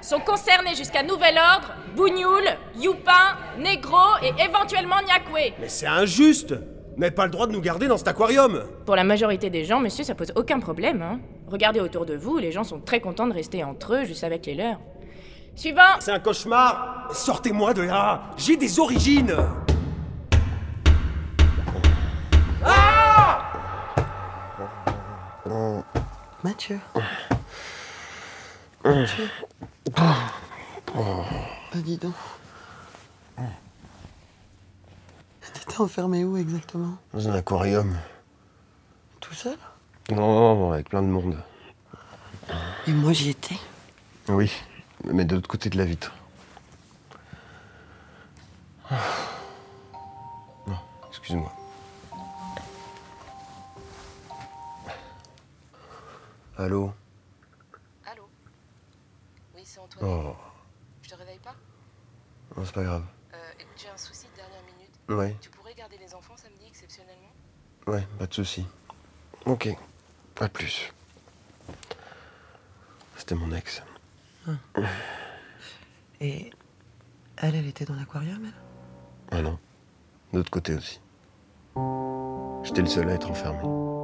Sont 0.00 0.20
concernés 0.20 0.74
jusqu'à 0.74 1.02
nouvel 1.02 1.36
ordre 1.36 1.74
Bougnoul, 1.94 2.44
Youpin, 2.78 3.36
Négro 3.58 3.98
et 4.22 4.32
éventuellement 4.42 4.96
Niakwe. 5.04 5.52
Mais 5.60 5.68
c'est 5.68 5.86
injuste 5.86 6.52
Vous 6.52 6.98
n'avez 7.00 7.14
pas 7.14 7.26
le 7.26 7.30
droit 7.30 7.46
de 7.46 7.52
nous 7.52 7.60
garder 7.60 7.86
dans 7.86 7.98
cet 7.98 8.08
aquarium 8.08 8.62
Pour 8.86 8.96
la 8.96 9.04
majorité 9.04 9.50
des 9.50 9.64
gens, 9.64 9.80
monsieur, 9.80 10.04
ça 10.04 10.14
pose 10.14 10.32
aucun 10.36 10.58
problème. 10.58 11.02
Hein. 11.02 11.20
Regardez 11.48 11.80
autour 11.80 12.06
de 12.06 12.14
vous, 12.14 12.38
les 12.38 12.52
gens 12.52 12.64
sont 12.64 12.80
très 12.80 13.00
contents 13.00 13.26
de 13.26 13.34
rester 13.34 13.62
entre 13.62 13.94
eux, 13.96 14.04
juste 14.04 14.24
avec 14.24 14.46
les 14.46 14.54
leurs. 14.54 14.78
Suivant 15.56 15.98
C'est 15.98 16.12
un 16.12 16.20
cauchemar 16.20 17.08
Sortez-moi 17.12 17.74
de 17.74 17.82
là 17.82 18.22
J'ai 18.36 18.56
des 18.56 18.78
origines 18.78 19.34
Mathieu. 26.44 26.80
Bah 28.84 28.94
dis 31.74 31.96
donc. 31.98 32.14
T'étais 35.52 35.80
enfermé 35.80 36.24
où 36.24 36.36
exactement? 36.36 36.96
Dans 37.12 37.28
un 37.28 37.34
aquarium. 37.34 37.96
Tout 39.20 39.34
seul? 39.34 39.58
Non, 40.10 40.16
non, 40.16 40.54
non, 40.54 40.72
avec 40.72 40.88
plein 40.88 41.02
de 41.02 41.08
monde. 41.08 41.36
Et 42.86 42.92
moi 42.92 43.12
j'y 43.12 43.30
étais. 43.30 43.58
Oui, 44.28 44.52
mais 45.04 45.24
de 45.24 45.34
l'autre 45.34 45.48
côté 45.48 45.68
de 45.68 45.76
la 45.76 45.84
vitre. 45.84 46.12
Non, 48.90 50.78
excusez-moi. 51.08 51.52
Allô 56.60 56.92
Allô 58.04 58.28
Oui, 59.54 59.62
c'est 59.64 59.80
Antoine. 59.80 60.04
Oh, 60.06 60.36
Je 61.00 61.08
te 61.08 61.14
réveille 61.14 61.38
pas 61.38 61.54
non, 62.54 62.64
c'est 62.64 62.74
pas 62.74 62.82
grave. 62.82 63.04
Euh, 63.32 63.36
écoute, 63.60 63.76
j'ai 63.76 63.88
un 63.88 63.96
souci 63.96 64.26
de 64.32 64.36
dernière 64.36 64.62
minute. 64.64 64.90
Ouais. 65.08 65.36
Tu 65.40 65.48
pourrais 65.50 65.72
garder 65.72 65.96
les 65.98 66.14
enfants 66.14 66.36
samedi 66.36 66.66
exceptionnellement 66.66 67.30
Ouais, 67.86 68.06
pas 68.18 68.26
de 68.26 68.34
souci. 68.34 68.66
Ok, 69.46 69.68
pas 70.34 70.48
plus. 70.48 70.92
C'était 73.16 73.36
mon 73.36 73.52
ex. 73.52 73.82
Et 76.20 76.50
elle, 77.36 77.54
elle 77.54 77.68
était 77.68 77.84
dans 77.84 77.94
l'aquarium, 77.94 78.44
elle? 78.44 79.38
Ah 79.38 79.42
non, 79.42 79.58
de 80.32 80.38
l'autre 80.38 80.50
côté 80.50 80.74
aussi. 80.74 81.00
J'étais 82.64 82.82
le 82.82 82.88
seul 82.88 83.08
à 83.08 83.14
être 83.14 83.30
enfermé. 83.30 83.99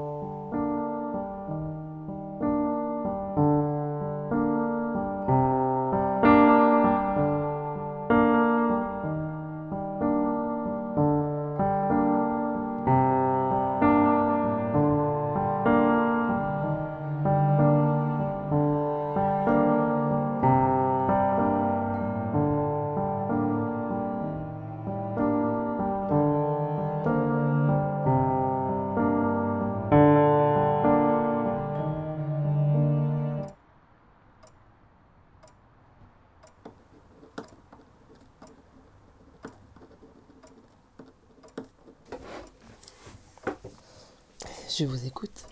Je 44.79 44.85
vous 44.85 45.07
écoute. 45.07 45.47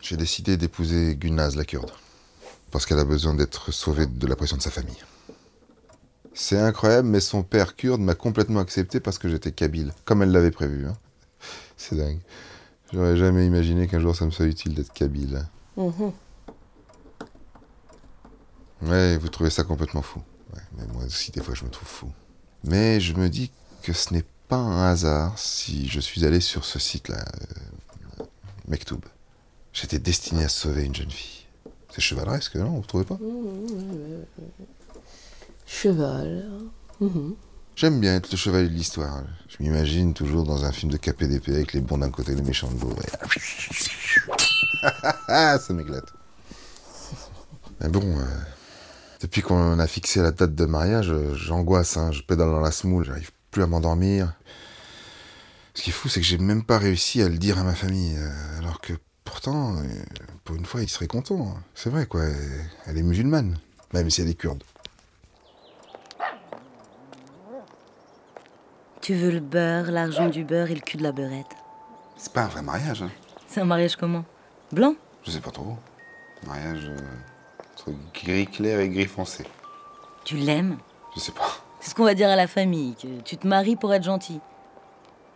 J'ai 0.00 0.16
décidé 0.16 0.56
d'épouser 0.56 1.16
Gulnaz, 1.16 1.56
la 1.56 1.64
kurde. 1.64 1.90
Parce 2.70 2.86
qu'elle 2.86 2.98
a 2.98 3.04
besoin 3.04 3.34
d'être 3.34 3.72
sauvée 3.72 4.06
de 4.06 4.26
la 4.26 4.36
pression 4.36 4.56
de 4.56 4.62
sa 4.62 4.70
famille. 4.70 5.02
C'est 6.34 6.58
incroyable, 6.58 7.08
mais 7.08 7.20
son 7.20 7.42
père 7.42 7.74
kurde 7.76 8.00
m'a 8.00 8.14
complètement 8.14 8.60
accepté 8.60 9.00
parce 9.00 9.18
que 9.18 9.28
j'étais 9.28 9.52
kabyle, 9.52 9.92
comme 10.04 10.22
elle 10.22 10.30
l'avait 10.30 10.50
prévu. 10.50 10.86
hein. 10.86 10.96
C'est 11.76 11.96
dingue. 11.96 12.20
J'aurais 12.92 13.16
jamais 13.16 13.46
imaginé 13.46 13.88
qu'un 13.88 14.00
jour 14.00 14.14
ça 14.14 14.24
me 14.24 14.30
soit 14.30 14.46
utile 14.46 14.74
d'être 14.74 14.92
kabyle. 14.92 15.44
Mhm. 15.76 16.12
Ouais, 18.82 19.16
vous 19.18 19.28
trouvez 19.28 19.50
ça 19.50 19.64
complètement 19.64 20.02
fou. 20.02 20.20
Ouais, 20.54 20.62
mais 20.76 20.86
moi 20.92 21.04
aussi, 21.04 21.30
des 21.32 21.42
fois, 21.42 21.54
je 21.54 21.64
me 21.64 21.70
trouve 21.70 21.88
fou. 21.88 22.10
Mais 22.64 23.00
je 23.00 23.14
me 23.14 23.28
dis 23.28 23.50
que 23.82 23.92
ce 23.92 24.12
n'est 24.14 24.24
pas 24.48 24.56
un 24.56 24.90
hasard 24.90 25.38
si 25.38 25.88
je 25.88 26.00
suis 26.00 26.24
allé 26.24 26.40
sur 26.40 26.64
ce 26.64 26.78
site-là, 26.78 27.18
euh, 27.18 27.61
Mektoub. 28.72 29.00
J'étais 29.74 29.98
destiné 29.98 30.44
à 30.44 30.48
sauver 30.48 30.84
une 30.84 30.94
jeune 30.94 31.10
fille. 31.10 31.44
C'est 31.90 32.00
chevaleresque, 32.00 32.56
non? 32.56 32.70
Vous 32.70 32.80
trouvez 32.86 33.04
pas? 33.04 33.18
Cheval. 35.66 36.46
Mhm. 37.00 37.34
J'aime 37.76 38.00
bien 38.00 38.16
être 38.16 38.30
le 38.30 38.36
chevalier 38.36 38.68
de 38.68 38.74
l'histoire. 38.74 39.22
Je 39.48 39.56
m'imagine 39.62 40.14
toujours 40.14 40.44
dans 40.44 40.64
un 40.64 40.72
film 40.72 40.90
de 40.90 40.96
KPDP 40.96 41.50
avec 41.50 41.72
les 41.74 41.80
bons 41.80 41.98
d'un 41.98 42.10
côté 42.10 42.32
et 42.32 42.34
les 42.34 42.42
méchants 42.42 42.70
de 42.70 42.80
l'autre. 42.80 43.02
Et- 43.02 43.38
Ça 45.58 45.72
m'éclate. 45.74 46.12
Mais 47.80 47.88
bon, 47.88 48.18
euh, 48.18 48.24
depuis 49.20 49.42
qu'on 49.42 49.78
a 49.78 49.86
fixé 49.86 50.20
la 50.22 50.30
date 50.32 50.54
de 50.54 50.64
mariage, 50.66 51.10
euh, 51.10 51.34
j'angoisse, 51.34 51.96
hein, 51.96 52.12
je 52.12 52.22
pédale 52.22 52.50
dans 52.50 52.60
la 52.60 52.70
semoule, 52.70 53.04
j'arrive 53.04 53.30
plus 53.50 53.62
à 53.62 53.66
m'endormir. 53.66 54.32
Ce 55.74 55.82
qui 55.82 55.90
est 55.90 55.92
fou, 55.92 56.08
c'est 56.08 56.20
que 56.20 56.26
j'ai 56.26 56.38
même 56.38 56.64
pas 56.64 56.78
réussi 56.78 57.22
à 57.22 57.28
le 57.28 57.38
dire 57.38 57.58
à 57.58 57.62
ma 57.62 57.74
famille, 57.74 58.16
euh, 58.18 58.58
alors 58.58 58.80
que 58.80 58.92
pourtant, 59.24 59.74
euh, 59.76 59.82
pour 60.44 60.56
une 60.56 60.66
fois, 60.66 60.82
ils 60.82 60.88
seraient 60.88 61.06
contents. 61.06 61.54
C'est 61.74 61.88
vrai, 61.88 62.06
quoi. 62.06 62.24
Elle 62.86 62.98
est 62.98 63.02
musulmane, 63.02 63.56
même 63.94 64.10
si 64.10 64.20
elle 64.20 64.28
est 64.28 64.34
kurde. 64.34 64.62
Tu 69.00 69.14
veux 69.14 69.30
le 69.30 69.40
beurre, 69.40 69.90
l'argent 69.90 70.28
du 70.28 70.44
beurre 70.44 70.70
et 70.70 70.74
le 70.74 70.80
cul 70.80 70.98
de 70.98 71.02
la 71.02 71.12
beurette? 71.12 71.46
C'est 72.16 72.32
pas 72.32 72.42
un 72.42 72.48
vrai 72.48 72.62
mariage, 72.62 73.02
hein. 73.02 73.10
C'est 73.48 73.60
un 73.60 73.64
mariage 73.64 73.96
comment? 73.96 74.24
Blanc? 74.70 74.94
Je 75.24 75.30
sais 75.30 75.40
pas 75.40 75.50
trop. 75.50 75.76
Mariage 76.46 76.84
euh, 76.84 76.98
entre 77.72 77.92
gris 78.14 78.46
clair 78.46 78.78
et 78.78 78.88
gris 78.88 79.06
foncé. 79.06 79.44
Tu 80.24 80.36
l'aimes? 80.36 80.78
Je 81.16 81.20
sais 81.20 81.32
pas. 81.32 81.64
C'est 81.80 81.90
ce 81.90 81.94
qu'on 81.94 82.04
va 82.04 82.14
dire 82.14 82.28
à 82.28 82.36
la 82.36 82.46
famille, 82.46 82.94
que 82.94 83.20
tu 83.22 83.36
te 83.36 83.46
maries 83.46 83.76
pour 83.76 83.92
être 83.92 84.04
gentil. 84.04 84.40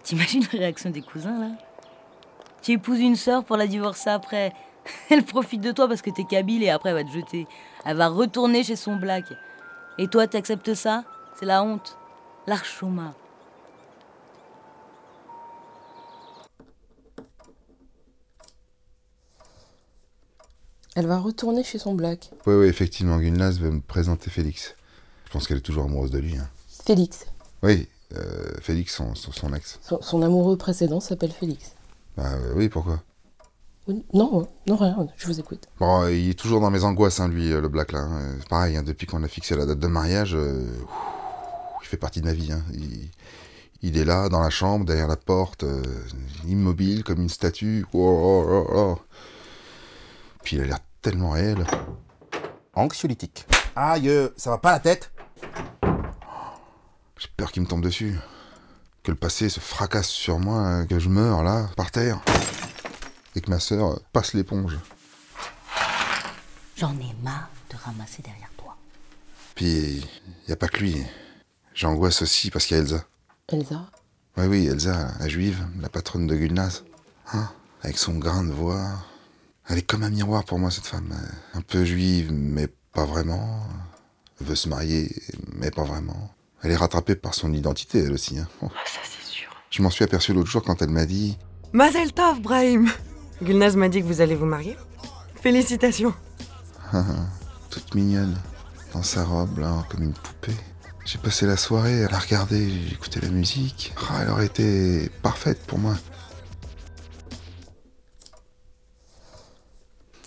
T'imagines 0.06 0.44
la 0.52 0.58
réaction 0.60 0.90
des 0.90 1.02
cousins, 1.02 1.36
là? 1.40 1.50
Tu 2.62 2.70
épouses 2.70 3.00
une 3.00 3.16
sœur 3.16 3.44
pour 3.44 3.56
la 3.56 3.66
divorcer 3.66 4.08
après. 4.08 4.52
Elle 5.10 5.24
profite 5.24 5.60
de 5.60 5.72
toi 5.72 5.88
parce 5.88 6.00
que 6.00 6.10
t'es 6.10 6.22
kabyle 6.22 6.62
et 6.62 6.70
après 6.70 6.90
elle 6.90 6.94
va 6.94 7.02
te 7.02 7.10
jeter. 7.10 7.48
Elle 7.84 7.96
va 7.96 8.06
retourner 8.06 8.62
chez 8.62 8.76
son 8.76 8.94
black. 8.94 9.24
Et 9.98 10.06
toi, 10.06 10.28
t'acceptes 10.28 10.74
ça? 10.74 11.02
C'est 11.34 11.44
la 11.44 11.64
honte. 11.64 11.98
L'archoma. 12.46 13.14
Elle 20.94 21.06
va 21.06 21.18
retourner 21.18 21.62
chez 21.62 21.78
son 21.78 21.94
black. 21.94 22.30
Oui, 22.46 22.54
oui, 22.54 22.66
effectivement, 22.66 23.18
Gunlas 23.18 23.58
veut 23.60 23.70
me 23.70 23.80
présenter 23.80 24.30
Félix. 24.30 24.74
Je 25.26 25.30
pense 25.32 25.46
qu'elle 25.46 25.58
est 25.58 25.62
toujours 25.62 25.84
amoureuse 25.84 26.10
de 26.10 26.18
lui. 26.18 26.36
hein. 26.38 26.48
Félix. 26.84 27.26
Oui, 27.62 27.88
euh, 28.14 28.52
Félix, 28.60 28.94
son, 28.94 29.14
son, 29.14 29.32
son 29.32 29.52
ex. 29.54 29.78
Son, 29.82 30.00
son 30.00 30.22
amoureux 30.22 30.56
précédent 30.56 31.00
s'appelle 31.00 31.32
Félix. 31.32 31.72
Bah 32.16 32.24
euh, 32.32 32.52
oui, 32.54 32.68
pourquoi? 32.68 33.02
Oui, 33.88 34.04
Non, 34.12 34.48
non, 34.66 34.76
rien, 34.76 35.06
je 35.16 35.26
vous 35.26 35.38
écoute. 35.38 35.68
Bon, 35.78 36.02
euh, 36.02 36.12
il 36.12 36.30
est 36.30 36.34
toujours 36.38 36.60
dans 36.60 36.70
mes 36.70 36.82
angoisses, 36.84 37.20
hein, 37.20 37.28
lui, 37.28 37.50
le 37.50 37.68
Black, 37.68 37.92
là. 37.92 38.00
hein. 38.00 38.36
C'est 38.40 38.48
pareil, 38.48 38.76
hein, 38.76 38.82
depuis 38.82 39.06
qu'on 39.06 39.22
a 39.22 39.28
fixé 39.28 39.54
la 39.56 39.64
date 39.66 39.78
de 39.78 39.86
mariage, 39.86 40.34
euh, 40.34 40.66
il 41.82 41.86
fait 41.86 41.96
partie 41.96 42.20
de 42.20 42.26
ma 42.26 42.32
vie. 42.32 42.50
hein. 42.52 42.62
Il, 42.72 43.10
il 43.82 43.96
est 43.98 44.04
là, 44.04 44.28
dans 44.28 44.40
la 44.40 44.50
chambre, 44.50 44.84
derrière 44.84 45.06
la 45.06 45.16
porte, 45.16 45.62
euh, 45.64 45.82
immobile, 46.48 47.04
comme 47.04 47.20
une 47.20 47.28
statue. 47.28 47.86
Oh, 47.92 47.98
oh, 48.00 48.46
oh, 48.50 48.70
oh. 48.74 48.98
Puis 50.42 50.56
il 50.56 50.62
a 50.62 50.66
l'air 50.66 50.78
tellement 51.02 51.30
réel. 51.30 51.64
Anxiolytique. 52.74 53.46
Aïe, 53.76 54.10
ça 54.36 54.50
va 54.50 54.58
pas 54.58 54.72
la 54.72 54.80
tête? 54.80 55.12
J'ai 57.26 57.32
peur 57.36 57.50
qu'il 57.50 57.62
me 57.62 57.66
tombe 57.66 57.82
dessus. 57.82 58.16
Que 59.02 59.10
le 59.10 59.16
passé 59.16 59.48
se 59.48 59.58
fracasse 59.58 60.08
sur 60.08 60.38
moi, 60.38 60.86
que 60.86 61.00
je 61.00 61.08
meure 61.08 61.42
là, 61.42 61.68
par 61.76 61.90
terre. 61.90 62.20
Et 63.34 63.40
que 63.40 63.50
ma 63.50 63.58
sœur 63.58 63.98
passe 64.12 64.32
l'éponge. 64.32 64.78
J'en 66.76 66.92
ai 66.92 67.14
marre 67.24 67.50
de 67.70 67.76
ramasser 67.76 68.22
derrière 68.22 68.50
toi. 68.56 68.76
Puis, 69.56 70.06
il 70.46 70.52
a 70.52 70.56
pas 70.56 70.68
que 70.68 70.78
lui. 70.78 71.04
J'angoisse 71.74 72.22
aussi 72.22 72.50
parce 72.50 72.64
qu'il 72.66 72.76
y 72.76 72.80
a 72.80 72.82
Elsa. 72.84 73.04
Elsa? 73.48 73.90
Oui, 74.36 74.46
oui, 74.46 74.66
Elsa, 74.66 75.12
la 75.18 75.28
juive, 75.28 75.66
la 75.80 75.88
patronne 75.88 76.28
de 76.28 76.36
Gulnaz. 76.36 76.84
Hein? 77.32 77.50
Avec 77.82 77.98
son 77.98 78.14
grain 78.14 78.44
de 78.44 78.52
voix. 78.52 78.86
Elle 79.68 79.78
est 79.78 79.82
comme 79.82 80.04
un 80.04 80.10
miroir 80.10 80.44
pour 80.44 80.60
moi, 80.60 80.70
cette 80.70 80.86
femme. 80.86 81.12
Un 81.54 81.60
peu 81.60 81.84
juive, 81.84 82.30
mais 82.32 82.68
pas 82.92 83.04
vraiment. 83.04 83.66
Elle 84.40 84.46
veut 84.46 84.54
se 84.54 84.68
marier, 84.68 85.10
mais 85.56 85.72
pas 85.72 85.82
vraiment. 85.82 86.30
Elle 86.66 86.72
est 86.72 86.76
rattrapée 86.76 87.14
par 87.14 87.32
son 87.32 87.52
identité, 87.52 88.00
elle 88.00 88.12
aussi. 88.12 88.40
Hein. 88.40 88.48
Oh. 88.60 88.66
Ça, 88.86 88.98
c'est 89.04 89.24
sûr. 89.24 89.48
Je 89.70 89.82
m'en 89.82 89.90
suis 89.90 90.02
aperçu 90.02 90.32
l'autre 90.32 90.50
jour 90.50 90.64
quand 90.64 90.82
elle 90.82 90.90
m'a 90.90 91.06
dit 91.06 91.38
Mazel 91.72 92.12
Tov, 92.12 92.40
Brahim 92.40 92.90
Gulnaz 93.40 93.76
m'a 93.76 93.88
dit 93.88 94.00
que 94.00 94.06
vous 94.06 94.20
allez 94.20 94.34
vous 94.34 94.46
marier. 94.46 94.76
Félicitations. 95.40 96.12
Ah, 96.92 97.04
toute 97.70 97.94
mignonne, 97.94 98.36
dans 98.92 99.04
sa 99.04 99.22
robe, 99.22 99.60
là, 99.60 99.84
comme 99.88 100.02
une 100.02 100.12
poupée. 100.12 100.56
J'ai 101.04 101.18
passé 101.18 101.46
la 101.46 101.56
soirée 101.56 102.02
à 102.02 102.08
la 102.08 102.18
regarder, 102.18 102.68
j'ai 102.68 102.94
écouté 102.94 103.20
la 103.20 103.28
musique. 103.28 103.94
Ah, 104.10 104.22
elle 104.22 104.30
aurait 104.30 104.46
été 104.46 105.08
parfaite 105.22 105.64
pour 105.68 105.78
moi. 105.78 105.94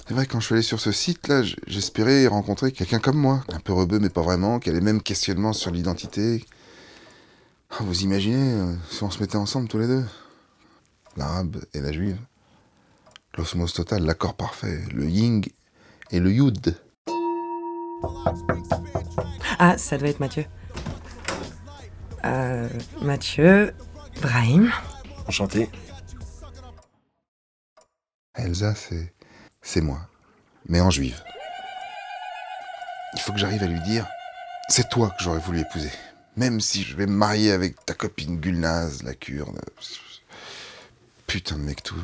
C'est 0.09 0.15
vrai, 0.15 0.25
quand 0.25 0.39
je 0.39 0.45
suis 0.47 0.53
allé 0.55 0.63
sur 0.63 0.79
ce 0.79 0.91
site-là, 0.91 1.43
j'espérais 1.67 2.25
rencontrer 2.25 2.71
quelqu'un 2.71 2.97
comme 2.97 3.17
moi. 3.17 3.43
Un 3.53 3.59
peu 3.59 3.73
rebeu, 3.73 3.99
mais 3.99 4.09
pas 4.09 4.23
vraiment, 4.23 4.57
qui 4.57 4.71
a 4.71 4.73
les 4.73 4.81
mêmes 4.81 5.03
questionnements 5.03 5.53
sur 5.53 5.69
l'identité. 5.69 6.43
Ah, 7.69 7.75
vous 7.81 8.01
imaginez, 8.01 8.53
euh, 8.53 8.73
si 8.89 9.03
on 9.03 9.11
se 9.11 9.19
mettait 9.19 9.35
ensemble 9.35 9.67
tous 9.67 9.77
les 9.77 9.85
deux 9.85 10.03
L'arabe 11.15 11.63
et 11.75 11.79
la 11.79 11.91
juive. 11.91 12.17
L'osmose 13.37 13.71
totale, 13.71 14.03
l'accord 14.03 14.33
parfait, 14.33 14.81
le 14.91 15.07
ying 15.07 15.47
et 16.09 16.19
le 16.19 16.31
yud. 16.31 16.75
Ah, 19.59 19.77
ça 19.77 19.99
doit 19.99 20.09
être 20.09 20.19
Mathieu. 20.19 20.45
Euh, 22.25 22.67
Mathieu, 23.03 23.75
Brahim. 24.23 24.71
Enchanté. 25.27 25.69
Elsa, 28.33 28.73
c'est. 28.73 29.13
C'est 29.61 29.81
moi. 29.81 29.99
Mais 30.67 30.81
en 30.81 30.89
juive. 30.89 31.21
Il 33.15 33.21
faut 33.21 33.33
que 33.33 33.39
j'arrive 33.39 33.63
à 33.63 33.67
lui 33.67 33.81
dire 33.81 34.05
c'est 34.69 34.89
toi 34.89 35.09
que 35.09 35.23
j'aurais 35.23 35.39
voulu 35.39 35.59
épouser. 35.59 35.91
Même 36.37 36.61
si 36.61 36.83
je 36.83 36.95
vais 36.95 37.07
me 37.07 37.13
marier 37.13 37.51
avec 37.51 37.83
ta 37.85 37.93
copine 37.93 38.37
Gulnaz, 38.37 39.03
la 39.03 39.13
kurde. 39.15 39.59
Putain 41.27 41.57
de 41.57 41.61
mec 41.61 41.83
tout. 41.83 41.95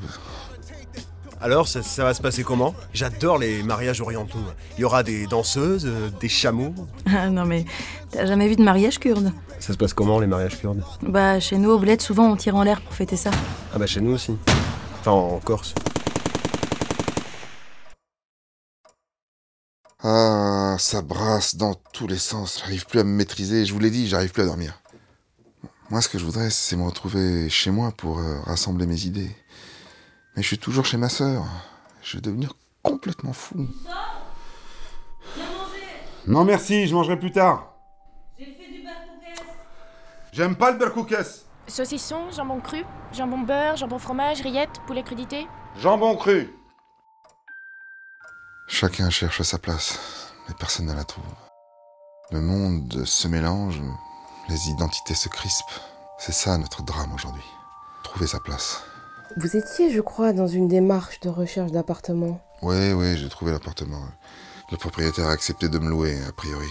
Alors, 1.42 1.68
ça, 1.68 1.84
ça 1.84 2.04
va 2.04 2.14
se 2.14 2.22
passer 2.22 2.44
comment? 2.44 2.74
J'adore 2.94 3.38
les 3.38 3.62
mariages 3.62 4.02
orientaux. 4.02 4.44
Il 4.78 4.82
y 4.82 4.84
aura 4.84 5.04
des 5.04 5.28
danseuses, 5.28 5.86
euh, 5.86 6.10
des 6.20 6.30
chameaux. 6.30 6.74
Ah 7.06 7.30
non 7.30 7.46
mais 7.46 7.66
t'as 8.12 8.26
jamais 8.26 8.48
vu 8.48 8.56
de 8.56 8.64
mariage 8.64 9.00
kurde? 9.00 9.32
Ça 9.60 9.74
se 9.74 9.78
passe 9.78 9.94
comment 9.94 10.20
les 10.20 10.28
mariages 10.28 10.58
kurdes? 10.58 10.82
Bah 11.02 11.40
chez 11.40 11.58
nous 11.58 11.70
au 11.70 11.78
bled 11.78 12.02
souvent 12.02 12.32
on 12.32 12.36
tire 12.36 12.56
en 12.56 12.64
l'air 12.64 12.82
pour 12.82 12.94
fêter 12.94 13.16
ça. 13.18 13.32
Ah 13.74 13.78
bah 13.78 13.86
chez 13.86 14.02
nous 14.02 14.14
aussi. 14.14 14.36
Enfin, 15.02 15.12
en 15.12 15.40
Corse. 15.40 15.76
Ah, 20.08 20.76
ça 20.78 21.02
brasse 21.02 21.56
dans 21.56 21.74
tous 21.74 22.06
les 22.06 22.20
sens. 22.20 22.60
J'arrive 22.60 22.86
plus 22.86 23.00
à 23.00 23.04
me 23.04 23.10
maîtriser. 23.10 23.66
Je 23.66 23.74
vous 23.74 23.80
l'ai 23.80 23.90
dit, 23.90 24.08
j'arrive 24.08 24.32
plus 24.32 24.44
à 24.44 24.46
dormir. 24.46 24.80
Moi, 25.90 26.00
ce 26.00 26.10
que 26.10 26.20
je 26.20 26.26
voudrais, 26.26 26.52
c'est 26.52 26.76
me 26.76 26.84
retrouver 26.84 27.50
chez 27.50 27.72
moi 27.72 27.92
pour 27.92 28.20
euh, 28.20 28.40
rassembler 28.42 28.86
mes 28.86 29.06
idées. 29.06 29.36
Mais 30.36 30.44
je 30.44 30.48
suis 30.48 30.60
toujours 30.60 30.86
chez 30.86 30.98
ma 30.98 31.10
sœur. 31.10 31.44
Je 32.04 32.18
vais 32.18 32.22
devenir 32.22 32.54
complètement 32.84 33.34
fou. 33.34 33.68
Non 36.28 36.44
merci, 36.44 36.86
je 36.86 36.94
mangerai 36.94 37.18
plus 37.18 37.32
tard. 37.32 37.74
J'aime 40.32 40.56
pas 40.56 40.70
le 40.70 40.78
berkoukes. 40.78 41.16
Saucisson, 41.68 42.30
jambon 42.30 42.60
cru, 42.60 42.84
jambon 43.12 43.40
beurre, 43.40 43.76
jambon 43.76 43.98
fromage, 43.98 44.42
rillettes, 44.42 44.82
poulet 44.86 45.02
crudité. 45.02 45.48
Jambon 45.80 46.16
cru. 46.16 46.54
Chacun 48.68 49.10
cherche 49.10 49.42
sa 49.44 49.58
place, 49.58 50.00
mais 50.48 50.56
personne 50.60 50.88
ne 50.88 50.94
la 50.94 51.04
trouve. 51.04 51.24
Le 52.32 52.42
monde 52.42 53.06
se 53.06 53.28
mélange, 53.28 53.82
les 54.50 54.70
identités 54.70 55.14
se 55.14 55.30
crispent. 55.30 55.80
C'est 56.18 56.34
ça 56.34 56.58
notre 56.58 56.82
drame 56.84 57.14
aujourd'hui. 57.14 57.44
Trouver 58.04 58.28
sa 58.28 58.40
place. 58.40 58.84
Vous 59.38 59.56
étiez, 59.56 59.92
je 59.92 60.02
crois, 60.02 60.34
dans 60.34 60.48
une 60.48 60.68
démarche 60.68 61.20
de 61.20 61.30
recherche 61.30 61.72
d'appartement. 61.72 62.42
Oui, 62.62 62.94
oui, 62.94 63.18
j'ai 63.18 63.30
trouvé 63.30 63.52
l'appartement. 63.52 64.02
Le 64.72 64.78
propriétaire 64.78 65.28
a 65.28 65.32
accepté 65.32 65.70
de 65.70 65.78
me 65.78 65.90
louer, 65.90 66.18
a 66.28 66.32
priori. 66.32 66.70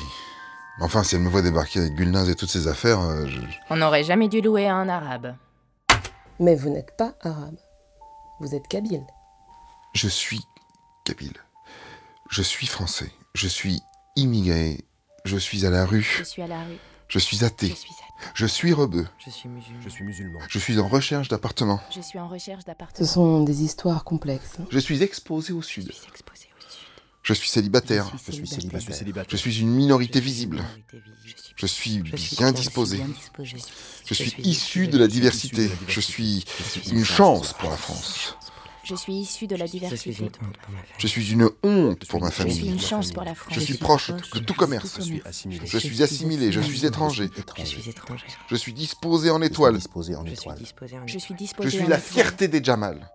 Enfin, 0.81 1.05
si 1.05 1.15
elle 1.15 1.21
me 1.21 1.29
voit 1.29 1.43
débarquer 1.43 1.79
avec 1.81 1.95
Gulnaz 1.95 2.29
et 2.29 2.35
toutes 2.35 2.51
ses 2.51 2.67
affaires, 2.67 3.01
euh, 3.01 3.27
je... 3.27 3.41
On 3.71 3.77
n'aurait 3.77 4.03
jamais 4.03 4.29
dû 4.29 4.41
louer 4.41 4.67
à 4.67 4.75
un 4.75 4.89
arabe. 4.89 5.37
Mais 6.41 6.57
vous 6.57 6.71
n'êtes 6.71 6.97
pas 6.97 7.15
arabe. 7.21 7.57
Vous 8.41 8.55
êtes 8.55 8.67
kabyle. 8.67 9.07
je 9.95 10.09
suis 10.09 10.41
kabyle. 11.05 11.35
Je 12.31 12.43
suis 12.43 12.67
français. 12.67 13.11
Je 13.35 13.49
suis 13.49 13.81
immigré. 14.17 14.85
Je 15.25 15.37
suis 15.37 15.67
à 15.67 15.71
la 15.71 15.85
rue. 15.87 16.03
Je 16.19 16.25
suis 16.25 16.43
à 16.43 16.47
la 16.47 16.63
rue. 16.65 16.79
Je 17.09 17.19
suis 17.19 17.45
athée. 17.45 17.75
Je 18.35 18.47
suis 18.47 18.73
rebeu. 18.73 19.07
Je 19.19 19.31
suis 19.31 19.49
musulman. 19.49 19.81
Je 19.81 19.89
suis 19.89 20.05
musulman. 20.05 20.39
Je 20.49 20.59
suis 20.59 20.79
en 20.79 20.89
recherche 20.89 21.29
d'appartement. 21.29 21.81
Je 21.95 22.01
suis 22.01 22.19
en 22.19 22.29
recherche 22.29 22.65
d'appartement. 22.65 23.07
Ce 23.07 23.13
sont 23.13 23.43
des 23.43 23.63
histoires 23.63 24.05
complexes. 24.05 24.57
Je 24.71 24.79
suis 24.79 25.03
exposé 25.03 25.53
au 25.53 25.63
sud. 25.63 25.93
Je 27.23 27.33
suis 27.33 27.49
célibataire. 27.49 28.11
Je 28.27 28.33
suis 28.33 28.47
célibataire. 28.47 28.79
Je 28.81 28.85
suis 28.85 28.93
célibataire. 28.93 29.31
Je 29.31 29.37
suis 29.37 29.61
une 29.61 29.71
minorité 29.71 30.21
visible. 30.21 30.63
Je 31.57 31.67
suis 31.67 32.03
bien 32.37 32.53
disposé. 32.53 33.01
Je 34.07 34.15
suis 34.15 34.35
issu 34.43 34.89
de 34.89 34.99
la 34.99 35.09
diversité. 35.09 35.71
Je 35.89 36.01
suis 36.01 36.45
une 36.91 37.05
chance 37.05 37.53
pour 37.55 37.71
la 37.71 37.77
France. 37.77 38.37
Je 38.85 38.95
suis 38.95 39.15
issu 39.15 39.47
de 39.47 39.57
la 39.57 39.67
diversité. 39.67 40.31
Je 40.99 41.07
suis 41.07 41.33
une 41.33 41.49
honte 41.63 42.05
pour 42.07 42.21
ma 42.21 42.29
Je 42.29 42.35
suis 42.35 42.43
famille. 42.43 42.71
une 42.71 42.81
chance 42.81 43.13
pour 43.13 43.25
la 43.25 43.35
France. 43.35 43.55
Je 43.55 43.61
suis 43.61 43.79
proche 43.79 44.11
de 44.11 44.39
tout 44.41 44.55
commerce. 44.55 44.97
Je 44.99 45.03
suis 45.03 45.23
assimilé. 45.25 45.67
Je 45.67 45.79
suis 45.79 46.03
assimilé, 46.03 46.53
je 46.53 46.61
suis 46.61 46.85
étranger. 46.85 47.31
Je 47.59 47.65
suis 47.65 47.89
étranger. 47.91 48.27
Je 48.49 48.57
suis 48.57 48.73
disposé 48.73 49.31
en 49.31 49.41
étoile. 49.41 49.77
Je 49.77 49.81
suis 49.81 50.33
étoile. 50.33 50.59
disposé 50.59 50.99
en 50.99 51.07
Je 51.07 51.69
suis 51.69 51.87
la 51.87 51.99
fierté 51.99 52.49
des 52.49 52.63
Jamal. 52.63 53.11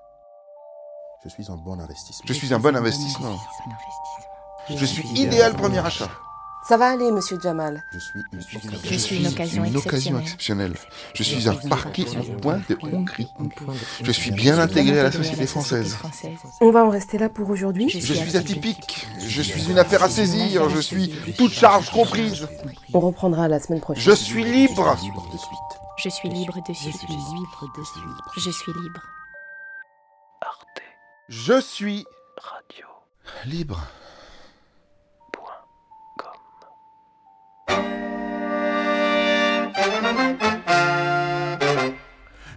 Je 1.24 1.30
suis 1.30 1.52
un 1.52 1.56
bon 1.58 1.80
investissement. 1.80 2.26
Je 2.26 2.34
suis 2.34 2.54
un 2.54 2.60
bon 2.60 2.76
investissement. 2.76 3.40
Je 4.70 4.86
suis 4.86 5.08
idéal 5.16 5.54
premier 5.56 5.80
achat. 5.80 6.10
Ça 6.70 6.78
va 6.78 6.90
aller, 6.90 7.12
monsieur 7.12 7.40
Jamal. 7.42 7.84
Je 7.92 7.98
suis 7.98 8.20
une 8.22 8.38
occasion. 8.46 8.80
Je 8.84 8.96
suis 8.96 9.18
une 9.18 9.28
occasion 9.28 9.64
Une 9.66 9.78
occasion 9.78 10.20
exceptionnelle. 10.20 10.74
Je 11.16 11.24
suis 11.24 11.50
un 11.50 11.56
parquet 11.56 12.06
en 12.16 12.40
point 12.42 12.62
de 12.70 12.78
Hongrie. 12.84 13.28
Je 14.04 14.12
suis 14.12 14.30
bien 14.30 14.60
intégré 14.60 15.00
à 15.00 15.04
la 15.04 15.12
société 15.12 15.48
française. 15.48 15.98
On 16.62 16.70
va 16.70 16.86
en 16.86 16.92
rester 16.92 17.18
là 17.18 17.28
pour 17.28 17.50
aujourd'hui. 17.50 17.90
Je 17.90 18.14
suis 18.14 18.38
atypique. 18.38 19.08
Je 19.20 19.42
suis 19.42 19.68
une 19.72 19.80
affaire 19.80 20.04
à 20.04 20.10
saisir. 20.10 20.70
Je 20.70 20.80
suis 20.80 21.12
toute 21.40 21.54
charge 21.54 21.90
comprise. 21.90 22.48
On 22.94 23.00
reprendra 23.00 23.48
la 23.48 23.60
semaine 23.60 23.82
prochaine. 23.82 24.04
Je 24.04 24.12
suis 24.12 24.44
libre. 24.44 24.96
Je 24.96 25.00
suis 25.00 25.10
libre 25.10 25.28
de 25.34 25.38
suite. 25.40 25.80
Je 25.98 26.10
suis 26.10 26.30
libre 26.30 26.54
de 26.68 26.74
suite. 26.76 26.94
Je 28.38 28.52
suis 28.52 28.74
libre. 28.74 29.02
Je 31.30 31.60
suis 31.60 32.06
libre. 33.48 33.88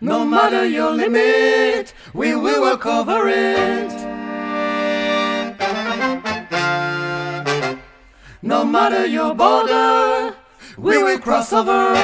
No 0.00 0.24
matter 0.24 0.66
your 0.66 0.90
limit, 0.90 1.94
we, 2.12 2.34
will 2.34 2.76
cover 2.76 3.28
it. 3.28 3.92
No 8.42 8.64
matter 8.64 9.06
your 9.06 9.32
border, 9.34 10.34
we 10.76 11.00
will 11.02 11.20
cross 11.20 11.52
over. 11.52 11.94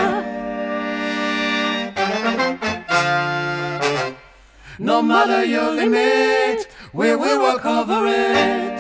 No 4.79 5.03
matter 5.03 5.45
your 5.45 5.73
limit, 5.73 6.69
we, 6.93 7.17
will 7.17 7.59
cover 7.59 8.07
it. 8.07 8.79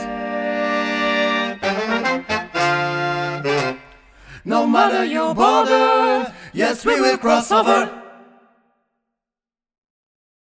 No 4.44 4.66
matter 4.66 5.05
your 5.05 5.34
border, 5.34 6.32
yes, 6.53 6.84
we 6.84 7.01
will 7.01 7.18
cross 7.18 7.51
over. 7.53 7.97